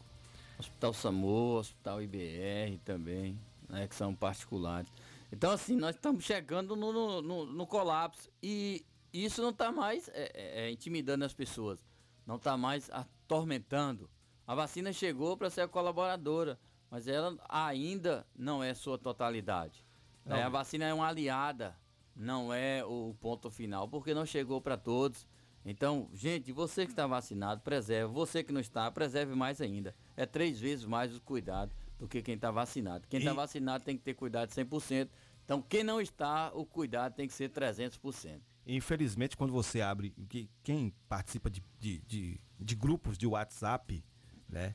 Hospital 0.59 0.93
SAMU, 0.95 1.57
Hospital 1.59 2.03
IBR 2.03 2.79
também, 2.85 3.39
né, 3.69 3.87
que 3.87 3.95
são 3.95 4.15
particulares. 4.15 4.91
Então, 5.33 5.51
assim, 5.51 5.77
nós 5.77 5.97
estamos 5.97 6.25
chegando 6.25 6.77
no, 6.77 6.93
no, 6.93 7.23
no, 7.23 7.47
no 7.47 7.67
colapso 7.67 8.31
e 8.43 8.85
isso 9.13 9.43
não 9.43 9.51
está 9.51 9.73
mais 9.73 10.09
é, 10.09 10.31
é, 10.35 10.67
é, 10.67 10.71
intimidando 10.71 11.25
as 11.25 11.35
pessoas, 11.35 11.85
não 12.27 12.37
está 12.37 12.57
mais 12.57 12.89
atormentando. 12.91 14.09
A 14.47 14.55
vacina 14.55 14.93
chegou 14.93 15.37
para 15.37 15.51
ser 15.51 15.63
a 15.63 15.69
colaboradora, 15.69 16.59
mas 16.91 17.09
ela 17.09 17.37
ainda 17.49 18.27
não 18.37 18.63
é 18.63 18.73
sua 18.75 18.97
totalidade. 18.99 19.85
Não. 20.25 20.37
É, 20.37 20.43
a 20.43 20.49
vacina 20.49 20.85
é 20.85 20.95
uma 20.95 21.07
aliada, 21.09 21.77
não 22.15 22.53
é 22.53 22.85
o 22.85 23.15
ponto 23.21 23.51
final, 23.51 23.89
porque 23.89 24.15
não 24.15 24.25
chegou 24.27 24.61
para 24.61 24.77
todos. 24.77 25.27
Então, 25.65 26.09
gente, 26.15 26.53
você 26.53 26.85
que 26.87 26.93
está 26.93 27.07
vacinado, 27.09 27.61
preserve. 27.61 28.13
Você 28.15 28.45
que 28.45 28.53
não 28.53 28.61
está, 28.61 28.89
preserve 28.91 29.35
mais 29.35 29.61
ainda. 29.61 29.95
É 30.17 30.25
três 30.25 30.61
vezes 30.61 30.85
mais 30.85 31.15
o 31.17 31.21
cuidado 31.21 31.75
do 31.99 32.07
que 32.07 32.23
quem 32.23 32.37
está 32.37 32.53
vacinado. 32.53 33.07
Quem 33.09 33.19
está 33.19 33.33
E- 33.33 33.35
vacinado 33.35 33.83
tem 33.85 33.97
que 33.97 34.03
ter 34.05 34.15
cuidado 34.15 34.51
100%. 34.51 35.09
Então, 35.45 35.61
quem 35.61 35.83
não 35.83 36.01
está, 36.01 36.53
o 36.55 36.65
cuidado 36.65 37.15
tem 37.15 37.27
que 37.27 37.35
ser 37.35 37.51
300%. 37.51 38.41
Infelizmente, 38.65 39.37
quando 39.37 39.53
você 39.53 39.81
abre, 39.81 40.11
que- 40.29 40.49
quem 40.63 40.93
participa 41.09 41.51
de, 41.51 41.63
de, 41.81 41.99
de, 42.01 42.41
de 42.61 42.75
grupos 42.77 43.17
de 43.19 43.27
WhatsApp, 43.27 44.05
né? 44.49 44.75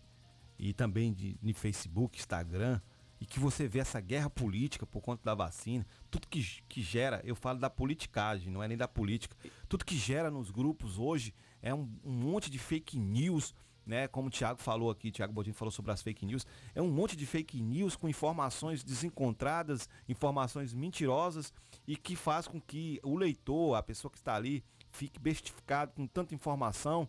E 0.57 0.73
também 0.73 1.13
de, 1.13 1.37
de 1.41 1.53
Facebook, 1.53 2.19
Instagram, 2.19 2.79
e 3.21 3.25
que 3.25 3.39
você 3.39 3.67
vê 3.67 3.79
essa 3.79 4.01
guerra 4.01 4.31
política 4.31 4.85
por 4.85 4.99
conta 4.99 5.21
da 5.23 5.35
vacina, 5.35 5.85
tudo 6.09 6.27
que, 6.27 6.43
que 6.67 6.81
gera, 6.81 7.21
eu 7.23 7.35
falo 7.35 7.59
da 7.59 7.69
politicagem, 7.69 8.51
não 8.51 8.63
é 8.63 8.67
nem 8.67 8.77
da 8.77 8.87
política, 8.87 9.37
tudo 9.69 9.85
que 9.85 9.95
gera 9.95 10.31
nos 10.31 10.49
grupos 10.49 10.97
hoje 10.97 11.31
é 11.61 11.71
um, 11.71 11.87
um 12.03 12.11
monte 12.11 12.49
de 12.49 12.57
fake 12.57 12.97
news, 12.97 13.53
né? 13.85 14.07
Como 14.07 14.27
o 14.27 14.31
Thiago 14.31 14.59
falou 14.59 14.89
aqui, 14.89 15.11
Thiago 15.11 15.33
Bodinho 15.33 15.53
falou 15.53 15.71
sobre 15.71 15.91
as 15.91 16.01
fake 16.01 16.25
news, 16.25 16.47
é 16.73 16.81
um 16.81 16.89
monte 16.89 17.15
de 17.15 17.27
fake 17.27 17.61
news 17.61 17.95
com 17.95 18.09
informações 18.09 18.83
desencontradas, 18.83 19.87
informações 20.09 20.73
mentirosas 20.73 21.53
e 21.87 21.95
que 21.95 22.15
faz 22.15 22.47
com 22.47 22.59
que 22.59 22.99
o 23.03 23.15
leitor, 23.15 23.75
a 23.75 23.83
pessoa 23.83 24.09
que 24.09 24.17
está 24.17 24.35
ali, 24.35 24.63
fique 24.89 25.19
bestificado 25.19 25.93
com 25.93 26.07
tanta 26.07 26.33
informação 26.33 27.07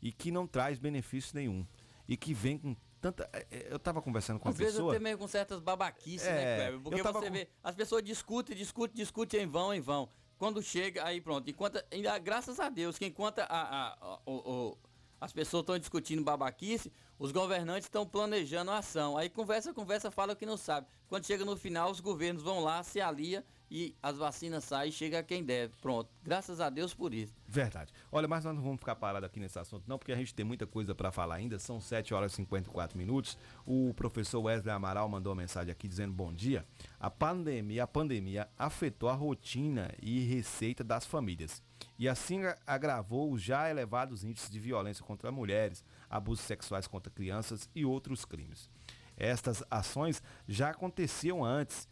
e 0.00 0.10
que 0.10 0.30
não 0.30 0.46
traz 0.46 0.78
benefício 0.78 1.34
nenhum. 1.34 1.66
E 2.10 2.16
que 2.16 2.34
vem 2.34 2.58
com 2.58 2.76
tanta. 3.00 3.30
é, 3.32 3.46
é, 3.50 3.66
Eu 3.70 3.76
estava 3.76 4.02
conversando 4.02 4.40
com 4.40 4.48
Às 4.48 4.54
uma 4.54 4.58
vezes 4.58 4.74
pessoa. 4.74 4.92
até 4.92 4.98
meio 5.02 5.16
com 5.16 5.28
certas 5.28 5.60
babaquices, 5.60 6.26
É, 6.26 6.32
né, 6.34 6.56
Kleber? 6.56 6.80
Porque 6.80 7.02
tava 7.04 7.20
você 7.20 7.26
com- 7.28 7.32
vê, 7.32 7.48
as 7.62 7.74
pessoas 7.76 8.02
discutem, 8.02 8.56
discutem, 8.56 8.96
discutem 8.96 9.42
em 9.42 9.46
vão, 9.46 9.72
em 9.72 9.80
vão. 9.80 10.08
Quando 10.36 10.60
chega, 10.60 11.04
aí 11.06 11.20
pronto. 11.20 11.48
Enquanto, 11.48 11.80
ainda, 11.92 12.18
graças 12.18 12.58
a 12.58 12.68
Deus, 12.68 12.98
que 12.98 13.06
enquanto 13.06 13.38
a- 13.38 13.44
a- 13.44 13.88
a- 14.00 14.18
o- 14.26 14.32
o- 14.72 14.78
as 15.20 15.32
pessoas 15.32 15.60
estão 15.62 15.78
discutindo 15.78 16.24
babaquice, 16.24 16.90
os 17.18 17.30
governantes 17.30 17.84
estão 17.84 18.04
planejando 18.04 18.70
a 18.72 18.78
ação. 18.78 19.16
Aí 19.16 19.28
conversa, 19.30 19.72
conversa, 19.72 20.10
fala 20.10 20.32
o 20.32 20.36
que 20.36 20.44
não 20.46 20.56
sabe. 20.56 20.88
Quando 21.08 21.24
chega 21.26 21.44
no 21.44 21.56
final, 21.56 21.90
os 21.92 22.00
governos 22.00 22.42
vão 22.42 22.58
lá, 22.60 22.82
se 22.82 23.00
alia 23.00 23.44
e 23.70 23.94
as 24.02 24.18
vacinas 24.18 24.64
saem 24.64 24.88
e 24.88 24.92
chega 24.92 25.20
a 25.20 25.22
quem 25.22 25.44
deve. 25.44 25.72
Pronto. 25.80 26.10
Graças 26.24 26.60
a 26.60 26.68
Deus 26.68 26.92
por 26.92 27.14
isso. 27.14 27.32
Verdade. 27.46 27.92
Olha, 28.10 28.26
mas 28.26 28.44
nós 28.44 28.54
não 28.54 28.62
vamos 28.62 28.80
ficar 28.80 28.96
parados 28.96 29.26
aqui 29.26 29.38
nesse 29.38 29.58
assunto, 29.58 29.84
não, 29.86 29.98
porque 29.98 30.12
a 30.12 30.16
gente 30.16 30.34
tem 30.34 30.44
muita 30.44 30.66
coisa 30.66 30.94
para 30.94 31.12
falar 31.12 31.36
ainda. 31.36 31.58
São 31.58 31.80
7 31.80 32.12
horas 32.12 32.32
e 32.32 32.36
54 32.36 32.98
minutos. 32.98 33.38
O 33.64 33.94
professor 33.94 34.40
Wesley 34.40 34.74
Amaral 34.74 35.08
mandou 35.08 35.32
uma 35.32 35.40
mensagem 35.42 35.70
aqui 35.70 35.86
dizendo 35.86 36.12
bom 36.12 36.32
dia. 36.32 36.66
A 36.98 37.08
pandemia, 37.08 37.84
a 37.84 37.86
pandemia 37.86 38.48
afetou 38.58 39.08
a 39.08 39.14
rotina 39.14 39.94
e 40.02 40.20
receita 40.20 40.82
das 40.82 41.06
famílias. 41.06 41.62
E 41.98 42.08
assim 42.08 42.40
agravou 42.66 43.32
os 43.32 43.42
já 43.42 43.70
elevados 43.70 44.24
índices 44.24 44.50
de 44.50 44.58
violência 44.58 45.04
contra 45.04 45.30
mulheres, 45.30 45.84
abusos 46.08 46.44
sexuais 46.44 46.86
contra 46.86 47.12
crianças 47.12 47.68
e 47.74 47.84
outros 47.84 48.24
crimes. 48.24 48.68
Estas 49.16 49.62
ações 49.70 50.22
já 50.48 50.70
aconteciam 50.70 51.44
antes 51.44 51.86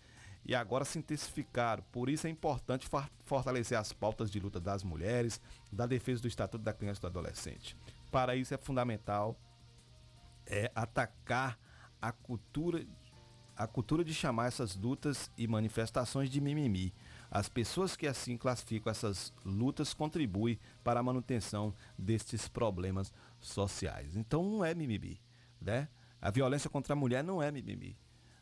e 0.49 0.55
agora 0.55 0.83
se 0.83 0.99
intensificaram. 0.99 1.85
Por 1.93 2.09
isso 2.09 2.27
é 2.27 2.31
importante 2.31 2.89
fortalecer 3.27 3.79
as 3.79 3.93
pautas 3.93 4.31
de 4.31 4.41
luta 4.41 4.59
das 4.59 4.83
mulheres, 4.83 5.39
da 5.71 5.87
defesa 5.87 6.23
do 6.23 6.29
Estatuto 6.29 6.65
da 6.65 6.73
Criança 6.73 7.01
e 7.01 7.03
do 7.03 7.07
Adolescente. 7.07 7.77
Para 8.11 8.35
isso 8.35 8.55
é 8.55 8.57
fundamental 8.57 9.37
é, 10.47 10.73
atacar 10.75 11.59
a 12.01 12.11
cultura, 12.11 12.83
a 13.55 13.67
cultura 13.67 14.03
de 14.03 14.15
chamar 14.15 14.47
essas 14.47 14.75
lutas 14.75 15.31
e 15.37 15.47
manifestações 15.47 16.31
de 16.31 16.41
mimimi. 16.41 16.95
As 17.31 17.51
pessoas 17.51 17.95
que 17.95 18.07
assim 18.07 18.39
classificam 18.39 18.91
essas 18.91 19.35
lutas 19.45 19.93
contribuem 19.93 20.59
para 20.83 21.01
a 21.01 21.03
manutenção 21.03 21.75
destes 21.99 22.49
problemas 22.49 23.13
sociais. 23.39 24.17
Então 24.17 24.43
não 24.43 24.65
é 24.65 24.75
mimimi, 24.75 25.21
né? 25.61 25.89
A 26.23 26.31
violência 26.31 26.71
contra 26.71 26.95
a 26.95 26.97
mulher 26.97 27.23
não 27.23 27.43
é 27.43 27.53
mimimi. 27.53 27.99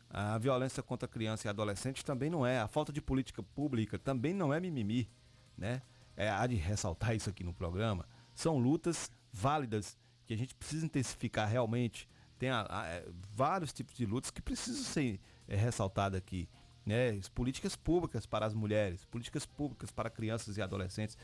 A 0.09 0.37
violência 0.37 0.81
contra 0.81 1.07
criança 1.07 1.47
e 1.47 1.49
adolescente 1.49 2.03
também 2.05 2.29
não 2.29 2.45
é. 2.45 2.59
A 2.59 2.67
falta 2.67 2.93
de 2.93 3.01
política 3.01 3.43
pública 3.43 3.99
também 3.99 4.33
não 4.33 4.53
é 4.53 4.59
mimimi, 4.59 5.09
né? 5.57 5.81
É, 6.15 6.29
há 6.29 6.47
de 6.47 6.55
ressaltar 6.55 7.15
isso 7.15 7.29
aqui 7.29 7.43
no 7.43 7.53
programa. 7.53 8.07
São 8.33 8.57
lutas 8.57 9.11
válidas 9.31 9.97
que 10.25 10.33
a 10.33 10.37
gente 10.37 10.55
precisa 10.55 10.85
intensificar 10.85 11.47
realmente. 11.49 12.07
Tem 12.39 12.49
a- 12.49 12.65
a- 12.69 12.87
é, 12.87 13.05
vários 13.33 13.73
tipos 13.73 13.95
de 13.95 14.05
lutas 14.05 14.31
que 14.31 14.41
precisam 14.41 14.83
ser 14.83 15.19
é, 15.47 15.55
ressaltadas 15.55 16.17
aqui. 16.17 16.47
Né? 16.85 17.09
As 17.11 17.27
Políticas 17.29 17.75
públicas 17.75 18.25
para 18.25 18.45
as 18.45 18.53
mulheres, 18.53 19.03
políticas 19.05 19.45
públicas 19.45 19.91
para 19.91 20.09
crianças 20.09 20.57
e 20.57 20.61
adolescentes. 20.61 21.17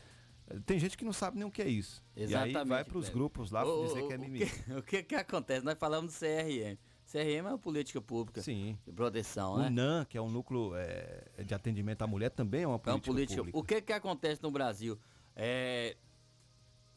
Eh, 0.46 0.58
Tem 0.66 0.78
gente 0.78 0.96
que 0.96 1.04
não 1.04 1.12
sabe 1.12 1.38
nem 1.38 1.46
o 1.46 1.50
que 1.50 1.62
é 1.62 1.68
isso. 1.68 2.02
Exatamente. 2.14 2.54
E 2.54 2.58
aí 2.58 2.64
vai 2.64 2.84
para 2.84 2.98
os 2.98 3.08
grupos 3.08 3.50
lá 3.50 3.64
O- 3.64 3.86
dizer 3.86 4.02
o- 4.02 4.08
que 4.08 4.12
é 4.12 4.16
o 4.16 4.20
mimimi. 4.20 4.46
que- 4.46 4.72
O 4.78 4.82
que 4.82 5.02
que 5.02 5.14
acontece? 5.14 5.64
Nós 5.64 5.78
falamos 5.78 6.12
do 6.12 6.18
CRM. 6.18 6.78
CRM 7.14 7.46
é 7.46 7.50
uma 7.50 7.58
política 7.58 8.00
pública 8.00 8.42
Sim. 8.42 8.76
de 8.84 8.92
proteção, 8.92 9.54
O 9.54 9.58
né? 9.58 9.70
NAN, 9.70 10.04
que 10.04 10.18
é 10.18 10.20
o 10.20 10.28
núcleo 10.28 10.72
é, 10.74 11.22
de 11.44 11.54
atendimento 11.54 12.02
à 12.02 12.08
mulher, 12.08 12.30
também 12.30 12.62
é 12.62 12.66
uma 12.66 12.74
É 12.84 12.90
uma 12.90 12.98
política, 12.98 13.12
política. 13.12 13.36
pública. 13.36 13.58
O 13.58 13.62
que 13.62 13.80
que 13.80 13.92
acontece 13.92 14.42
no 14.42 14.50
Brasil? 14.50 14.98
É, 15.36 15.96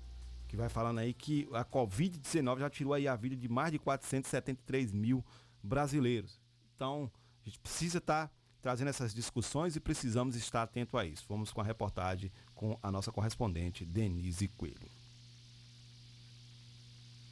que 0.51 0.57
vai 0.57 0.67
falando 0.67 0.99
aí 0.99 1.13
que 1.13 1.47
a 1.53 1.63
Covid-19 1.63 2.59
já 2.59 2.69
tirou 2.69 2.93
aí 2.93 3.07
a 3.07 3.15
vida 3.15 3.37
de 3.37 3.47
mais 3.47 3.71
de 3.71 3.79
473 3.79 4.91
mil 4.91 5.23
brasileiros. 5.63 6.41
Então, 6.75 7.09
a 7.41 7.45
gente 7.45 7.57
precisa 7.57 7.99
estar 7.99 8.29
trazendo 8.61 8.89
essas 8.89 9.13
discussões 9.13 9.77
e 9.77 9.79
precisamos 9.79 10.35
estar 10.35 10.61
atento 10.61 10.97
a 10.97 11.05
isso. 11.05 11.25
Vamos 11.29 11.53
com 11.53 11.61
a 11.61 11.63
reportagem 11.63 12.29
com 12.53 12.77
a 12.83 12.91
nossa 12.91 13.13
correspondente 13.13 13.85
Denise 13.85 14.49
Coelho. 14.49 15.00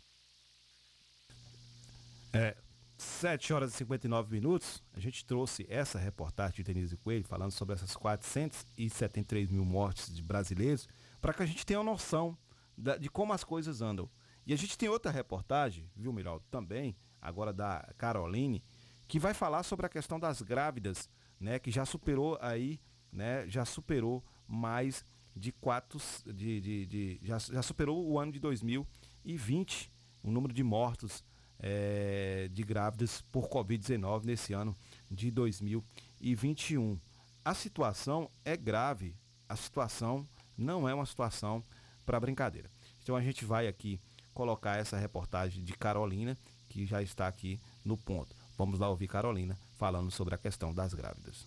É, 2.32 2.55
7 2.99 3.51
horas 3.51 3.74
e 3.74 3.78
59 3.78 4.32
minutos, 4.32 4.84
a 4.93 4.99
gente 4.99 5.26
trouxe 5.26 5.66
essa 5.68 5.97
reportagem 5.97 6.57
de 6.57 6.64
Denise 6.64 6.95
Coelho 6.97 7.26
falando 7.26 7.51
sobre 7.51 7.74
essas 7.74 7.95
473 7.95 9.49
mil 9.49 9.66
mortes 9.66 10.16
de 10.16 10.22
brasileiros, 10.22 10.88
para 11.20 11.34
que 11.34 11.41
a 11.41 11.47
gente 11.47 11.66
tenha 11.66 11.80
uma 11.80 11.91
noção 11.93 12.38
da, 12.78 12.95
de 12.95 13.09
como 13.09 13.34
as 13.34 13.43
coisas 13.43 13.82
andam. 13.82 14.07
E 14.45 14.53
a 14.53 14.55
gente 14.55 14.78
tem 14.78 14.88
outra 14.88 15.12
reportagem, 15.12 15.89
viu, 15.95 16.14
Miraldo, 16.14 16.45
também, 16.51 16.95
agora 17.22 17.53
da 17.53 17.88
Caroline, 17.97 18.63
que 19.07 19.19
vai 19.19 19.34
falar 19.34 19.63
sobre 19.63 19.86
a 19.86 19.89
questão 19.89 20.19
das 20.19 20.41
grávidas, 20.41 21.09
né, 21.39 21.59
que 21.59 21.69
já 21.69 21.86
superou 21.86 22.38
aí, 22.41 22.80
né, 23.11 23.47
já 23.47 23.65
superou 23.65 24.24
mais 24.47 25.05
de 25.36 25.51
quatro, 25.51 25.99
de, 26.26 26.59
de, 26.61 26.86
de 26.86 27.19
já, 27.22 27.38
já 27.38 27.61
superou 27.61 28.05
o 28.05 28.19
ano 28.19 28.32
de 28.32 28.39
2020, 28.39 29.91
o 30.24 30.32
número 30.32 30.53
de 30.53 30.63
mortos 30.63 31.24
é, 31.59 32.49
de 32.51 32.63
grávidas 32.63 33.22
por 33.32 33.47
Covid-19 33.47 34.26
nesse 34.26 34.53
ano 34.53 34.76
de 35.09 35.30
2021. 35.32 36.99
A 37.45 37.53
situação 37.53 38.30
é 38.43 38.57
grave, 38.57 39.15
a 39.47 39.55
situação 39.55 40.28
não 40.57 40.88
é 40.88 40.93
uma 40.93 41.05
situação 41.05 41.63
para 42.05 42.19
brincadeira. 42.19 42.69
Então 43.01 43.15
a 43.15 43.22
gente 43.22 43.45
vai 43.45 43.67
aqui 43.67 43.99
colocar 44.34 44.78
essa 44.78 44.97
reportagem 44.97 45.63
de 45.63 45.74
Carolina, 45.74 46.38
que 46.72 46.86
já 46.86 47.01
está 47.01 47.28
aqui 47.28 47.59
no 47.84 47.97
ponto. 47.97 48.34
Vamos 48.57 48.80
lá 48.80 48.89
ouvir 48.89 49.07
Carolina 49.07 49.57
falando 49.78 50.09
sobre 50.09 50.34
a 50.34 50.38
questão 50.38 50.74
das 50.74 50.93
grávidas. 50.93 51.45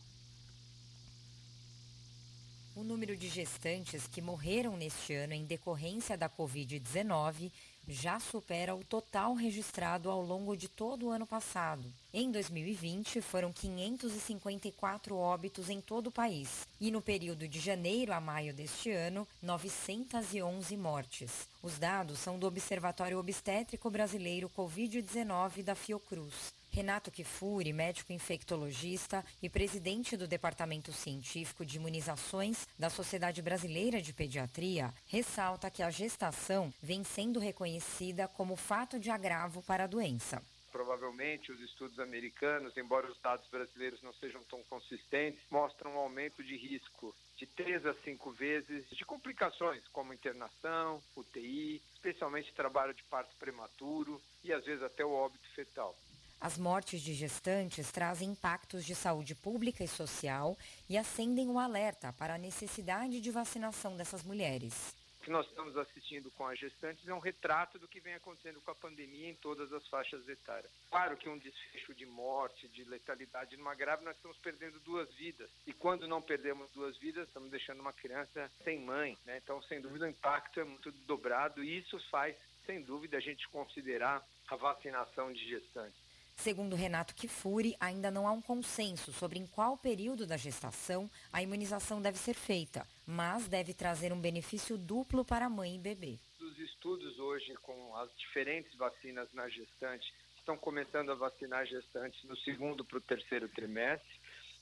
O 2.77 2.83
número 2.83 3.17
de 3.17 3.29
gestantes 3.29 4.07
que 4.07 4.21
morreram 4.21 4.77
neste 4.77 5.15
ano 5.15 5.33
em 5.33 5.45
decorrência 5.45 6.19
da 6.19 6.29
Covid-19 6.29 7.51
já 7.87 8.19
supera 8.19 8.75
o 8.75 8.85
total 8.85 9.35
registrado 9.35 10.11
ao 10.11 10.21
longo 10.21 10.57
de 10.57 10.69
todo 10.69 11.07
o 11.07 11.11
ano 11.11 11.27
passado. 11.27 11.93
Em 12.17 12.31
2020, 12.31 13.21
foram 13.21 13.53
554 13.53 15.17
óbitos 15.17 15.69
em 15.69 15.81
todo 15.81 16.07
o 16.07 16.13
país 16.13 16.65
e 16.81 16.89
no 16.89 17.03
período 17.03 17.49
de 17.49 17.59
janeiro 17.59 18.13
a 18.13 18.21
maio 18.21 18.55
deste 18.55 18.89
ano, 18.93 19.27
911 19.43 20.77
mortes. 20.77 21.49
Os 21.61 21.77
dados 21.77 22.21
são 22.21 22.39
do 22.39 22.47
Observatório 22.47 23.19
Obstétrico 23.19 23.91
Brasileiro 23.91 24.49
Covid-19 24.49 25.65
da 25.65 25.75
Fiocruz. 25.75 26.55
Renato 26.71 27.11
Kifuri, 27.11 27.73
médico 27.73 28.13
infectologista 28.13 29.25
e 29.43 29.49
presidente 29.49 30.17
do 30.17 30.29
Departamento 30.29 30.93
Científico 30.93 31.67
de 31.67 31.79
Imunizações 31.79 32.69
da 32.79 32.91
Sociedade 32.91 33.43
Brasileira 33.43 34.01
de 34.01 34.13
Pediatria, 34.13 34.95
ressalta 35.09 35.69
que 35.69 35.83
a 35.83 35.91
gestação 35.91 36.73
vem 36.81 37.03
sendo 37.03 37.41
reconhecida 37.41 38.29
como 38.29 38.55
fato 38.55 39.01
de 39.01 39.11
agravo 39.11 39.65
para 39.65 39.83
a 39.83 39.89
doença. 39.89 40.41
Provavelmente 40.75 41.53
os 41.53 41.61
estudos 41.61 42.01
americanos, 42.01 42.77
embora 42.77 43.07
os 43.07 43.17
dados 43.21 43.47
brasileiros 43.49 44.03
não 44.03 44.13
sejam 44.15 44.43
tão 44.43 44.61
consistentes, 44.65 45.41
mostram 45.49 45.93
um 45.95 45.99
aumento 45.99 46.43
de 46.43 46.57
risco 46.57 47.15
de 47.37 47.47
três 47.47 47.87
a 47.87 47.95
cinco 48.03 48.33
vezes 48.33 48.85
de 48.91 49.05
complicações, 49.05 49.87
como 49.93 50.13
internação, 50.13 51.01
UTI, 51.15 51.81
especialmente 51.93 52.53
trabalho 52.53 52.93
de 52.93 53.05
parto 53.05 53.37
prematuro 53.37 54.21
e 54.43 54.53
às 54.53 54.65
vezes 54.65 54.83
até 54.83 55.05
o 55.05 55.13
óbito 55.13 55.49
fetal. 55.55 55.97
As 56.41 56.59
mortes 56.59 57.01
de 57.01 57.15
gestantes 57.15 57.93
trazem 57.93 58.31
impactos 58.31 58.85
de 58.85 58.97
saúde 58.97 59.37
pública 59.37 59.85
e 59.85 59.89
social 59.89 60.59
e 60.89 60.99
acendem 60.99 61.49
o 61.49 61.59
alerta 61.61 62.13
para 62.13 62.35
a 62.35 62.39
necessidade 62.39 63.21
de 63.21 63.31
vacinação 63.31 63.97
dessas 63.97 64.25
mulheres. 64.25 65.04
Que 65.25 65.31
nós 65.31 65.47
estamos 65.47 65.75
assistindo 65.79 66.31
com 66.33 66.47
as 66.47 66.59
gestantes 66.59 67.09
é 67.09 67.15
um 67.15 67.19
retrato 67.19 67.79
do 67.79 67.89
que 67.89 67.99
vem 67.99 68.13
acontecendo 68.13 68.61
com 68.61 68.71
a 68.71 68.75
pandemia 68.75 69.31
em 69.31 69.35
todas 69.35 69.73
as 69.73 69.89
faixas 69.89 70.29
etárias. 70.29 70.71
Claro 70.91 71.17
que 71.17 71.31
um 71.31 71.39
desfecho 71.39 71.95
de 71.95 72.05
morte, 72.05 72.69
de 72.69 72.85
letalidade 72.85 73.57
numa 73.57 73.75
grávida, 73.75 74.11
nós 74.11 74.17
estamos 74.17 74.37
perdendo 74.37 74.79
duas 74.81 75.11
vidas. 75.15 75.49
E 75.67 75.73
quando 75.73 76.07
não 76.07 76.21
perdemos 76.21 76.71
duas 76.73 76.99
vidas, 76.99 77.27
estamos 77.27 77.51
deixando 77.51 77.81
uma 77.81 77.93
criança 77.95 78.51
sem 78.63 78.79
mãe. 78.81 79.17
Né? 79.25 79.41
Então, 79.43 79.63
sem 79.63 79.81
dúvida, 79.81 80.05
o 80.05 80.11
impacto 80.11 80.61
é 80.61 80.65
muito 80.65 80.93
dobrado 81.07 81.65
e 81.65 81.79
isso 81.79 81.99
faz, 82.11 82.37
sem 82.67 82.83
dúvida, 82.83 83.17
a 83.17 83.21
gente 83.21 83.49
considerar 83.49 84.23
a 84.49 84.57
vacinação 84.57 85.33
de 85.33 85.49
gestantes. 85.49 86.05
Segundo 86.37 86.77
Renato 86.77 87.15
Kifuri, 87.15 87.77
ainda 87.81 88.11
não 88.11 88.27
há 88.27 88.33
um 88.33 88.43
consenso 88.43 89.13
sobre 89.13 89.39
em 89.39 89.47
qual 89.47 89.79
período 89.79 90.27
da 90.27 90.37
gestação 90.37 91.11
a 91.33 91.41
imunização 91.41 92.03
deve 92.03 92.19
ser 92.19 92.35
feita, 92.35 92.87
mas 93.07 93.49
deve 93.49 93.75
trazer 93.75 94.13
um 94.13 94.21
benefício 94.21 94.77
duplo 94.77 95.25
para 95.25 95.49
mãe 95.49 95.77
e 95.77 95.79
bebê. 95.79 96.19
Os 96.41 96.59
estudos 96.59 97.19
hoje 97.19 97.55
com 97.63 97.97
as 97.97 98.11
diferentes 98.17 98.75
vacinas 98.77 99.29
na 99.33 99.49
gestante 99.49 100.13
estão 100.39 100.57
começando 100.57 101.11
a 101.11 101.15
vacinar 101.15 101.67
gestantes 101.67 102.23
no 102.25 102.37
segundo 102.37 102.85
para 102.85 102.99
o 102.99 103.01
terceiro 103.01 103.49
trimestre. 103.49 104.21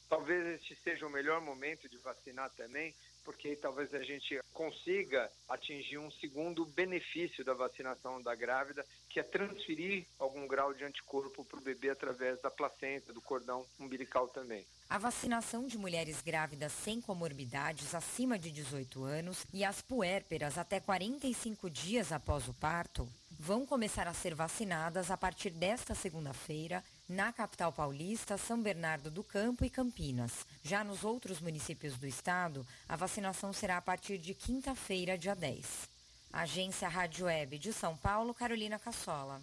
Talvez 0.09 0.47
este 0.61 0.77
seja 0.77 1.07
o 1.07 1.11
melhor 1.11 1.41
momento 1.41 1.89
de 1.89 1.97
vacinar 1.99 2.51
também, 2.51 2.95
porque 3.25 3.57
talvez 3.57 3.93
a 3.95 4.03
gente 4.03 4.39
consiga 4.53 5.31
atingir 5.49 5.99
um 5.99 6.11
segundo 6.11 6.67
benefício 6.67 7.45
da 7.45 7.55
vacinação 7.55 8.23
da 8.23 8.35
grávida, 8.35 8.85
que 9.09 9.19
é 9.19 9.23
transferir 9.23 10.07
algum 10.19 10.47
grau 10.47 10.75
de 10.75 10.85
anticorpo 10.85 11.45
para 11.45 11.59
o 11.59 11.63
bebê 11.63 11.91
através 11.91 12.41
da 12.43 12.51
placenta, 12.51 13.13
do 13.13 13.23
cordão 13.23 13.67
umbilical 13.81 14.29
também. 14.29 14.67
A 14.93 14.99
vacinação 14.99 15.67
de 15.67 15.79
mulheres 15.79 16.21
grávidas 16.21 16.71
sem 16.71 17.01
comorbidades 17.01 17.95
acima 17.95 18.39
de 18.39 18.51
18 18.51 19.05
anos 19.05 19.47
e 19.51 19.65
as 19.65 19.81
puérperas 19.81 20.59
até 20.59 20.81
45 20.81 21.71
dias 21.71 22.13
após 22.13 22.47
o 22.47 22.53
parto 22.53 23.09
vão 23.41 23.65
começar 23.65 24.07
a 24.07 24.13
ser 24.13 24.35
vacinadas 24.35 25.11
a 25.11 25.17
partir 25.17 25.49
desta 25.49 25.95
segunda-feira 25.95 26.85
na 27.09 27.33
capital 27.33 27.73
paulista, 27.73 28.37
São 28.37 28.61
Bernardo 28.61 29.11
do 29.11 29.25
Campo 29.25 29.65
e 29.65 29.71
Campinas. 29.71 30.47
Já 30.63 30.85
nos 30.85 31.05
outros 31.05 31.41
municípios 31.41 31.97
do 31.97 32.07
estado, 32.07 32.67
a 32.87 32.95
vacinação 32.95 33.51
será 33.51 33.79
a 33.79 33.83
partir 33.83 34.19
de 34.19 34.35
quinta-feira, 34.35 35.17
dia 35.17 35.35
10. 35.35 35.89
Agência 36.31 36.87
Rádio 36.87 37.25
Web 37.25 37.59
de 37.59 37.73
São 37.73 37.97
Paulo, 37.97 38.35
Carolina 38.35 38.79
Cassola. 38.79 39.41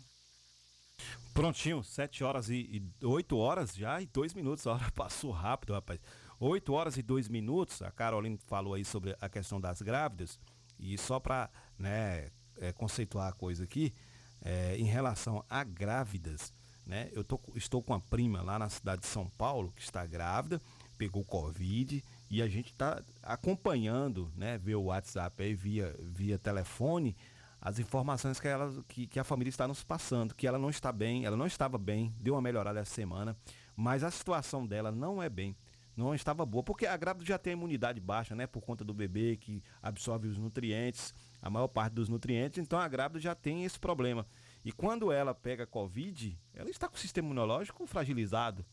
Prontinho, 1.33 1.83
7 1.83 2.23
horas 2.23 2.49
e, 2.49 2.83
e 3.01 3.05
8 3.05 3.37
horas 3.37 3.75
já 3.75 4.01
e 4.01 4.05
2 4.07 4.33
minutos. 4.33 4.65
A 4.67 4.73
hora 4.73 4.91
passou 4.95 5.31
rápido, 5.31 5.73
rapaz. 5.73 5.99
8 6.39 6.73
horas 6.73 6.97
e 6.97 7.01
2 7.01 7.27
minutos. 7.27 7.81
A 7.81 7.91
Carolina 7.91 8.37
falou 8.47 8.73
aí 8.73 8.85
sobre 8.85 9.15
a 9.19 9.29
questão 9.29 9.59
das 9.59 9.81
grávidas. 9.81 10.39
E 10.79 10.97
só 10.97 11.19
para 11.19 11.49
né, 11.77 12.29
é, 12.57 12.71
conceituar 12.71 13.29
a 13.29 13.33
coisa 13.33 13.63
aqui, 13.63 13.93
é, 14.41 14.77
em 14.77 14.85
relação 14.85 15.43
a 15.49 15.63
grávidas, 15.63 16.53
né? 16.85 17.09
Eu 17.13 17.23
tô, 17.23 17.39
estou 17.55 17.83
com 17.83 17.93
uma 17.93 17.99
prima 17.99 18.41
lá 18.41 18.57
na 18.57 18.69
cidade 18.69 19.01
de 19.01 19.07
São 19.07 19.29
Paulo 19.37 19.71
que 19.75 19.81
está 19.81 20.05
grávida, 20.05 20.61
pegou 20.97 21.23
Covid 21.23 22.03
e 22.29 22.41
a 22.41 22.47
gente 22.47 22.71
está 22.71 23.03
acompanhando, 23.21 24.31
né? 24.35 24.57
Via 24.57 24.79
WhatsApp 24.79 25.43
aí, 25.43 25.53
via, 25.53 25.95
via 25.99 26.39
telefone, 26.39 27.15
as 27.61 27.79
informações 27.79 28.39
que, 28.39 28.47
ela, 28.47 28.83
que, 28.87 29.07
que 29.07 29.19
a 29.19 29.23
família 29.23 29.49
está 29.49 29.67
nos 29.67 29.83
passando, 29.83 30.33
que 30.33 30.47
ela 30.47 30.57
não 30.57 30.69
está 30.69 30.91
bem, 30.91 31.25
ela 31.25 31.35
não 31.35 31.45
estava 31.45 31.77
bem, 31.77 32.13
deu 32.19 32.35
uma 32.35 32.41
melhorada 32.41 32.79
essa 32.79 32.93
semana, 32.93 33.35
mas 33.75 34.03
a 34.03 34.11
situação 34.11 34.65
dela 34.65 34.91
não 34.91 35.21
é 35.21 35.29
bem 35.29 35.55
não 35.99 36.15
estava 36.15 36.45
boa, 36.45 36.63
porque 36.63 36.85
a 36.85 36.95
grávida 36.95 37.25
já 37.25 37.37
tem 37.37 37.51
a 37.51 37.57
imunidade 37.57 37.99
baixa, 37.99 38.35
né, 38.35 38.47
por 38.47 38.61
conta 38.61 38.83
do 38.83 38.93
bebê 38.93 39.35
que 39.35 39.61
absorve 39.81 40.27
os 40.27 40.37
nutrientes, 40.37 41.13
a 41.41 41.49
maior 41.49 41.67
parte 41.67 41.93
dos 41.93 42.09
nutrientes, 42.09 42.57
então 42.57 42.79
a 42.79 42.87
grávida 42.87 43.19
já 43.19 43.35
tem 43.35 43.65
esse 43.65 43.79
problema. 43.79 44.25
E 44.63 44.71
quando 44.71 45.11
ela 45.11 45.35
pega 45.35 45.67
Covid, 45.67 46.39
ela 46.53 46.69
está 46.69 46.87
com 46.87 46.95
o 46.95 46.99
sistema 46.99 47.27
imunológico 47.27 47.85
fragilizado. 47.85 48.65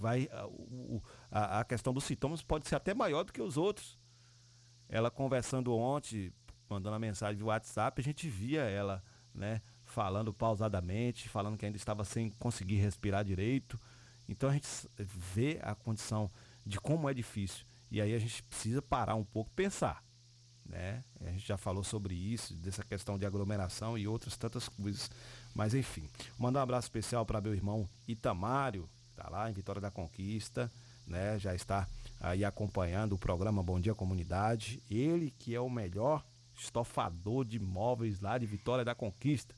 Vai, 0.00 0.28
a, 1.30 1.60
a, 1.60 1.64
questão 1.64 1.92
dos 1.92 2.04
sintomas 2.04 2.42
pode 2.42 2.68
ser 2.68 2.76
até 2.76 2.94
maior 2.94 3.24
do 3.24 3.32
que 3.32 3.42
os 3.42 3.56
outros. 3.56 3.98
Ela 4.88 5.10
conversando 5.10 5.74
ontem, 5.74 6.32
mandando 6.68 6.96
a 6.96 6.98
mensagem 6.98 7.36
via 7.36 7.46
WhatsApp, 7.46 8.00
a 8.00 8.04
gente 8.04 8.28
via 8.28 8.62
ela, 8.62 9.02
né, 9.34 9.60
falando 9.84 10.32
pausadamente, 10.32 11.28
falando 11.28 11.56
que 11.56 11.66
ainda 11.66 11.76
estava 11.76 12.04
sem 12.04 12.30
conseguir 12.32 12.76
respirar 12.76 13.24
direito. 13.24 13.78
Então 14.28 14.50
a 14.50 14.52
gente 14.52 14.68
vê 14.98 15.58
a 15.62 15.74
condição 15.74 16.30
de 16.64 16.78
como 16.78 17.08
é 17.08 17.14
difícil. 17.14 17.64
E 17.90 18.00
aí 18.00 18.14
a 18.14 18.18
gente 18.18 18.42
precisa 18.42 18.82
parar 18.82 19.14
um 19.14 19.24
pouco, 19.24 19.50
pensar 19.52 20.02
né? 20.68 21.02
A 21.20 21.30
gente 21.30 21.46
já 21.46 21.56
falou 21.56 21.82
sobre 21.82 22.14
isso, 22.14 22.54
dessa 22.54 22.84
questão 22.84 23.18
de 23.18 23.24
aglomeração 23.24 23.96
e 23.96 24.06
outras 24.06 24.36
tantas 24.36 24.68
coisas. 24.68 25.10
Mas 25.54 25.74
enfim, 25.74 26.08
mandar 26.38 26.60
um 26.60 26.62
abraço 26.62 26.86
especial 26.86 27.24
para 27.24 27.40
meu 27.40 27.54
irmão 27.54 27.88
Itamário, 28.06 28.88
tá 29.16 29.28
lá 29.30 29.50
em 29.50 29.54
Vitória 29.54 29.80
da 29.80 29.90
Conquista, 29.90 30.70
né? 31.06 31.38
Já 31.38 31.54
está 31.54 31.88
aí 32.20 32.44
acompanhando 32.44 33.14
o 33.14 33.18
programa 33.18 33.62
Bom 33.62 33.80
Dia 33.80 33.94
Comunidade. 33.94 34.82
Ele 34.90 35.30
que 35.30 35.54
é 35.54 35.60
o 35.60 35.70
melhor 35.70 36.24
estofador 36.58 37.44
de 37.44 37.58
móveis 37.58 38.20
lá 38.20 38.36
de 38.38 38.46
Vitória 38.46 38.84
da 38.84 38.94
Conquista. 38.94 39.54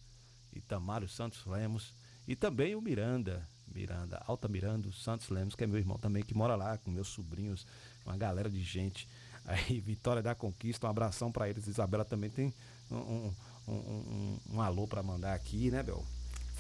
Itamário 0.53 1.09
Santos 1.09 1.47
Lemos 1.47 1.95
e 2.27 2.35
também 2.35 2.75
o 2.75 2.81
Miranda, 2.81 3.47
Miranda, 3.73 4.23
Alta 4.27 4.49
Miranda 4.49 4.91
Santos 4.93 5.29
Lemos, 5.29 5.55
que 5.55 5.65
é 5.65 5.67
meu 5.67 5.79
irmão 5.79 5.99
também 5.99 6.23
que 6.23 6.35
mora 6.35 6.57
lá 6.57 6.77
com 6.79 6.91
meus 6.91 7.09
sobrinhos, 7.09 7.67
uma 8.05 8.17
galera 8.17 8.51
de 8.51 8.63
gente 8.63 9.09
aí 9.47 9.79
Vitória 9.81 10.23
da 10.23 10.35
Conquista, 10.35 10.87
um 10.87 10.91
abração 10.91 11.31
para 11.31 11.49
eles. 11.49 11.67
Isabela 11.67 12.05
também 12.05 12.31
tem 12.31 12.55
um, 12.91 12.97
um, 12.97 13.35
um, 13.69 14.39
um 14.55 14.61
alô 14.61 14.87
para 14.87 15.03
mandar 15.03 15.35
aqui, 15.35 15.71
né, 15.71 15.83
Bel? 15.83 16.05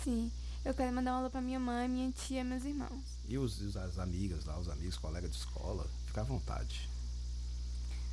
Sim, 0.02 0.30
eu 0.64 0.74
quero 0.74 0.94
mandar 0.94 1.14
um 1.14 1.18
alô 1.18 1.30
para 1.30 1.40
minha 1.40 1.60
mãe, 1.60 1.88
minha 1.88 2.10
tia, 2.12 2.44
meus 2.44 2.64
irmãos. 2.64 3.18
E 3.28 3.38
os, 3.38 3.76
as 3.76 3.98
amigas 3.98 4.44
lá, 4.44 4.58
os 4.58 4.68
amigos, 4.68 4.96
colegas 4.96 5.30
de 5.30 5.36
escola, 5.36 5.86
fica 6.06 6.20
à 6.20 6.24
vontade. 6.24 6.88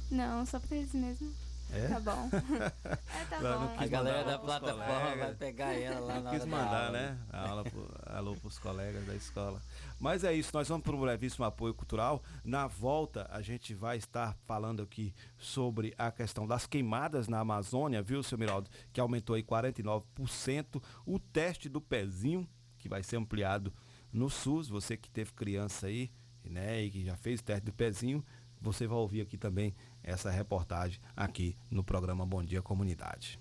Não, 0.09 0.45
só 0.45 0.59
para 0.59 0.77
eles 0.77 0.93
mesmo. 0.93 1.33
É? 1.73 1.87
Tá 1.87 1.99
bom. 1.99 2.29
é, 2.87 3.25
tá 3.29 3.39
bom. 3.39 3.75
A 3.77 3.87
galera 3.87 4.23
da 4.23 4.39
plataforma 4.39 5.15
vai 5.15 5.35
pegar 5.35 5.73
ela 5.73 5.99
lá 5.99 6.21
na 6.21 6.31
Quis 6.31 6.41
hora 6.41 6.49
mandar, 6.49 6.85
aula. 6.85 6.91
né? 6.91 7.19
A 7.29 7.49
aula 7.49 7.63
pro, 7.63 7.89
alô 8.05 8.35
pros 8.35 8.57
colegas 8.57 9.05
da 9.05 9.15
escola. 9.15 9.61
Mas 9.99 10.23
é 10.23 10.33
isso, 10.33 10.51
nós 10.53 10.67
vamos 10.67 10.83
para 10.83 10.95
um 10.95 10.99
brevíssimo 11.01 11.43
apoio 11.45 11.73
cultural. 11.73 12.23
Na 12.43 12.67
volta, 12.67 13.27
a 13.31 13.41
gente 13.41 13.73
vai 13.73 13.97
estar 13.97 14.35
falando 14.45 14.81
aqui 14.81 15.13
sobre 15.37 15.93
a 15.97 16.11
questão 16.11 16.47
das 16.47 16.65
queimadas 16.65 17.27
na 17.27 17.39
Amazônia, 17.39 18.01
viu, 18.01 18.23
seu 18.23 18.37
Miraldo? 18.37 18.69
Que 18.93 19.01
aumentou 19.01 19.35
aí 19.35 19.43
49%. 19.43 20.81
O 21.05 21.19
teste 21.19 21.67
do 21.67 21.81
pezinho, 21.81 22.47
que 22.77 22.87
vai 22.87 23.03
ser 23.03 23.17
ampliado 23.17 23.73
no 24.11 24.29
SUS. 24.29 24.69
Você 24.69 24.95
que 24.95 25.09
teve 25.09 25.33
criança 25.33 25.87
aí, 25.87 26.11
né, 26.43 26.81
e 26.83 26.89
que 26.89 27.03
já 27.03 27.15
fez 27.17 27.41
o 27.41 27.43
teste 27.43 27.65
do 27.65 27.73
pezinho, 27.73 28.23
você 28.61 28.87
vai 28.87 28.97
ouvir 28.97 29.21
aqui 29.21 29.37
também 29.37 29.75
essa 30.07 30.31
reportagem 30.31 30.99
aqui 31.15 31.55
no 31.69 31.83
programa 31.83 32.25
Bom 32.25 32.41
Dia 32.41 32.61
Comunidade. 32.61 33.37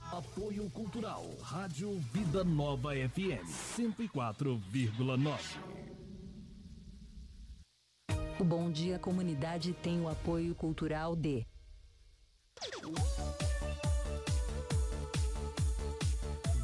Apoio 0.00 0.68
Cultural, 0.70 1.24
Rádio 1.40 1.96
Vida 2.12 2.42
Nova 2.42 2.90
FM 2.94 3.46
104,9. 3.76 5.56
O 8.40 8.44
Bom 8.44 8.72
Dia 8.72 8.98
Comunidade 8.98 9.72
tem 9.72 10.00
o 10.00 10.08
apoio 10.08 10.52
cultural 10.56 11.14
de 11.14 11.46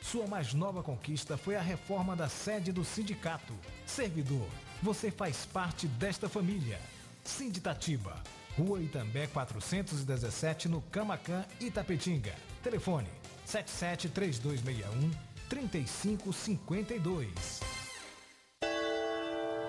Sua 0.00 0.26
mais 0.26 0.54
nova 0.54 0.82
conquista 0.82 1.36
foi 1.36 1.54
a 1.56 1.60
reforma 1.60 2.16
da 2.16 2.28
sede 2.28 2.72
do 2.72 2.82
sindicato. 2.84 3.52
Servidor, 3.86 4.48
você 4.82 5.10
faz 5.10 5.44
parte 5.46 5.86
desta 5.86 6.28
família. 6.28 6.80
Sinditatiba, 7.22 8.16
Rua 8.56 8.80
Itambé 8.80 9.26
417, 9.26 10.68
no 10.68 10.80
Camacan, 10.82 11.44
Itapetinga. 11.60 12.34
Telefone 12.62 13.08
773261 13.44 15.10
3552. 15.48 17.60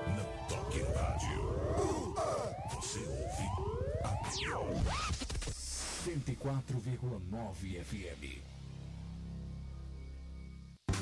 Na 0.08 0.24
Toque 0.48 0.82
Rádio. 0.82 1.52
Você 2.74 3.00
ouve 3.00 3.44
agora. 4.04 4.22
104,9 6.04 7.84
FM. 7.84 8.51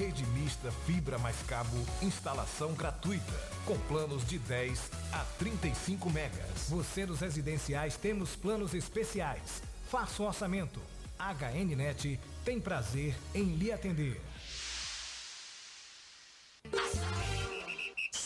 Rede 0.00 0.24
mista 0.28 0.72
fibra 0.86 1.18
mais 1.18 1.36
cabo, 1.42 1.76
instalação 2.00 2.72
gratuita, 2.72 3.34
com 3.66 3.78
planos 3.80 4.26
de 4.26 4.38
10 4.38 4.90
a 5.12 5.18
35 5.38 6.08
megas. 6.08 6.70
Você 6.70 7.04
dos 7.04 7.20
residenciais 7.20 7.96
temos 7.96 8.34
planos 8.34 8.72
especiais. 8.72 9.62
Faça 9.90 10.22
o 10.22 10.26
orçamento. 10.26 10.80
HNnet 11.18 12.18
tem 12.46 12.58
prazer 12.58 13.14
em 13.34 13.56
lhe 13.56 13.70
atender. 13.70 14.18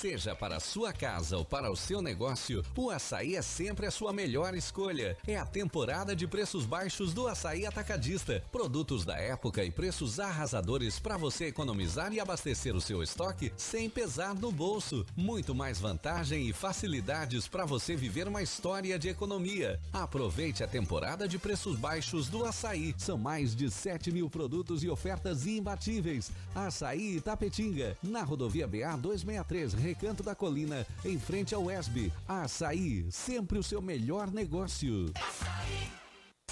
Seja 0.04 0.34
para 0.34 0.56
a 0.56 0.60
sua 0.60 0.92
casa 0.92 1.36
ou 1.36 1.44
para 1.44 1.70
o 1.70 1.76
seu 1.76 2.00
negócio, 2.00 2.62
o 2.76 2.90
açaí 2.90 3.36
é 3.36 3.42
sempre 3.42 3.86
a 3.86 3.90
sua 3.90 4.12
melhor 4.12 4.54
escolha. 4.54 5.16
É 5.26 5.36
a 5.36 5.44
temporada 5.44 6.16
de 6.16 6.26
preços 6.26 6.64
baixos 6.64 7.12
do 7.12 7.28
Açaí 7.28 7.66
Atacadista. 7.66 8.42
Produtos 8.50 9.04
da 9.04 9.16
época 9.16 9.64
e 9.64 9.70
preços 9.70 10.18
arrasadores 10.18 10.98
para 10.98 11.16
você 11.16 11.46
economizar 11.46 12.12
e 12.12 12.20
abastecer 12.20 12.74
o 12.74 12.80
seu 12.80 13.02
estoque 13.02 13.52
sem 13.56 13.88
pesar 13.90 14.34
no 14.34 14.50
bolso. 14.50 15.04
Muito 15.16 15.54
mais 15.54 15.78
vantagem 15.78 16.48
e 16.48 16.52
facilidades 16.52 17.46
para 17.46 17.64
você 17.64 17.94
viver 17.94 18.26
uma 18.26 18.42
história 18.42 18.98
de 18.98 19.08
economia. 19.08 19.78
Aproveite 19.92 20.64
a 20.64 20.68
temporada 20.68 21.28
de 21.28 21.38
preços 21.38 21.76
baixos 21.76 22.28
do 22.28 22.44
Açaí. 22.44 22.94
São 22.98 23.18
mais 23.18 23.54
de 23.54 23.70
7 23.70 24.10
mil 24.10 24.30
produtos 24.30 24.82
e 24.82 24.88
ofertas 24.88 25.46
imbatíveis. 25.46 26.30
Açaí 26.54 27.16
Itapetinga, 27.16 27.96
na 28.02 28.22
rodovia 28.22 28.66
BA 28.66 28.96
263, 28.96 29.73
Recanto 29.74 30.22
da 30.22 30.34
Colina, 30.34 30.86
em 31.04 31.18
frente 31.18 31.54
ao 31.54 31.70
ESB. 31.70 32.12
Açaí, 32.26 33.06
sempre 33.10 33.58
o 33.58 33.62
seu 33.62 33.80
melhor 33.80 34.30
negócio. 34.30 35.12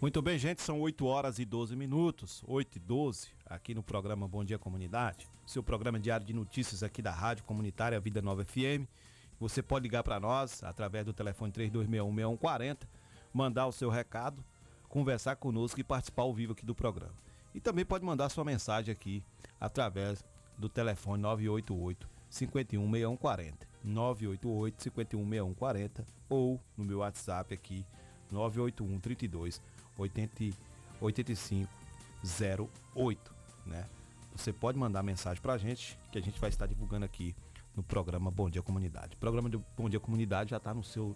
Muito 0.00 0.22
bem, 0.22 0.38
gente, 0.38 0.62
são 0.62 0.80
8 0.80 1.04
horas 1.04 1.38
e 1.38 1.44
12 1.44 1.76
minutos, 1.76 2.42
8 2.46 2.76
e 2.76 2.78
12, 2.78 3.28
aqui 3.44 3.74
no 3.74 3.82
programa 3.82 4.26
Bom 4.26 4.42
Dia 4.42 4.58
Comunidade, 4.58 5.28
seu 5.44 5.62
programa 5.62 6.00
diário 6.00 6.24
de 6.24 6.32
notícias 6.32 6.82
aqui 6.82 7.02
da 7.02 7.10
Rádio 7.10 7.44
Comunitária 7.44 8.00
Vida 8.00 8.22
Nova 8.22 8.42
FM. 8.42 8.88
Você 9.38 9.62
pode 9.62 9.82
ligar 9.82 10.02
para 10.02 10.18
nós 10.18 10.64
através 10.64 11.04
do 11.04 11.12
telefone 11.12 11.52
3261-6140, 11.52 12.78
mandar 13.30 13.66
o 13.66 13.72
seu 13.72 13.90
recado, 13.90 14.42
conversar 14.88 15.36
conosco 15.36 15.78
e 15.78 15.84
participar 15.84 16.22
ao 16.22 16.32
vivo 16.32 16.54
aqui 16.54 16.64
do 16.64 16.74
programa. 16.74 17.12
E 17.54 17.60
também 17.60 17.84
pode 17.84 18.02
mandar 18.02 18.30
sua 18.30 18.42
mensagem 18.42 18.90
aqui 18.90 19.22
através 19.60 20.24
do 20.56 20.70
telefone 20.70 21.22
988 21.24 22.08
516140. 22.30 23.68
988 23.84 24.82
516140 24.82 26.06
ou 26.26 26.58
no 26.74 26.86
meu 26.86 27.00
WhatsApp 27.00 27.52
aqui 27.52 27.84
981 28.30 28.98
32 29.00 29.60
80, 29.96 30.56
8508, 31.00 33.34
né? 33.66 33.86
Você 34.34 34.52
pode 34.52 34.78
mandar 34.78 35.02
mensagem 35.02 35.42
pra 35.42 35.58
gente 35.58 35.98
que 36.10 36.18
a 36.18 36.22
gente 36.22 36.40
vai 36.40 36.50
estar 36.50 36.66
divulgando 36.66 37.04
aqui 37.04 37.34
no 37.76 37.82
programa 37.82 38.30
Bom 38.30 38.48
Dia 38.48 38.62
Comunidade. 38.62 39.16
O 39.16 39.18
programa 39.18 39.50
de 39.50 39.58
Bom 39.76 39.88
Dia 39.88 40.00
Comunidade 40.00 40.50
já 40.50 40.60
tá 40.60 40.72
no 40.72 40.82
seu 40.82 41.14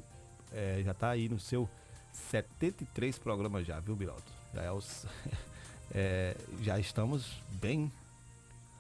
é, 0.53 0.83
já 0.85 0.95
tá 0.95 1.11
aí 1.11 1.29
no 1.29 1.39
seu 1.39 1.69
73 2.13 3.19
programas 3.19 3.67
já, 3.67 3.81
viu, 3.81 3.97
Biroto? 3.97 4.33
Já 4.55 4.63
é 4.63 4.71
os 4.71 5.07
é, 5.93 6.37
já 6.63 6.79
estamos 6.79 7.43
bem 7.61 7.93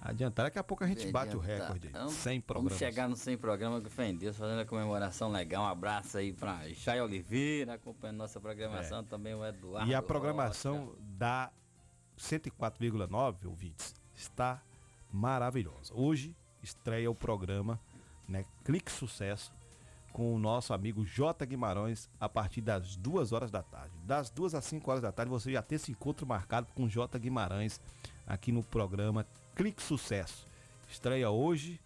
adiantados. 0.04 0.48
Daqui 0.48 0.58
a 0.58 0.62
pouco 0.64 0.84
a 0.84 0.86
gente 0.86 1.10
bate 1.10 1.34
o 1.34 1.40
recorde. 1.40 1.88
Vamos- 1.88 2.12
100 2.12 2.40
programas. 2.42 2.72
Vamos 2.72 2.78
chegar 2.78 3.08
no 3.08 3.16
100 3.16 3.36
programa 3.38 3.80
com 3.80 3.88
fé 3.88 4.08
em 4.08 4.14
Deus, 4.16 4.36
fazendo 4.36 4.60
a 4.60 4.66
comemoração 4.66 5.30
legal. 5.32 5.64
Um 5.64 5.68
abraço 5.68 6.18
aí 6.18 6.32
pra 6.32 6.60
Chay 6.74 7.00
Oliveira, 7.00 7.74
acompanhando 7.74 8.18
nossa 8.18 8.38
programação. 8.38 9.02
Também 9.02 9.34
o 9.34 9.44
Eduardo. 9.44 9.88
É. 9.90 9.92
E 9.92 9.94
a 9.94 10.02
programação 10.02 10.94
da 11.00 11.50
104,9, 12.18 13.46
ouvintes, 13.46 13.94
está 14.14 14.62
maravilhosa. 15.10 15.92
Hoje 15.94 16.36
estreia 16.62 17.10
o 17.10 17.14
programa 17.14 17.80
né, 18.28 18.44
Clique 18.64 18.90
Sucesso 18.90 19.52
com 20.12 20.32
o 20.32 20.38
nosso 20.38 20.72
amigo 20.72 21.04
J. 21.04 21.44
Guimarães 21.44 22.08
a 22.20 22.28
partir 22.28 22.60
das 22.60 22.96
2 22.96 23.32
horas 23.32 23.50
da 23.50 23.62
tarde. 23.62 23.92
Das 24.04 24.30
2 24.30 24.54
às 24.54 24.64
5 24.64 24.88
horas 24.88 25.02
da 25.02 25.10
tarde 25.10 25.28
você 25.30 25.50
já 25.52 25.60
tem 25.60 25.74
esse 25.76 25.90
encontro 25.90 26.24
marcado 26.26 26.68
com 26.74 26.84
o 26.84 26.88
J. 26.88 27.18
Guimarães 27.18 27.80
aqui 28.26 28.52
no 28.52 28.62
programa 28.62 29.26
Clique 29.54 29.82
Sucesso. 29.82 30.46
Estreia 30.88 31.30
hoje, 31.30 31.80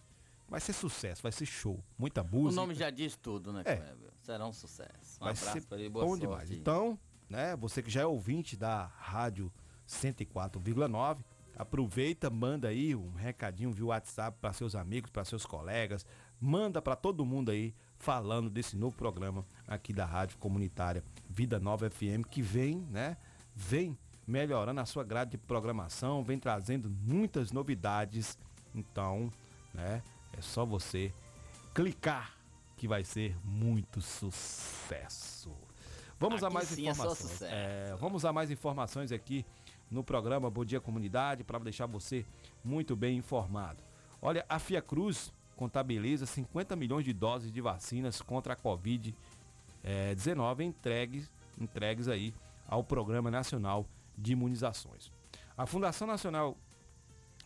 vai 0.47 0.59
ser 0.59 0.73
sucesso, 0.73 1.21
vai 1.23 1.31
ser 1.31 1.45
show. 1.45 1.83
Muita 1.97 2.21
O 2.21 2.27
música. 2.27 2.61
nome 2.61 2.75
já 2.75 2.89
diz 2.89 3.15
tudo, 3.15 3.51
né, 3.53 3.63
É. 3.65 3.93
Será 4.21 4.45
um 4.45 4.53
sucesso. 4.53 5.17
Um 5.19 5.25
Vai 5.25 5.33
abraço 5.33 5.51
ser 5.53 5.65
pra 5.65 5.79
ele, 5.79 5.89
boa 5.89 6.05
bom 6.05 6.11
sorte. 6.11 6.21
demais. 6.21 6.51
Então, 6.51 6.99
né, 7.29 7.55
você 7.55 7.81
que 7.81 7.89
já 7.89 8.01
é 8.01 8.05
ouvinte 8.05 8.55
da 8.55 8.85
Rádio 8.97 9.51
104,9, 9.87 11.23
aproveita, 11.57 12.29
manda 12.29 12.67
aí 12.67 12.95
um 12.95 13.11
recadinho 13.13 13.71
via 13.71 13.85
WhatsApp 13.85 14.37
para 14.39 14.53
seus 14.53 14.75
amigos, 14.75 15.09
para 15.09 15.25
seus 15.25 15.45
colegas, 15.45 16.05
manda 16.39 16.81
para 16.81 16.95
todo 16.95 17.25
mundo 17.25 17.49
aí 17.51 17.73
falando 17.97 18.49
desse 18.49 18.75
novo 18.77 18.95
programa 18.95 19.45
aqui 19.67 19.91
da 19.91 20.05
Rádio 20.05 20.37
Comunitária 20.37 21.03
Vida 21.29 21.59
Nova 21.59 21.89
FM 21.89 22.23
que 22.29 22.41
vem, 22.41 22.77
né, 22.91 23.17
vem 23.55 23.97
melhorando 24.29 24.79
a 24.79 24.85
sua 24.85 25.03
grade 25.03 25.31
de 25.31 25.37
programação, 25.39 26.23
vem 26.23 26.37
trazendo 26.37 26.87
muitas 26.89 27.51
novidades. 27.51 28.37
Então, 28.75 29.33
né, 29.73 30.03
é 30.37 30.41
só 30.41 30.63
você 30.65 31.11
clicar 31.73 32.37
que 32.77 32.87
vai 32.87 33.03
ser 33.03 33.35
muito 33.43 33.99
sucesso. 34.01 35.51
Vamos 36.19 36.43
a 36.43 36.47
Aqui 36.47 36.53
mais 36.53 36.67
sim 36.67 36.87
é 36.87 36.91
informações. 36.91 37.31
sucesso. 37.31 37.45
É, 37.45 37.95
vamos 37.99 38.23
a 38.23 38.31
mais 38.31 38.51
informações 38.51 39.11
aqui 39.11 39.43
no 39.89 40.03
programa 40.03 40.47
Bom 40.49 40.63
Dia 40.63 40.79
Comunidade 40.79 41.43
para 41.43 41.57
deixar 41.59 41.87
você 41.87 42.23
muito 42.63 42.95
bem 42.95 43.17
informado. 43.17 43.81
Olha, 44.21 44.45
a 44.47 44.59
Fiacruz 44.59 45.33
contabiliza 45.55 46.27
50 46.27 46.75
milhões 46.75 47.03
de 47.03 47.13
doses 47.13 47.51
de 47.51 47.61
vacinas 47.61 48.21
contra 48.21 48.53
a 48.53 48.55
Covid-19 48.55 50.61
entregues, 50.61 51.31
entregues 51.59 52.07
aí 52.07 52.31
ao 52.67 52.83
Programa 52.83 53.31
Nacional 53.31 53.87
de 54.19 54.33
Imunizações. 54.33 55.11
A 55.57 55.65
Fundação 55.65 56.07
Nacional 56.07 56.57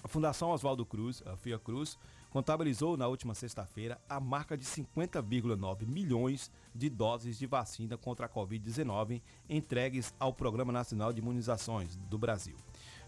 a 0.03 0.07
Fundação 0.09 0.49
Oswaldo 0.49 0.85
Cruz, 0.85 1.23
a 1.25 1.37
Fiacruz, 1.37 1.97
contabilizou 2.29 2.97
na 2.97 3.07
última 3.07 3.33
sexta-feira 3.33 4.01
a 4.09 4.19
marca 4.19 4.57
de 4.57 4.65
50,9 4.65 5.85
milhões 5.87 6.51
de 6.75 6.89
doses 6.89 7.39
de 7.39 7.45
vacina 7.47 7.97
contra 7.97 8.25
a 8.25 8.29
Covid-19 8.29 9.21
entregues 9.47 10.13
ao 10.19 10.33
Programa 10.33 10.73
Nacional 10.73 11.13
de 11.13 11.19
Imunizações 11.21 11.95
do 12.09 12.17
Brasil. 12.17 12.57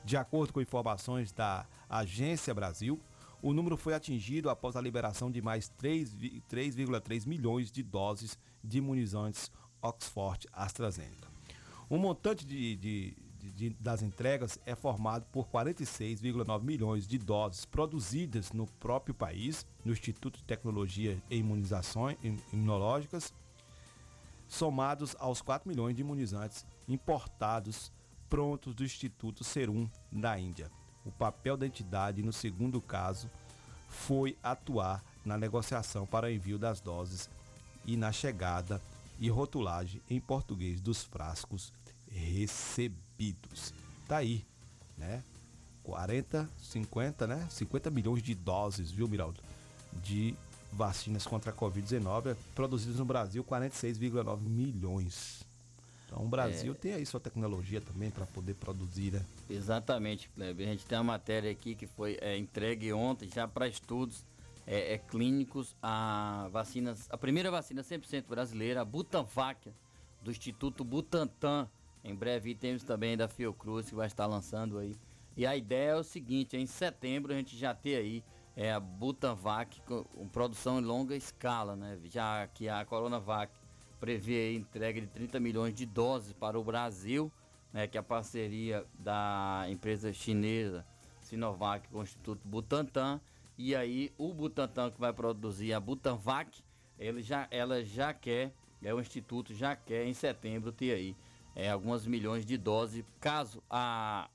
De 0.05 0.15
acordo 0.15 0.53
com 0.53 0.61
informações 0.61 1.33
da 1.33 1.65
Agência 1.89 2.53
Brasil, 2.53 2.97
o 3.41 3.51
número 3.51 3.75
foi 3.75 3.93
atingido 3.93 4.49
após 4.49 4.77
a 4.77 4.81
liberação 4.81 5.29
de 5.29 5.41
mais 5.41 5.67
3 5.67 6.13
3,3 6.49 7.27
milhões 7.27 7.69
de 7.69 7.83
doses 7.83 8.39
de 8.63 8.77
imunizantes 8.77 9.51
Oxford 9.81 10.47
AstraZeneca. 10.53 11.27
O 11.89 11.97
montante 11.97 12.45
de, 12.45 12.77
de- 12.77 13.17
de, 13.55 13.69
das 13.79 14.01
entregas 14.01 14.59
é 14.65 14.75
formado 14.75 15.25
por 15.31 15.47
46,9 15.47 16.61
milhões 16.61 17.07
de 17.07 17.17
doses 17.17 17.65
produzidas 17.65 18.51
no 18.51 18.67
próprio 18.67 19.15
país, 19.15 19.65
no 19.83 19.93
Instituto 19.93 20.37
de 20.37 20.43
Tecnologia 20.43 21.21
e 21.29 21.37
Imunizações 21.37 22.17
Imunológicas, 22.51 23.33
somados 24.47 25.15
aos 25.19 25.41
4 25.41 25.67
milhões 25.67 25.95
de 25.95 26.01
imunizantes 26.01 26.65
importados 26.87 27.91
prontos 28.29 28.75
do 28.75 28.83
Instituto 28.83 29.43
Serum 29.43 29.89
da 30.11 30.37
Índia. 30.37 30.69
O 31.05 31.11
papel 31.11 31.55
da 31.55 31.65
entidade, 31.65 32.21
no 32.21 32.33
segundo 32.33 32.81
caso, 32.81 33.29
foi 33.87 34.37
atuar 34.43 35.03
na 35.23 35.37
negociação 35.37 36.05
para 36.05 36.31
envio 36.31 36.57
das 36.57 36.81
doses 36.81 37.29
e 37.85 37.95
na 37.95 38.11
chegada 38.11 38.81
e 39.19 39.29
rotulagem 39.29 40.01
em 40.09 40.19
português 40.19 40.81
dos 40.81 41.03
frascos 41.03 41.71
recebidos. 42.09 43.04
Tá 44.07 44.17
aí, 44.17 44.45
né? 44.97 45.23
40, 45.83 46.49
50, 46.57 47.27
né? 47.27 47.47
50 47.49 47.89
milhões 47.91 48.23
de 48.23 48.33
doses, 48.33 48.91
viu, 48.91 49.07
Miraldo? 49.07 49.39
De 49.93 50.35
vacinas 50.71 51.25
contra 51.25 51.51
a 51.51 51.53
Covid-19 51.53 52.35
produzidas 52.53 52.97
no 52.97 53.05
Brasil, 53.05 53.43
46,9 53.43 54.41
milhões. 54.41 55.43
Então 56.05 56.23
o 56.23 56.27
Brasil 56.27 56.73
é... 56.73 56.75
tem 56.75 56.93
aí 56.93 57.05
sua 57.05 57.19
tecnologia 57.19 57.81
também 57.81 58.11
para 58.11 58.25
poder 58.25 58.55
produzir, 58.55 59.13
né? 59.13 59.25
Exatamente, 59.49 60.29
Kleber. 60.29 60.67
A 60.67 60.71
gente 60.71 60.85
tem 60.85 60.97
uma 60.97 61.03
matéria 61.03 61.51
aqui 61.51 61.75
que 61.75 61.87
foi 61.87 62.17
é, 62.21 62.37
entregue 62.37 62.91
ontem 62.93 63.29
já 63.33 63.47
para 63.47 63.67
estudos 63.67 64.23
é, 64.67 64.93
é, 64.93 64.97
clínicos 64.97 65.75
a 65.81 66.49
vacinas, 66.51 67.07
a 67.09 67.17
primeira 67.17 67.51
vacina 67.51 67.83
100% 67.83 68.25
brasileira, 68.27 68.81
a 68.81 68.85
Butanvac, 68.85 69.71
do 70.21 70.31
Instituto 70.31 70.83
Butantan. 70.83 71.69
Em 72.05 72.13
breve 72.13 72.53
temos 72.53 72.83
também 72.83 73.17
da 73.17 73.27
Fiocruz 73.27 73.89
que 73.89 73.95
vai 73.95 74.05
estar 74.05 74.27
lançando 74.27 74.77
aí. 74.77 74.95
E 75.35 75.43
a 75.43 75.55
ideia 75.55 75.89
é 75.89 75.95
o 75.95 76.03
seguinte, 76.03 76.55
em 76.55 76.67
setembro 76.67 77.33
a 77.33 77.35
gente 77.35 77.57
já 77.57 77.73
ter 77.73 77.95
aí 77.95 78.23
é, 78.55 78.71
a 78.71 78.79
Butanvac 78.79 79.81
com, 79.81 80.03
produção 80.29 80.79
em 80.79 80.83
longa 80.83 81.15
escala, 81.15 81.75
né? 81.75 81.97
Já 82.03 82.45
que 82.45 82.69
a 82.69 82.85
Coronavac 82.85 83.51
prevê 83.99 84.49
a 84.49 84.53
entrega 84.53 85.01
de 85.01 85.07
30 85.07 85.39
milhões 85.39 85.73
de 85.73 85.83
doses 85.83 86.31
para 86.31 86.59
o 86.59 86.63
Brasil, 86.63 87.31
né, 87.73 87.87
que 87.87 87.97
é 87.97 87.99
a 87.99 88.03
parceria 88.03 88.85
da 88.99 89.65
empresa 89.67 90.13
chinesa 90.13 90.85
Sinovac 91.21 91.89
com 91.89 91.99
o 91.99 92.03
Instituto 92.03 92.47
Butantan 92.47 93.19
e 93.57 93.75
aí 93.75 94.13
o 94.15 94.31
Butantan 94.31 94.91
que 94.91 94.99
vai 94.99 95.11
produzir 95.11 95.73
a 95.73 95.79
Butanvac, 95.79 96.63
ele 96.99 97.23
já, 97.23 97.47
ela 97.49 97.83
já 97.83 98.13
quer, 98.13 98.53
é 98.83 98.93
o 98.93 98.99
instituto 98.99 99.55
já 99.55 99.75
quer 99.75 100.05
em 100.05 100.13
setembro 100.13 100.71
ter 100.71 100.93
aí 100.93 101.15
é, 101.55 101.71
algumas 101.71 102.05
milhões 102.05 102.45
de 102.45 102.57
doses, 102.57 103.03
caso 103.19 103.63
a 103.69 104.29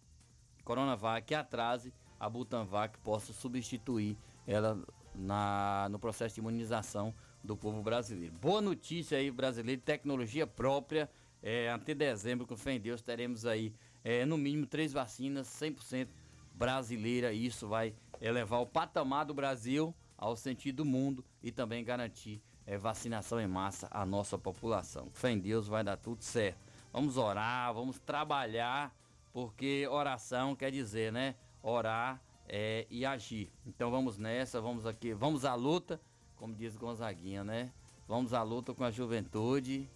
Coronavac 0.64 1.34
atrase, 1.34 1.92
a 2.18 2.28
Butanvac 2.28 2.98
possa 3.00 3.32
substituir 3.32 4.16
ela 4.46 4.82
na, 5.14 5.88
no 5.90 5.98
processo 5.98 6.34
de 6.34 6.40
imunização 6.40 7.14
do 7.42 7.56
povo 7.56 7.82
brasileiro. 7.82 8.34
Boa 8.34 8.60
notícia 8.60 9.18
aí, 9.18 9.30
brasileiro, 9.30 9.80
tecnologia 9.80 10.46
própria. 10.46 11.10
É, 11.42 11.70
até 11.70 11.94
dezembro, 11.94 12.46
com 12.46 12.56
fé 12.56 12.72
em 12.72 12.80
Deus, 12.80 13.00
teremos 13.00 13.46
aí 13.46 13.72
é, 14.04 14.26
no 14.26 14.36
mínimo 14.36 14.66
três 14.66 14.92
vacinas 14.92 15.46
100% 15.48 16.08
brasileira. 16.54 17.32
E 17.32 17.46
isso 17.46 17.66
vai 17.66 17.94
elevar 18.20 18.60
o 18.60 18.66
patamar 18.66 19.24
do 19.24 19.34
Brasil 19.34 19.94
ao 20.16 20.36
sentido 20.36 20.76
do 20.76 20.84
mundo 20.84 21.24
e 21.42 21.50
também 21.50 21.82
garantir 21.82 22.42
é, 22.66 22.76
vacinação 22.76 23.40
em 23.40 23.46
massa 23.46 23.88
à 23.90 24.04
nossa 24.04 24.36
população. 24.36 25.08
Fé 25.12 25.30
em 25.30 25.38
Deus 25.38 25.66
vai 25.66 25.82
dar 25.82 25.96
tudo 25.96 26.22
certo. 26.22 26.69
Vamos 26.92 27.16
orar, 27.16 27.72
vamos 27.72 27.98
trabalhar, 27.98 28.94
porque 29.32 29.86
oração 29.88 30.56
quer 30.56 30.70
dizer, 30.70 31.12
né? 31.12 31.34
Orar 31.62 32.20
é, 32.48 32.86
e 32.90 33.06
agir. 33.06 33.50
Então 33.66 33.90
vamos 33.90 34.18
nessa, 34.18 34.60
vamos 34.60 34.86
aqui, 34.86 35.14
vamos 35.14 35.44
à 35.44 35.54
luta, 35.54 36.00
como 36.36 36.54
diz 36.54 36.76
Gonzaguinha, 36.76 37.44
né? 37.44 37.70
Vamos 38.08 38.34
à 38.34 38.42
luta 38.42 38.74
com 38.74 38.82
a 38.82 38.90
juventude 38.90 39.88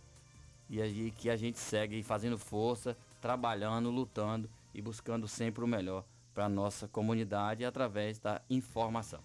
e 0.71 0.81
aí 0.81 1.11
que 1.11 1.29
a 1.29 1.37
gente 1.37 1.59
segue 1.59 2.03
fazendo 2.03 2.39
força, 2.39 2.97
trabalhando, 3.21 3.91
lutando 3.91 4.49
e 4.73 4.81
buscando 4.81 5.27
sempre 5.27 5.65
o 5.65 5.67
melhor 5.67 6.05
para 6.33 6.49
nossa 6.49 6.87
comunidade 6.87 7.65
através 7.65 8.19
da 8.19 8.41
informação. 8.49 9.21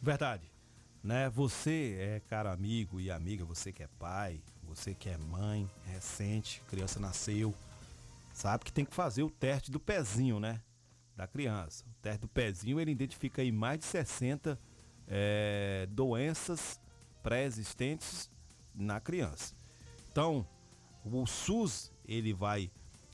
Verdade. 0.00 0.57
Né? 1.08 1.30
Você 1.30 1.96
é 1.98 2.20
caro 2.28 2.50
amigo 2.50 3.00
e 3.00 3.10
amiga, 3.10 3.42
você 3.42 3.72
que 3.72 3.82
é 3.82 3.88
pai, 3.98 4.42
você 4.62 4.92
que 4.92 5.08
é 5.08 5.16
mãe, 5.16 5.66
recente, 5.86 6.60
criança 6.68 7.00
nasceu, 7.00 7.54
sabe 8.34 8.66
que 8.66 8.70
tem 8.70 8.84
que 8.84 8.94
fazer 8.94 9.22
o 9.22 9.30
teste 9.30 9.70
do 9.70 9.80
pezinho, 9.80 10.38
né? 10.38 10.60
Da 11.16 11.26
criança. 11.26 11.82
O 11.86 11.94
teste 12.02 12.20
do 12.20 12.28
pezinho 12.28 12.78
ele 12.78 12.90
identifica 12.90 13.40
aí 13.40 13.50
mais 13.50 13.78
de 13.78 13.86
60 13.86 14.60
é, 15.06 15.88
doenças 15.90 16.78
pré-existentes 17.22 18.30
na 18.74 19.00
criança. 19.00 19.54
Então, 20.12 20.46
o 21.02 21.26
SUS 21.26 21.90
ele 22.04 22.34
vai 22.34 22.70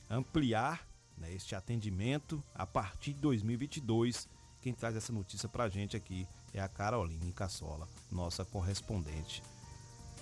ampliar 0.09 0.85
né, 1.17 1.31
este 1.31 1.55
atendimento 1.55 2.43
a 2.53 2.67
partir 2.67 3.13
de 3.13 3.21
2022. 3.21 4.27
Quem 4.59 4.73
traz 4.73 4.97
essa 4.97 5.13
notícia 5.13 5.47
para 5.47 5.69
gente 5.69 5.95
aqui 5.95 6.27
é 6.55 6.61
a 6.61 6.69
Caroline 6.69 7.33
Cassola, 7.33 7.87
nossa 8.09 8.45
correspondente 8.45 9.43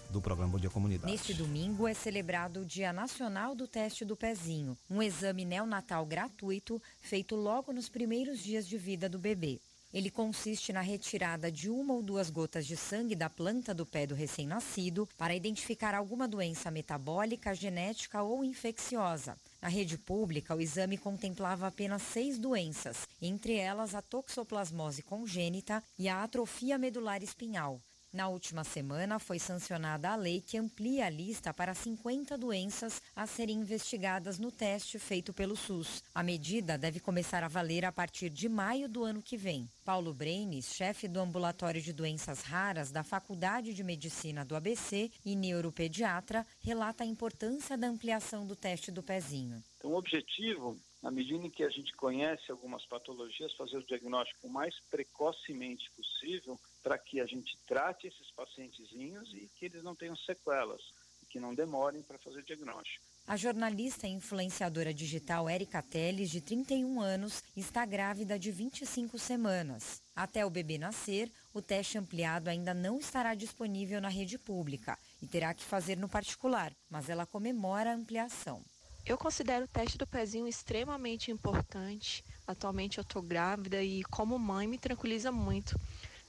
do 0.09 0.19
programa 0.19 0.53
Bom 0.53 0.59
Dia 0.59 0.69
Comunidade. 0.69 1.11
Neste 1.11 1.33
domingo 1.33 1.87
é 1.87 1.93
celebrado 1.93 2.61
o 2.61 2.65
Dia 2.65 2.91
Nacional 2.91 3.55
do 3.55 3.67
Teste 3.67 4.03
do 4.03 4.15
Pezinho, 4.15 4.75
um 4.89 5.01
exame 5.01 5.45
neonatal 5.45 6.05
gratuito 6.05 6.81
feito 7.01 7.35
logo 7.35 7.71
nos 7.71 7.87
primeiros 7.87 8.39
dias 8.39 8.67
de 8.67 8.77
vida 8.77 9.07
do 9.07 9.19
bebê. 9.19 9.59
Ele 9.93 10.09
consiste 10.09 10.73
na 10.73 10.81
retirada 10.81 11.51
de 11.51 11.69
uma 11.69 11.93
ou 11.93 12.01
duas 12.01 12.31
gotas 12.31 12.65
de 12.65 12.75
sangue 12.75 13.15
da 13.15 13.29
planta 13.29 13.71
do 13.71 13.85
pé 13.85 14.07
do 14.07 14.15
recém-nascido 14.15 15.07
para 15.19 15.35
identificar 15.35 15.93
alguma 15.93 16.27
doença 16.27 16.71
metabólica, 16.71 17.53
genética 17.53 18.23
ou 18.23 18.43
infecciosa. 18.43 19.37
Na 19.63 19.69
rede 19.69 19.97
pública, 19.97 20.53
o 20.53 20.59
exame 20.59 20.97
contemplava 20.97 21.67
apenas 21.67 22.01
seis 22.01 22.37
doenças, 22.37 23.07
entre 23.21 23.55
elas 23.55 23.95
a 23.95 24.01
toxoplasmose 24.01 25.01
congênita 25.01 25.81
e 25.97 26.09
a 26.09 26.21
atrofia 26.21 26.77
medular 26.77 27.23
espinhal. 27.23 27.81
Na 28.13 28.27
última 28.27 28.63
semana, 28.63 29.17
foi 29.17 29.39
sancionada 29.39 30.11
a 30.11 30.15
lei 30.15 30.39
que 30.39 30.55
amplia 30.55 31.07
a 31.07 31.09
lista 31.09 31.51
para 31.51 31.73
50 31.73 32.37
doenças 32.37 33.01
a 33.15 33.25
serem 33.25 33.57
investigadas 33.57 34.37
no 34.37 34.51
teste 34.51 34.99
feito 34.99 35.33
pelo 35.33 35.55
SUS. 35.55 36.03
A 36.13 36.21
medida 36.21 36.77
deve 36.77 36.99
começar 36.99 37.43
a 37.43 37.47
valer 37.47 37.83
a 37.85 37.91
partir 37.91 38.29
de 38.29 38.47
maio 38.47 38.87
do 38.87 39.03
ano 39.03 39.19
que 39.19 39.35
vem. 39.35 39.67
Paulo 39.83 40.13
Breines, 40.13 40.75
chefe 40.75 41.07
do 41.07 41.19
Ambulatório 41.19 41.81
de 41.81 41.91
Doenças 41.91 42.43
Raras 42.43 42.91
da 42.91 43.03
Faculdade 43.03 43.73
de 43.73 43.83
Medicina 43.83 44.45
do 44.45 44.55
ABC 44.55 45.09
e 45.25 45.35
neuropediatra, 45.35 46.45
relata 46.61 47.03
a 47.03 47.07
importância 47.07 47.75
da 47.75 47.87
ampliação 47.87 48.45
do 48.45 48.55
teste 48.55 48.91
do 48.91 49.01
pezinho. 49.01 49.63
Então, 49.79 49.89
o 49.89 49.97
objetivo 49.97 50.77
na 51.01 51.11
medida 51.11 51.45
em 51.45 51.49
que 51.49 51.63
a 51.63 51.69
gente 51.69 51.93
conhece 51.97 52.49
algumas 52.49 52.85
patologias, 52.85 53.53
fazer 53.55 53.75
o 53.75 53.85
diagnóstico 53.85 54.47
o 54.47 54.49
mais 54.49 54.73
precocemente 54.89 55.91
possível 55.91 56.57
para 56.83 56.97
que 56.97 57.21
a 57.21 57.25
gente 57.25 57.57
trate 57.65 58.07
esses 58.07 58.29
pacientezinhos 58.31 59.33
e 59.33 59.49
que 59.55 59.65
eles 59.65 59.83
não 59.83 59.95
tenham 59.95 60.15
sequelas, 60.15 60.81
que 61.29 61.39
não 61.39 61.55
demorem 61.55 62.03
para 62.03 62.19
fazer 62.19 62.41
o 62.41 62.45
diagnóstico. 62.45 63.03
A 63.25 63.37
jornalista 63.37 64.05
e 64.05 64.11
influenciadora 64.11 64.93
digital 64.93 65.49
Erika 65.49 65.81
Teles, 65.81 66.29
de 66.29 66.41
31 66.41 66.99
anos, 66.99 67.41
está 67.55 67.85
grávida 67.85 68.37
de 68.37 68.51
25 68.51 69.17
semanas. 69.17 70.01
Até 70.13 70.45
o 70.45 70.49
bebê 70.49 70.77
nascer, 70.77 71.31
o 71.53 71.61
teste 71.61 71.97
ampliado 71.97 72.49
ainda 72.49 72.73
não 72.73 72.99
estará 72.99 73.33
disponível 73.33 74.01
na 74.01 74.09
rede 74.09 74.37
pública 74.37 74.99
e 75.21 75.25
terá 75.25 75.53
que 75.53 75.63
fazer 75.63 75.95
no 75.97 76.09
particular, 76.09 76.73
mas 76.89 77.09
ela 77.09 77.25
comemora 77.25 77.91
a 77.91 77.95
ampliação. 77.95 78.61
Eu 79.05 79.17
considero 79.17 79.65
o 79.65 79.67
teste 79.67 79.97
do 79.97 80.07
pezinho 80.07 80.47
extremamente 80.47 81.31
importante. 81.31 82.23
Atualmente 82.45 82.97
eu 82.97 83.01
estou 83.01 83.21
grávida 83.21 83.81
e, 83.81 84.03
como 84.03 84.37
mãe, 84.37 84.67
me 84.67 84.77
tranquiliza 84.77 85.31
muito 85.31 85.77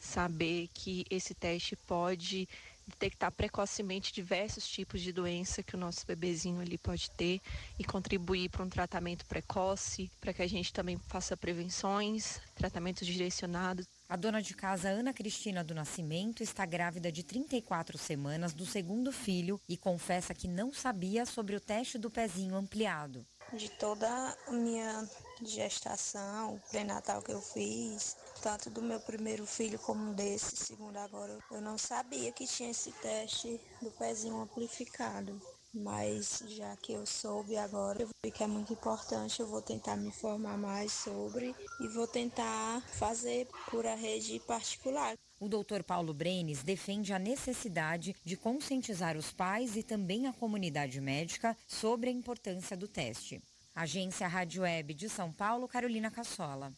saber 0.05 0.69
que 0.73 1.05
esse 1.11 1.35
teste 1.35 1.77
pode 1.77 2.49
detectar 2.87 3.33
precocemente 3.33 4.13
diversos 4.13 4.69
tipos 4.69 5.01
de 5.01 5.13
doença 5.13 5.63
que 5.63 5.75
o 5.75 5.79
nosso 5.79 6.07
bebezinho 6.07 6.61
ali 6.61 6.77
pode 6.77 7.11
ter 7.11 7.41
e 7.79 7.85
contribuir 7.85 8.51
para 8.51 8.63
um 8.63 8.69
tratamento 8.69 9.25
precoce, 9.27 10.11
para 10.21 10.33
que 10.33 10.43
a 10.43 10.47
gente 10.47 10.73
também 10.73 10.99
faça 11.09 11.37
prevenções, 11.37 12.41
tratamentos 12.55 13.07
direcionados. 13.07 13.87
A 14.09 14.17
dona 14.17 14.43
de 14.43 14.55
casa 14.55 14.91
Ana 14.91 15.15
Cristina 15.15 15.65
do 15.65 15.75
Nascimento 15.75 16.43
está 16.43 16.67
grávida 16.67 17.11
de 17.11 17.23
34 17.23 17.97
semanas 17.97 18.53
do 18.53 18.67
segundo 18.67 19.11
filho 19.11 19.59
e 19.67 19.77
confessa 19.77 20.35
que 20.35 20.47
não 20.47 20.73
sabia 20.73 21.25
sobre 21.25 21.57
o 21.57 21.61
teste 21.61 21.97
do 21.97 22.11
pezinho 22.11 22.55
ampliado. 22.55 23.27
De 23.53 23.71
toda 23.71 24.37
a 24.47 24.53
minha 24.53 25.09
gestação, 25.51 26.61
pré-natal 26.71 27.23
que 27.23 27.33
eu 27.33 27.41
fiz, 27.41 28.16
tanto 28.43 28.71
do 28.71 28.83
meu 28.83 29.01
primeiro 29.01 29.47
filho 29.47 29.79
como 29.79 30.15
desse 30.15 30.57
segundo 30.57 30.97
agora, 30.99 31.39
eu 31.51 31.61
não 31.61 31.79
sabia 31.79 32.33
que 32.33 32.47
tinha 32.47 32.71
esse 32.71 32.93
teste 32.93 33.61
do 33.81 33.91
pezinho 33.93 34.41
amplificado. 34.41 35.41
mas 35.75 36.45
já 36.47 36.77
que 36.77 36.93
eu 36.93 37.05
soube 37.05 37.57
agora, 37.57 38.03
eu 38.03 38.09
vi 38.25 38.31
que 38.31 38.45
é 38.45 38.47
muito 38.47 38.73
importante, 38.73 39.41
eu 39.41 39.47
vou 39.47 39.61
tentar 39.61 39.97
me 39.97 40.07
informar 40.07 40.57
mais 40.57 40.93
sobre 40.93 41.53
e 41.81 41.89
vou 41.89 42.07
tentar 42.07 42.81
fazer 42.93 43.49
por 43.71 43.85
a 43.85 43.95
rede 43.97 44.39
particular. 44.41 45.15
O 45.41 45.49
Dr. 45.49 45.83
Paulo 45.85 46.15
Brenes 46.15 46.62
defende 46.62 47.12
a 47.12 47.19
necessidade 47.19 48.15
de 48.25 48.37
conscientizar 48.37 49.16
os 49.16 49.33
pais 49.33 49.77
e 49.77 49.83
também 49.83 50.27
a 50.29 50.33
comunidade 50.33 51.01
médica 51.01 51.57
sobre 51.66 52.09
a 52.09 52.12
importância 52.12 52.77
do 52.77 52.87
teste. 52.87 53.43
Agência 53.75 54.29
Rádio 54.29 54.63
Web 54.63 54.95
de 54.95 55.09
São 55.09 55.33
Paulo, 55.33 55.67
Carolina 55.67 56.11
Cassola. 56.11 56.73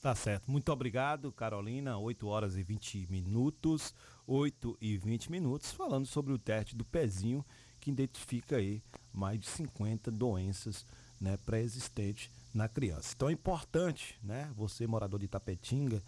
Tá 0.00 0.14
certo. 0.14 0.50
Muito 0.50 0.70
obrigado, 0.70 1.32
Carolina. 1.32 1.98
8 1.98 2.26
horas 2.28 2.56
e 2.56 2.62
20 2.62 3.10
minutos. 3.10 3.92
8 4.26 4.78
e 4.80 4.96
20 4.96 5.30
minutos, 5.30 5.72
falando 5.72 6.06
sobre 6.06 6.32
o 6.32 6.38
teste 6.38 6.74
do 6.74 6.84
pezinho, 6.84 7.44
que 7.80 7.90
identifica 7.90 8.56
aí 8.56 8.82
mais 9.12 9.38
de 9.38 9.46
50 9.46 10.10
doenças 10.10 10.84
né, 11.20 11.36
pré-existentes 11.36 12.30
na 12.52 12.68
criança. 12.68 13.12
Então 13.14 13.28
é 13.28 13.32
importante, 13.32 14.18
né, 14.22 14.50
você 14.56 14.86
morador 14.86 15.20
de 15.20 15.28
Tapetinga, 15.28 16.02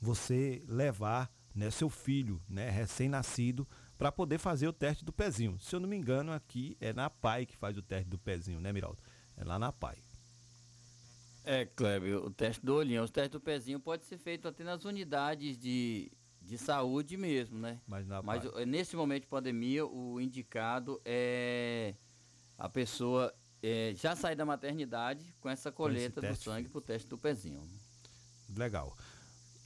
você 0.00 0.62
levar 0.66 1.30
né, 1.54 1.70
seu 1.70 1.88
filho 1.88 2.40
né, 2.48 2.70
recém-nascido 2.70 3.66
para 4.00 4.10
poder 4.10 4.38
fazer 4.38 4.66
o 4.66 4.72
teste 4.72 5.04
do 5.04 5.12
pezinho. 5.12 5.58
Se 5.60 5.76
eu 5.76 5.78
não 5.78 5.86
me 5.86 5.94
engano, 5.94 6.32
aqui 6.32 6.74
é 6.80 6.90
na 6.90 7.10
PAI 7.10 7.44
que 7.44 7.54
faz 7.54 7.76
o 7.76 7.82
teste 7.82 8.08
do 8.08 8.18
pezinho, 8.18 8.58
né, 8.58 8.72
Miraldo? 8.72 8.98
É 9.36 9.44
lá 9.44 9.58
na 9.58 9.70
PAI. 9.70 9.98
É, 11.44 11.66
Kleber, 11.66 12.16
o 12.16 12.30
teste 12.30 12.64
do 12.64 12.76
olhinho, 12.76 13.04
o 13.04 13.08
teste 13.10 13.32
do 13.32 13.40
pezinho 13.40 13.78
pode 13.78 14.06
ser 14.06 14.16
feito 14.16 14.48
até 14.48 14.64
nas 14.64 14.86
unidades 14.86 15.58
de, 15.58 16.10
de 16.40 16.56
saúde 16.56 17.18
mesmo, 17.18 17.58
né? 17.58 17.78
Mas, 17.86 18.06
na 18.06 18.22
Mas 18.22 18.42
nesse 18.66 18.96
momento 18.96 19.24
de 19.24 19.28
pandemia, 19.28 19.84
o 19.84 20.18
indicado 20.18 20.98
é 21.04 21.94
a 22.56 22.70
pessoa 22.70 23.34
é, 23.62 23.92
já 23.94 24.16
sair 24.16 24.34
da 24.34 24.46
maternidade 24.46 25.30
com 25.42 25.50
essa 25.50 25.70
coleta 25.70 26.22
do 26.22 26.34
sangue 26.36 26.70
para 26.70 26.78
o 26.78 26.80
teste 26.80 27.06
do 27.06 27.18
pezinho. 27.18 27.62
Legal. 28.56 28.96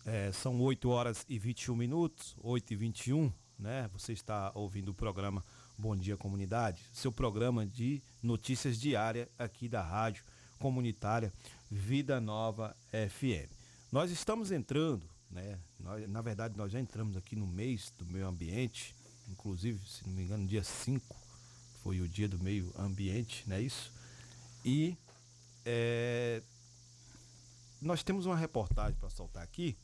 É, 0.04 0.32
são 0.32 0.60
8 0.60 0.88
horas 0.88 1.24
e 1.28 1.38
21 1.38 1.76
minutos, 1.76 2.36
8 2.42 2.72
e 2.72 2.76
21, 2.76 3.32
né? 3.58 3.88
Você 3.92 4.12
está 4.12 4.52
ouvindo 4.54 4.90
o 4.90 4.94
programa 4.94 5.44
Bom 5.76 5.96
Dia 5.96 6.16
Comunidade, 6.16 6.82
seu 6.92 7.12
programa 7.12 7.66
de 7.66 8.02
notícias 8.22 8.78
diária 8.78 9.28
aqui 9.38 9.68
da 9.68 9.82
Rádio 9.82 10.24
Comunitária 10.58 11.32
Vida 11.70 12.20
Nova 12.20 12.76
FM. 12.90 13.50
Nós 13.90 14.10
estamos 14.10 14.50
entrando, 14.50 15.08
né? 15.30 15.58
Nós, 15.78 16.08
na 16.08 16.22
verdade, 16.22 16.56
nós 16.56 16.72
já 16.72 16.80
entramos 16.80 17.16
aqui 17.16 17.36
no 17.36 17.46
mês 17.46 17.92
do 17.98 18.06
meio 18.06 18.26
ambiente, 18.26 18.94
inclusive, 19.28 19.80
se 19.88 20.06
não 20.06 20.14
me 20.14 20.22
engano, 20.22 20.46
dia 20.46 20.64
5 20.64 21.16
foi 21.82 22.00
o 22.00 22.08
dia 22.08 22.28
do 22.28 22.38
meio 22.38 22.72
ambiente, 22.78 23.44
não 23.46 23.56
é 23.56 23.60
isso? 23.60 23.92
E 24.64 24.96
é, 25.66 26.42
nós 27.80 28.02
temos 28.02 28.24
uma 28.24 28.36
reportagem 28.36 28.98
para 28.98 29.10
soltar 29.10 29.42
aqui, 29.42 29.76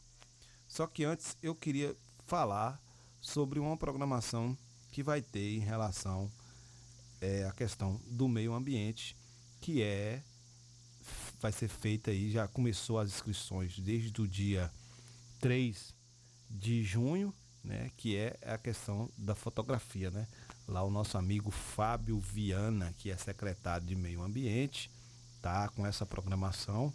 só 0.66 0.86
que 0.86 1.04
antes 1.04 1.36
eu 1.42 1.54
queria 1.54 1.94
falar 2.26 2.80
sobre 3.20 3.58
uma 3.58 3.76
programação 3.76 4.56
que 4.90 5.02
vai 5.02 5.20
ter 5.22 5.56
em 5.56 5.60
relação 5.60 6.30
é, 7.20 7.44
à 7.44 7.52
questão 7.52 8.00
do 8.06 8.28
meio 8.28 8.54
ambiente, 8.54 9.16
que 9.60 9.82
é 9.82 10.22
vai 11.40 11.52
ser 11.52 11.68
feita 11.68 12.10
aí, 12.10 12.30
já 12.30 12.46
começou 12.46 12.98
as 12.98 13.08
inscrições 13.08 13.78
desde 13.78 14.20
o 14.20 14.28
dia 14.28 14.70
3 15.40 15.94
de 16.50 16.84
junho, 16.84 17.32
né, 17.64 17.90
que 17.96 18.16
é 18.16 18.38
a 18.42 18.58
questão 18.58 19.10
da 19.16 19.34
fotografia, 19.34 20.10
né? 20.10 20.26
Lá 20.68 20.82
o 20.82 20.90
nosso 20.90 21.16
amigo 21.16 21.50
Fábio 21.50 22.18
Viana, 22.18 22.94
que 22.98 23.10
é 23.10 23.16
secretário 23.16 23.86
de 23.86 23.94
Meio 23.94 24.22
Ambiente, 24.22 24.90
tá 25.40 25.68
com 25.70 25.86
essa 25.86 26.04
programação 26.04 26.92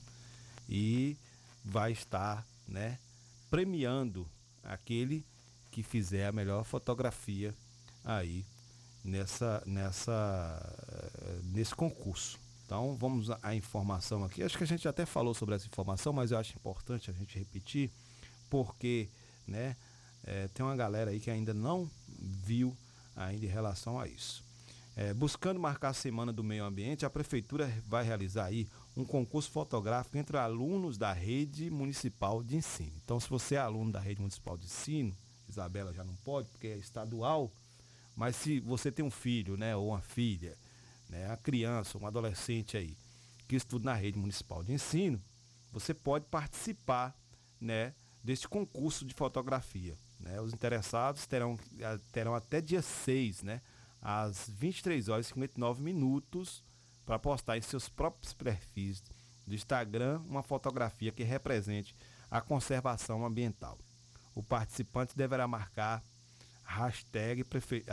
e 0.70 1.18
vai 1.64 1.92
estar, 1.92 2.46
né, 2.68 3.00
premiando 3.50 4.28
aquele 4.64 5.26
que 5.76 5.84
fizer 5.84 6.28
a 6.28 6.32
melhor 6.32 6.64
fotografia 6.64 7.54
aí 8.02 8.46
nessa 9.04 9.62
nessa 9.66 10.58
nesse 11.44 11.76
concurso. 11.76 12.40
Então 12.66 12.96
vamos 12.96 13.30
à 13.44 13.54
informação 13.54 14.24
aqui. 14.24 14.42
Acho 14.42 14.58
que 14.58 14.64
a 14.64 14.68
gente 14.68 14.88
até 14.88 15.06
falou 15.06 15.34
sobre 15.34 15.54
essa 15.54 15.68
informação, 15.68 16.14
mas 16.14 16.32
eu 16.32 16.38
acho 16.38 16.56
importante 16.56 17.12
a 17.12 17.14
gente 17.14 17.38
repetir, 17.38 17.92
porque 18.50 19.10
né, 19.46 19.76
é, 20.24 20.48
tem 20.48 20.66
uma 20.66 20.78
galera 20.78 21.12
aí 21.12 21.20
que 21.20 21.30
ainda 21.30 21.54
não 21.54 21.92
viu 22.08 22.76
ainda 23.14 23.46
em 23.46 23.50
relação 23.50 24.00
a 24.00 24.08
isso. 24.08 24.46
É, 24.96 25.14
buscando 25.14 25.60
marcar 25.60 25.90
a 25.90 25.94
Semana 25.94 26.32
do 26.32 26.42
Meio 26.42 26.64
Ambiente, 26.64 27.06
a 27.06 27.10
Prefeitura 27.10 27.70
vai 27.86 28.06
realizar 28.06 28.46
aí 28.46 28.66
um 28.96 29.04
concurso 29.04 29.52
fotográfico 29.52 30.18
entre 30.18 30.38
alunos 30.38 30.98
da 30.98 31.12
rede 31.12 31.70
municipal 31.70 32.42
de 32.42 32.56
ensino. 32.56 32.94
Então, 33.04 33.20
se 33.20 33.30
você 33.30 33.56
é 33.56 33.58
aluno 33.58 33.92
da 33.92 34.00
rede 34.00 34.22
municipal 34.22 34.58
de 34.58 34.64
ensino, 34.64 35.14
Isabela 35.48 35.94
já 35.94 36.04
não 36.04 36.16
pode, 36.18 36.50
porque 36.50 36.68
é 36.68 36.78
estadual, 36.78 37.52
mas 38.16 38.36
se 38.36 38.60
você 38.60 38.92
tem 38.92 39.04
um 39.04 39.12
filho, 39.12 39.58
né, 39.58 39.76
ou 39.76 39.90
uma 39.90 40.02
filha, 40.02 40.58
né, 41.10 41.30
a 41.32 41.38
criança, 41.38 41.98
um 41.98 42.08
adolescente 42.08 42.78
aí, 42.78 42.98
que 43.48 43.56
estuda 43.56 43.86
na 43.86 43.94
rede 43.94 44.18
municipal 44.18 44.64
de 44.64 44.74
ensino, 44.74 45.22
você 45.72 45.94
pode 45.94 46.26
participar 46.26 47.16
né, 47.60 47.94
deste 48.24 48.48
concurso 48.48 49.06
de 49.06 49.14
fotografia. 49.14 49.98
Né? 50.20 50.40
Os 50.42 50.54
interessados 50.54 51.26
terão, 51.28 51.60
terão 52.12 52.34
até 52.34 52.62
dia 52.62 52.82
6, 52.82 53.44
né, 53.44 53.62
às 54.02 54.50
23 54.50 55.10
horas 55.10 55.26
e 55.26 55.30
59 55.30 55.82
minutos, 55.84 56.64
para 57.06 57.20
postar 57.20 57.58
em 57.58 57.62
seus 57.62 57.88
próprios 57.88 58.34
perfis 58.34 59.04
do 59.46 59.54
Instagram 59.54 60.20
uma 60.28 60.42
fotografia 60.42 61.12
que 61.12 61.24
represente 61.24 61.96
a 62.32 62.42
conservação 62.42 63.24
ambiental. 63.24 63.78
O 64.36 64.44
participante 64.44 65.18
deverá 65.18 65.48
marcar 65.48 66.04
hashtag, 66.66 67.44
prefe... 67.46 67.86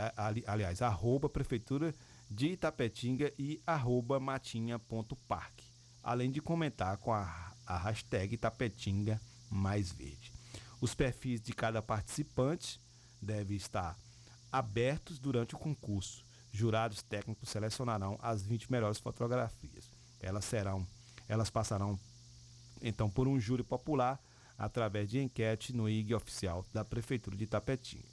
aliás, 0.45 0.81
arroba 0.81 1.29
prefeitura 1.29 1.95
de 2.29 2.47
Itapetinga 2.47 3.31
e 3.39 3.61
arroba 3.65 4.19
matinha.park, 4.19 5.61
além 6.03 6.29
de 6.29 6.41
comentar 6.41 6.97
com 6.97 7.13
a, 7.13 7.53
a 7.65 7.77
hashtag 7.77 8.35
Itapetinga 8.35 9.21
mais 9.49 9.91
verde. 9.91 10.33
Os 10.81 10.93
perfis 10.93 11.39
de 11.39 11.53
cada 11.53 11.81
participante 11.81 12.81
devem 13.21 13.55
estar 13.55 13.97
abertos 14.51 15.17
durante 15.17 15.55
o 15.55 15.57
concurso. 15.57 16.25
Jurados 16.51 17.01
técnicos 17.01 17.49
selecionarão 17.49 18.19
as 18.21 18.43
20 18.43 18.71
melhores 18.71 18.99
fotografias. 18.99 19.85
Elas 20.19 20.45
serão, 20.45 20.85
elas 21.27 21.49
passarão 21.49 21.97
então 22.81 23.09
por 23.09 23.27
um 23.27 23.39
júri 23.39 23.63
popular 23.63 24.19
através 24.57 25.09
de 25.09 25.19
enquete 25.19 25.73
no 25.73 25.89
IG 25.89 26.13
oficial 26.13 26.65
da 26.73 26.83
Prefeitura 26.83 27.35
de 27.35 27.43
Itapetinga. 27.43 28.03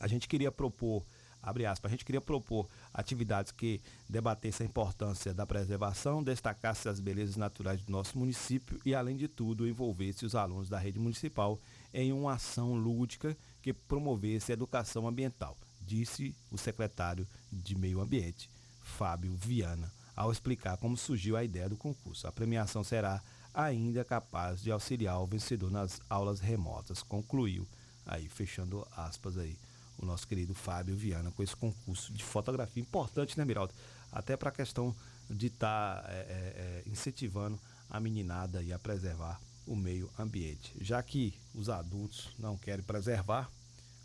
A 0.00 0.06
gente 0.06 0.26
queria 0.28 0.50
propor 0.50 1.04
abre 1.42 1.66
aspas, 1.66 1.90
a 1.90 1.92
gente 1.92 2.04
queria 2.04 2.20
propor 2.20 2.68
atividades 2.94 3.50
que 3.50 3.80
debatessem 4.08 4.64
a 4.66 4.70
importância 4.70 5.34
da 5.34 5.44
preservação, 5.44 6.22
destacasse 6.22 6.88
as 6.88 7.00
belezas 7.00 7.36
naturais 7.36 7.82
do 7.82 7.90
nosso 7.90 8.16
município 8.16 8.80
e, 8.86 8.94
além 8.94 9.16
de 9.16 9.26
tudo, 9.26 9.66
envolvesse 9.66 10.24
os 10.24 10.36
alunos 10.36 10.68
da 10.68 10.78
rede 10.78 11.00
municipal 11.00 11.58
em 11.92 12.12
uma 12.12 12.34
ação 12.34 12.74
lúdica 12.74 13.36
que 13.60 13.72
promovesse 13.72 14.52
a 14.52 14.54
educação 14.54 15.08
ambiental, 15.08 15.56
disse 15.80 16.34
o 16.50 16.56
secretário 16.56 17.26
de 17.52 17.74
Meio 17.74 18.00
Ambiente, 18.00 18.48
Fábio 18.84 19.34
Viana, 19.34 19.92
ao 20.14 20.30
explicar 20.30 20.76
como 20.76 20.96
surgiu 20.96 21.36
a 21.36 21.42
ideia 21.42 21.68
do 21.68 21.76
concurso. 21.76 22.26
A 22.26 22.32
premiação 22.32 22.84
será 22.84 23.20
ainda 23.54 24.04
capaz 24.04 24.62
de 24.62 24.70
auxiliar 24.70 25.20
o 25.20 25.26
vencedor 25.26 25.70
nas 25.70 26.00
aulas 26.08 26.40
remotas, 26.40 27.02
concluiu 27.02 27.66
aí, 28.06 28.28
fechando 28.28 28.86
aspas 28.96 29.36
aí 29.38 29.56
o 29.98 30.06
nosso 30.06 30.26
querido 30.26 30.54
Fábio 30.54 30.96
Viana 30.96 31.30
com 31.30 31.42
esse 31.42 31.54
concurso 31.54 32.12
de 32.12 32.24
fotografia 32.24 32.82
importante, 32.82 33.38
né, 33.38 33.44
Miraldo? 33.44 33.74
Até 34.10 34.36
para 34.36 34.48
a 34.48 34.52
questão 34.52 34.94
de 35.30 35.46
estar 35.46 36.02
tá, 36.02 36.10
é, 36.10 36.14
é, 36.14 36.22
é, 36.24 36.82
incentivando 36.86 37.58
a 37.88 38.00
meninada 38.00 38.60
a 38.74 38.78
preservar 38.78 39.40
o 39.66 39.76
meio 39.76 40.10
ambiente. 40.18 40.74
Já 40.80 41.02
que 41.02 41.34
os 41.54 41.68
adultos 41.68 42.30
não 42.38 42.56
querem 42.56 42.84
preservar, 42.84 43.50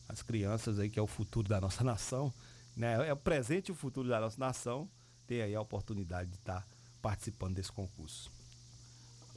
as 0.08 0.22
crianças 0.22 0.80
aí, 0.80 0.90
que 0.90 1.00
é 1.00 1.02
o 1.02 1.08
futuro 1.08 1.50
da 1.50 1.60
nossa 1.60 1.84
nação, 1.84 2.34
né? 2.76 3.08
É 3.08 3.14
o 3.14 3.18
presente 3.18 3.70
e 3.70 3.72
o 3.72 3.76
futuro 3.76 4.08
da 4.08 4.20
nossa 4.20 4.40
nação, 4.40 4.88
tem 5.26 5.42
aí 5.42 5.56
a 5.56 5.62
oportunidade 5.62 6.30
de 6.30 6.38
estar 6.38 6.62
tá 6.62 6.68
participando 7.02 7.56
desse 7.56 7.72
concurso. 7.72 8.32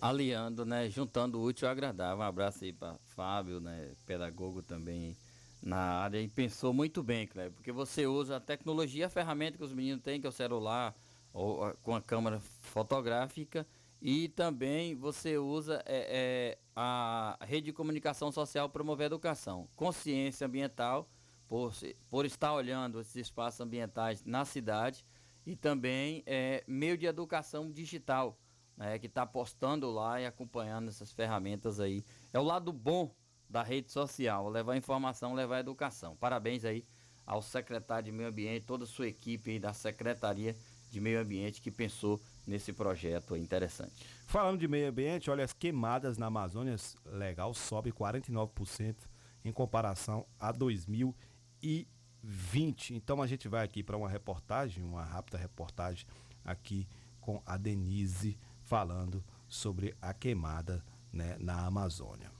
Aliando, 0.00 0.64
né? 0.64 0.88
Juntando 0.88 1.38
o 1.38 1.44
útil 1.44 1.68
ao 1.68 1.72
agradável. 1.72 2.18
Um 2.18 2.26
abraço 2.26 2.64
aí 2.64 2.72
para 2.72 2.96
Fábio, 3.06 3.60
né? 3.60 3.92
Pedagogo 4.06 4.62
também 4.62 5.16
na 5.62 5.76
área 5.76 6.20
e 6.20 6.28
pensou 6.28 6.72
muito 6.72 7.02
bem, 7.02 7.26
Cleber, 7.26 7.52
porque 7.52 7.70
você 7.70 8.06
usa 8.06 8.36
a 8.36 8.40
tecnologia, 8.40 9.06
a 9.06 9.10
ferramenta 9.10 9.58
que 9.58 9.64
os 9.64 9.72
meninos 9.72 10.02
têm, 10.02 10.20
que 10.20 10.26
é 10.26 10.30
o 10.30 10.32
celular, 10.32 10.96
ou 11.32 11.62
a, 11.64 11.74
com 11.74 11.94
a 11.94 12.00
câmera 12.00 12.40
fotográfica, 12.60 13.66
e 14.00 14.28
também 14.28 14.94
você 14.94 15.36
usa 15.36 15.82
é, 15.84 16.56
é, 16.56 16.58
a 16.74 17.38
rede 17.42 17.66
de 17.66 17.72
comunicação 17.72 18.32
social 18.32 18.70
promover 18.70 19.04
a 19.04 19.06
educação, 19.08 19.68
consciência 19.76 20.46
ambiental, 20.46 21.08
por, 21.46 21.74
por 22.08 22.24
estar 22.24 22.54
olhando 22.54 23.00
esses 23.00 23.16
espaços 23.16 23.60
ambientais 23.60 24.24
na 24.24 24.44
cidade 24.44 25.04
e 25.44 25.56
também 25.56 26.22
é, 26.24 26.62
meio 26.66 26.96
de 26.96 27.06
educação 27.06 27.70
digital, 27.70 28.38
né, 28.80 28.98
que 28.98 29.06
está 29.06 29.24
postando 29.26 29.90
lá 29.90 30.18
e 30.18 30.24
acompanhando 30.24 30.88
essas 30.88 31.12
ferramentas 31.12 31.78
aí. 31.78 32.02
É 32.32 32.40
o 32.40 32.42
lado 32.42 32.72
bom 32.72 33.14
da 33.46 33.62
rede 33.62 33.92
social, 33.92 34.48
levar 34.48 34.74
informação, 34.74 35.34
levar 35.34 35.60
educação. 35.60 36.16
Parabéns 36.16 36.64
aí 36.64 36.86
ao 37.26 37.42
secretário 37.42 38.06
de 38.06 38.12
Meio 38.12 38.30
Ambiente, 38.30 38.64
toda 38.64 38.84
a 38.84 38.86
sua 38.86 39.06
equipe 39.06 39.50
aí 39.50 39.58
da 39.58 39.74
Secretaria 39.74 40.56
de 40.90 40.98
Meio 40.98 41.20
Ambiente 41.20 41.60
que 41.60 41.70
pensou 41.70 42.18
nesse 42.46 42.72
projeto 42.72 43.36
interessante. 43.36 43.92
Falando 44.26 44.58
de 44.58 44.66
meio 44.66 44.88
ambiente, 44.88 45.30
olha, 45.30 45.44
as 45.44 45.52
queimadas 45.52 46.16
na 46.16 46.26
Amazônia 46.26 46.74
legal 47.04 47.52
sobe 47.52 47.92
49% 47.92 48.96
em 49.44 49.52
comparação 49.52 50.24
a 50.38 50.50
2020. 50.52 52.94
Então 52.94 53.20
a 53.20 53.26
gente 53.26 53.46
vai 53.46 53.64
aqui 53.64 53.82
para 53.82 53.96
uma 53.96 54.08
reportagem, 54.08 54.82
uma 54.82 55.04
rápida 55.04 55.36
reportagem 55.36 56.06
aqui 56.44 56.88
com 57.20 57.42
a 57.44 57.56
Denise 57.56 58.38
falando 58.70 59.22
sobre 59.48 59.96
a 60.00 60.14
queimada 60.14 60.82
né, 61.12 61.36
na 61.40 61.66
Amazônia. 61.66 62.30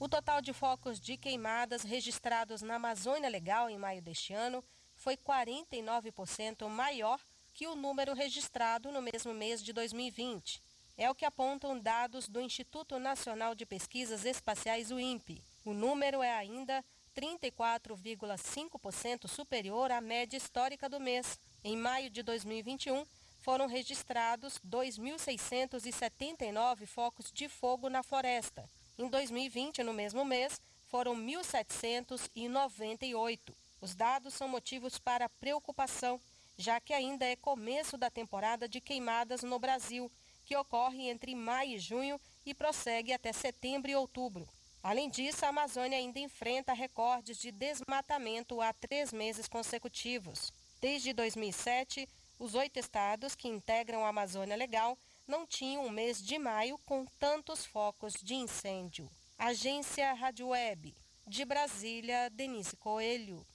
O 0.00 0.08
total 0.08 0.40
de 0.40 0.54
focos 0.54 0.98
de 0.98 1.18
queimadas 1.18 1.82
registrados 1.82 2.62
na 2.62 2.76
Amazônia 2.76 3.28
Legal 3.28 3.68
em 3.68 3.76
maio 3.76 4.00
deste 4.00 4.32
ano 4.32 4.64
foi 4.96 5.14
49% 5.14 6.66
maior 6.70 7.20
que 7.52 7.66
o 7.66 7.76
número 7.76 8.14
registrado 8.14 8.90
no 8.90 9.02
mesmo 9.02 9.34
mês 9.34 9.62
de 9.62 9.74
2020. 9.74 10.62
É 10.96 11.10
o 11.10 11.14
que 11.14 11.26
apontam 11.26 11.78
dados 11.78 12.26
do 12.26 12.40
Instituto 12.40 12.98
Nacional 12.98 13.54
de 13.54 13.66
Pesquisas 13.66 14.24
Espaciais, 14.24 14.90
o 14.90 14.98
INPE. 14.98 15.44
O 15.66 15.74
número 15.74 16.22
é 16.22 16.32
ainda 16.32 16.82
34,5% 17.14 19.28
superior 19.28 19.90
à 19.90 20.00
média 20.00 20.38
histórica 20.38 20.88
do 20.88 20.98
mês. 20.98 21.38
Em 21.64 21.76
maio 21.76 22.10
de 22.10 22.22
2021, 22.22 23.04
foram 23.40 23.66
registrados 23.66 24.60
2.679 24.68 26.86
focos 26.86 27.32
de 27.32 27.48
fogo 27.48 27.88
na 27.88 28.02
floresta, 28.02 28.68
em 28.98 29.08
2020, 29.08 29.82
no 29.82 29.92
mesmo 29.92 30.24
mês, 30.24 30.60
foram 30.86 31.16
1.798. 31.16 33.54
Os 33.80 33.94
dados 33.94 34.34
são 34.34 34.46
motivos 34.46 34.98
para 34.98 35.28
preocupação, 35.28 36.20
já 36.58 36.78
que 36.78 36.92
ainda 36.92 37.24
é 37.24 37.34
começo 37.34 37.96
da 37.96 38.10
temporada 38.10 38.68
de 38.68 38.80
queimadas 38.80 39.42
no 39.42 39.58
Brasil, 39.58 40.12
que 40.44 40.56
ocorre 40.56 41.08
entre 41.08 41.34
maio 41.34 41.76
e 41.76 41.78
junho 41.78 42.20
e 42.44 42.52
prossegue 42.52 43.12
até 43.12 43.32
setembro 43.32 43.90
e 43.90 43.96
outubro. 43.96 44.46
Além 44.82 45.08
disso, 45.08 45.46
a 45.46 45.48
Amazônia 45.48 45.96
ainda 45.96 46.18
enfrenta 46.18 46.72
recordes 46.72 47.38
de 47.38 47.50
desmatamento 47.50 48.60
há 48.60 48.72
três 48.72 49.12
meses 49.12 49.48
consecutivos. 49.48 50.52
Desde 50.82 51.12
2007, 51.12 52.08
os 52.40 52.56
oito 52.56 52.76
estados 52.76 53.36
que 53.36 53.46
integram 53.46 54.04
a 54.04 54.08
Amazônia 54.08 54.56
Legal 54.56 54.98
não 55.28 55.46
tinham 55.46 55.86
um 55.86 55.90
mês 55.90 56.20
de 56.20 56.40
maio 56.40 56.76
com 56.84 57.06
tantos 57.20 57.64
focos 57.64 58.14
de 58.14 58.34
incêndio. 58.34 59.08
Agência 59.38 60.12
Rádio 60.12 60.48
Web. 60.48 60.92
De 61.24 61.44
Brasília, 61.44 62.28
Denise 62.30 62.76
Coelho. 62.76 63.46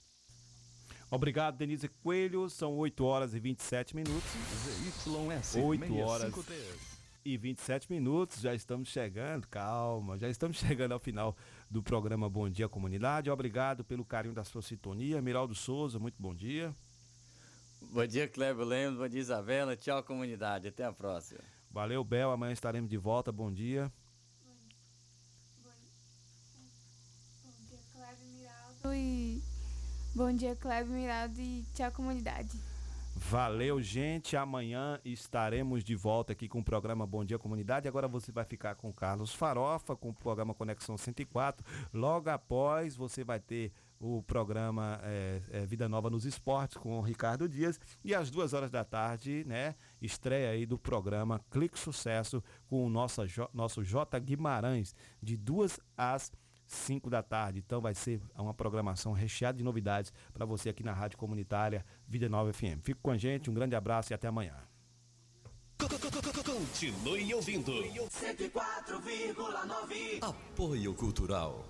Obrigado, 1.11 1.57
Denise 1.57 1.89
Coelho. 2.01 2.49
São 2.49 2.77
8 2.77 3.03
horas 3.03 3.33
e 3.33 3.41
27 3.41 3.93
minutos. 3.93 4.29
ZYS 4.63 5.55
8 5.57 5.97
horas 5.97 6.33
e 7.25 7.35
27 7.35 7.91
minutos. 7.91 8.39
Já 8.39 8.55
estamos 8.55 8.87
chegando, 8.87 9.45
calma, 9.49 10.17
já 10.17 10.29
estamos 10.29 10.55
chegando 10.63 10.93
ao 10.93 10.99
final 10.99 11.35
do 11.69 11.83
programa 11.83 12.29
Bom 12.29 12.49
Dia 12.49 12.69
Comunidade. 12.69 13.29
Obrigado 13.29 13.83
pelo 13.83 14.05
carinho 14.05 14.33
da 14.33 14.45
sua 14.45 14.61
sintonia. 14.61 15.21
Miraldo 15.21 15.53
Souza, 15.53 15.99
muito 15.99 16.21
bom 16.21 16.33
dia. 16.33 16.73
Bom 17.81 18.05
dia, 18.05 18.27
Cleber 18.27 18.65
Lemos. 18.65 18.99
Bom 18.99 19.07
dia, 19.07 19.19
Isabela. 19.19 19.75
Tchau, 19.75 20.03
comunidade. 20.03 20.67
Até 20.67 20.83
a 20.83 20.91
próxima. 20.91 21.39
Valeu, 21.71 22.03
Bel. 22.03 22.31
Amanhã 22.31 22.53
estaremos 22.53 22.89
de 22.89 22.97
volta. 22.97 23.31
Bom 23.31 23.51
dia. 23.51 23.91
Bom 27.43 27.51
dia, 27.65 27.79
Cleber 27.93 28.25
Miraldo 28.25 28.93
e 28.95 29.43
bom 30.15 30.33
dia, 30.33 30.55
Cleber 30.55 30.87
Miraldo 30.87 31.39
e 31.39 31.65
tchau, 31.73 31.91
comunidade. 31.91 32.59
Valeu, 33.19 33.81
gente. 33.81 34.37
Amanhã 34.37 34.99
estaremos 35.03 35.83
de 35.83 35.95
volta 35.95 36.33
aqui 36.33 36.47
com 36.47 36.59
o 36.59 36.63
programa 36.63 37.05
Bom 37.05 37.25
Dia 37.25 37.39
Comunidade. 37.39 37.87
Agora 37.87 38.07
você 38.07 38.31
vai 38.31 38.45
ficar 38.45 38.75
com 38.75 38.89
o 38.89 38.93
Carlos 38.93 39.33
Farofa, 39.33 39.95
com 39.95 40.09
o 40.09 40.13
programa 40.13 40.53
Conexão 40.53 40.97
104. 40.97 41.65
Logo 41.91 42.29
após, 42.29 42.95
você 42.95 43.23
vai 43.23 43.39
ter 43.39 43.71
o 43.99 44.21
programa 44.23 44.99
é, 45.03 45.41
é, 45.51 45.65
Vida 45.65 45.89
Nova 45.89 46.09
nos 46.09 46.25
Esportes 46.25 46.77
com 46.77 46.97
o 46.97 47.01
Ricardo 47.01 47.47
Dias. 47.47 47.79
E 48.03 48.13
às 48.13 48.29
duas 48.29 48.53
horas 48.53 48.71
da 48.71 48.83
tarde, 48.83 49.45
né? 49.45 49.75
Estreia 50.01 50.49
aí 50.51 50.65
do 50.65 50.77
programa 50.77 51.39
Clique 51.49 51.79
Sucesso 51.79 52.43
com 52.67 52.85
o 52.85 52.89
nosso, 52.89 53.21
nosso 53.53 53.83
J 53.83 54.19
Guimarães, 54.19 54.95
de 55.21 55.35
duas 55.35 55.79
às 55.95 56.31
5 56.65 57.09
da 57.09 57.23
tarde. 57.23 57.63
Então 57.65 57.81
vai 57.81 57.95
ser 57.95 58.21
uma 58.35 58.53
programação 58.53 59.13
recheada 59.13 59.57
de 59.57 59.63
novidades 59.63 60.13
para 60.33 60.45
você 60.45 60.69
aqui 60.69 60.83
na 60.83 60.93
Rádio 60.93 61.17
Comunitária 61.17 61.85
Vida 62.07 62.29
Nova 62.29 62.53
FM. 62.53 62.81
Fique 62.81 62.99
com 63.01 63.11
a 63.11 63.17
gente, 63.17 63.49
um 63.49 63.53
grande 63.53 63.75
abraço 63.75 64.13
e 64.13 64.15
até 64.15 64.27
amanhã. 64.27 64.55
Continue 65.77 67.33
ouvindo. 67.33 67.71
104,9 67.71 70.19
Apoio 70.21 70.93
Cultural. 70.93 71.65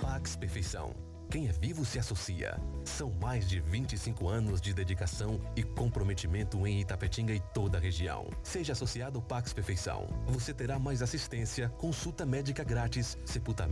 Pax 0.00 0.36
Perfeição. 0.36 1.09
Quem 1.30 1.46
é 1.46 1.52
vivo 1.52 1.84
se 1.84 1.96
associa. 1.96 2.60
São 2.84 3.12
mais 3.12 3.48
de 3.48 3.60
25 3.60 4.28
anos 4.28 4.60
de 4.60 4.74
dedicação 4.74 5.40
e 5.54 5.62
comprometimento 5.62 6.66
em 6.66 6.80
Itapetinga 6.80 7.32
e 7.32 7.38
toda 7.54 7.78
a 7.78 7.80
região. 7.80 8.28
Seja 8.42 8.72
associado 8.72 9.22
Pax 9.22 9.52
Perfeição. 9.52 10.08
Você 10.26 10.52
terá 10.52 10.76
mais 10.76 11.02
assistência, 11.02 11.68
consulta 11.78 12.26
médica 12.26 12.64
grátis, 12.64 13.16
sepultamento 13.24 13.70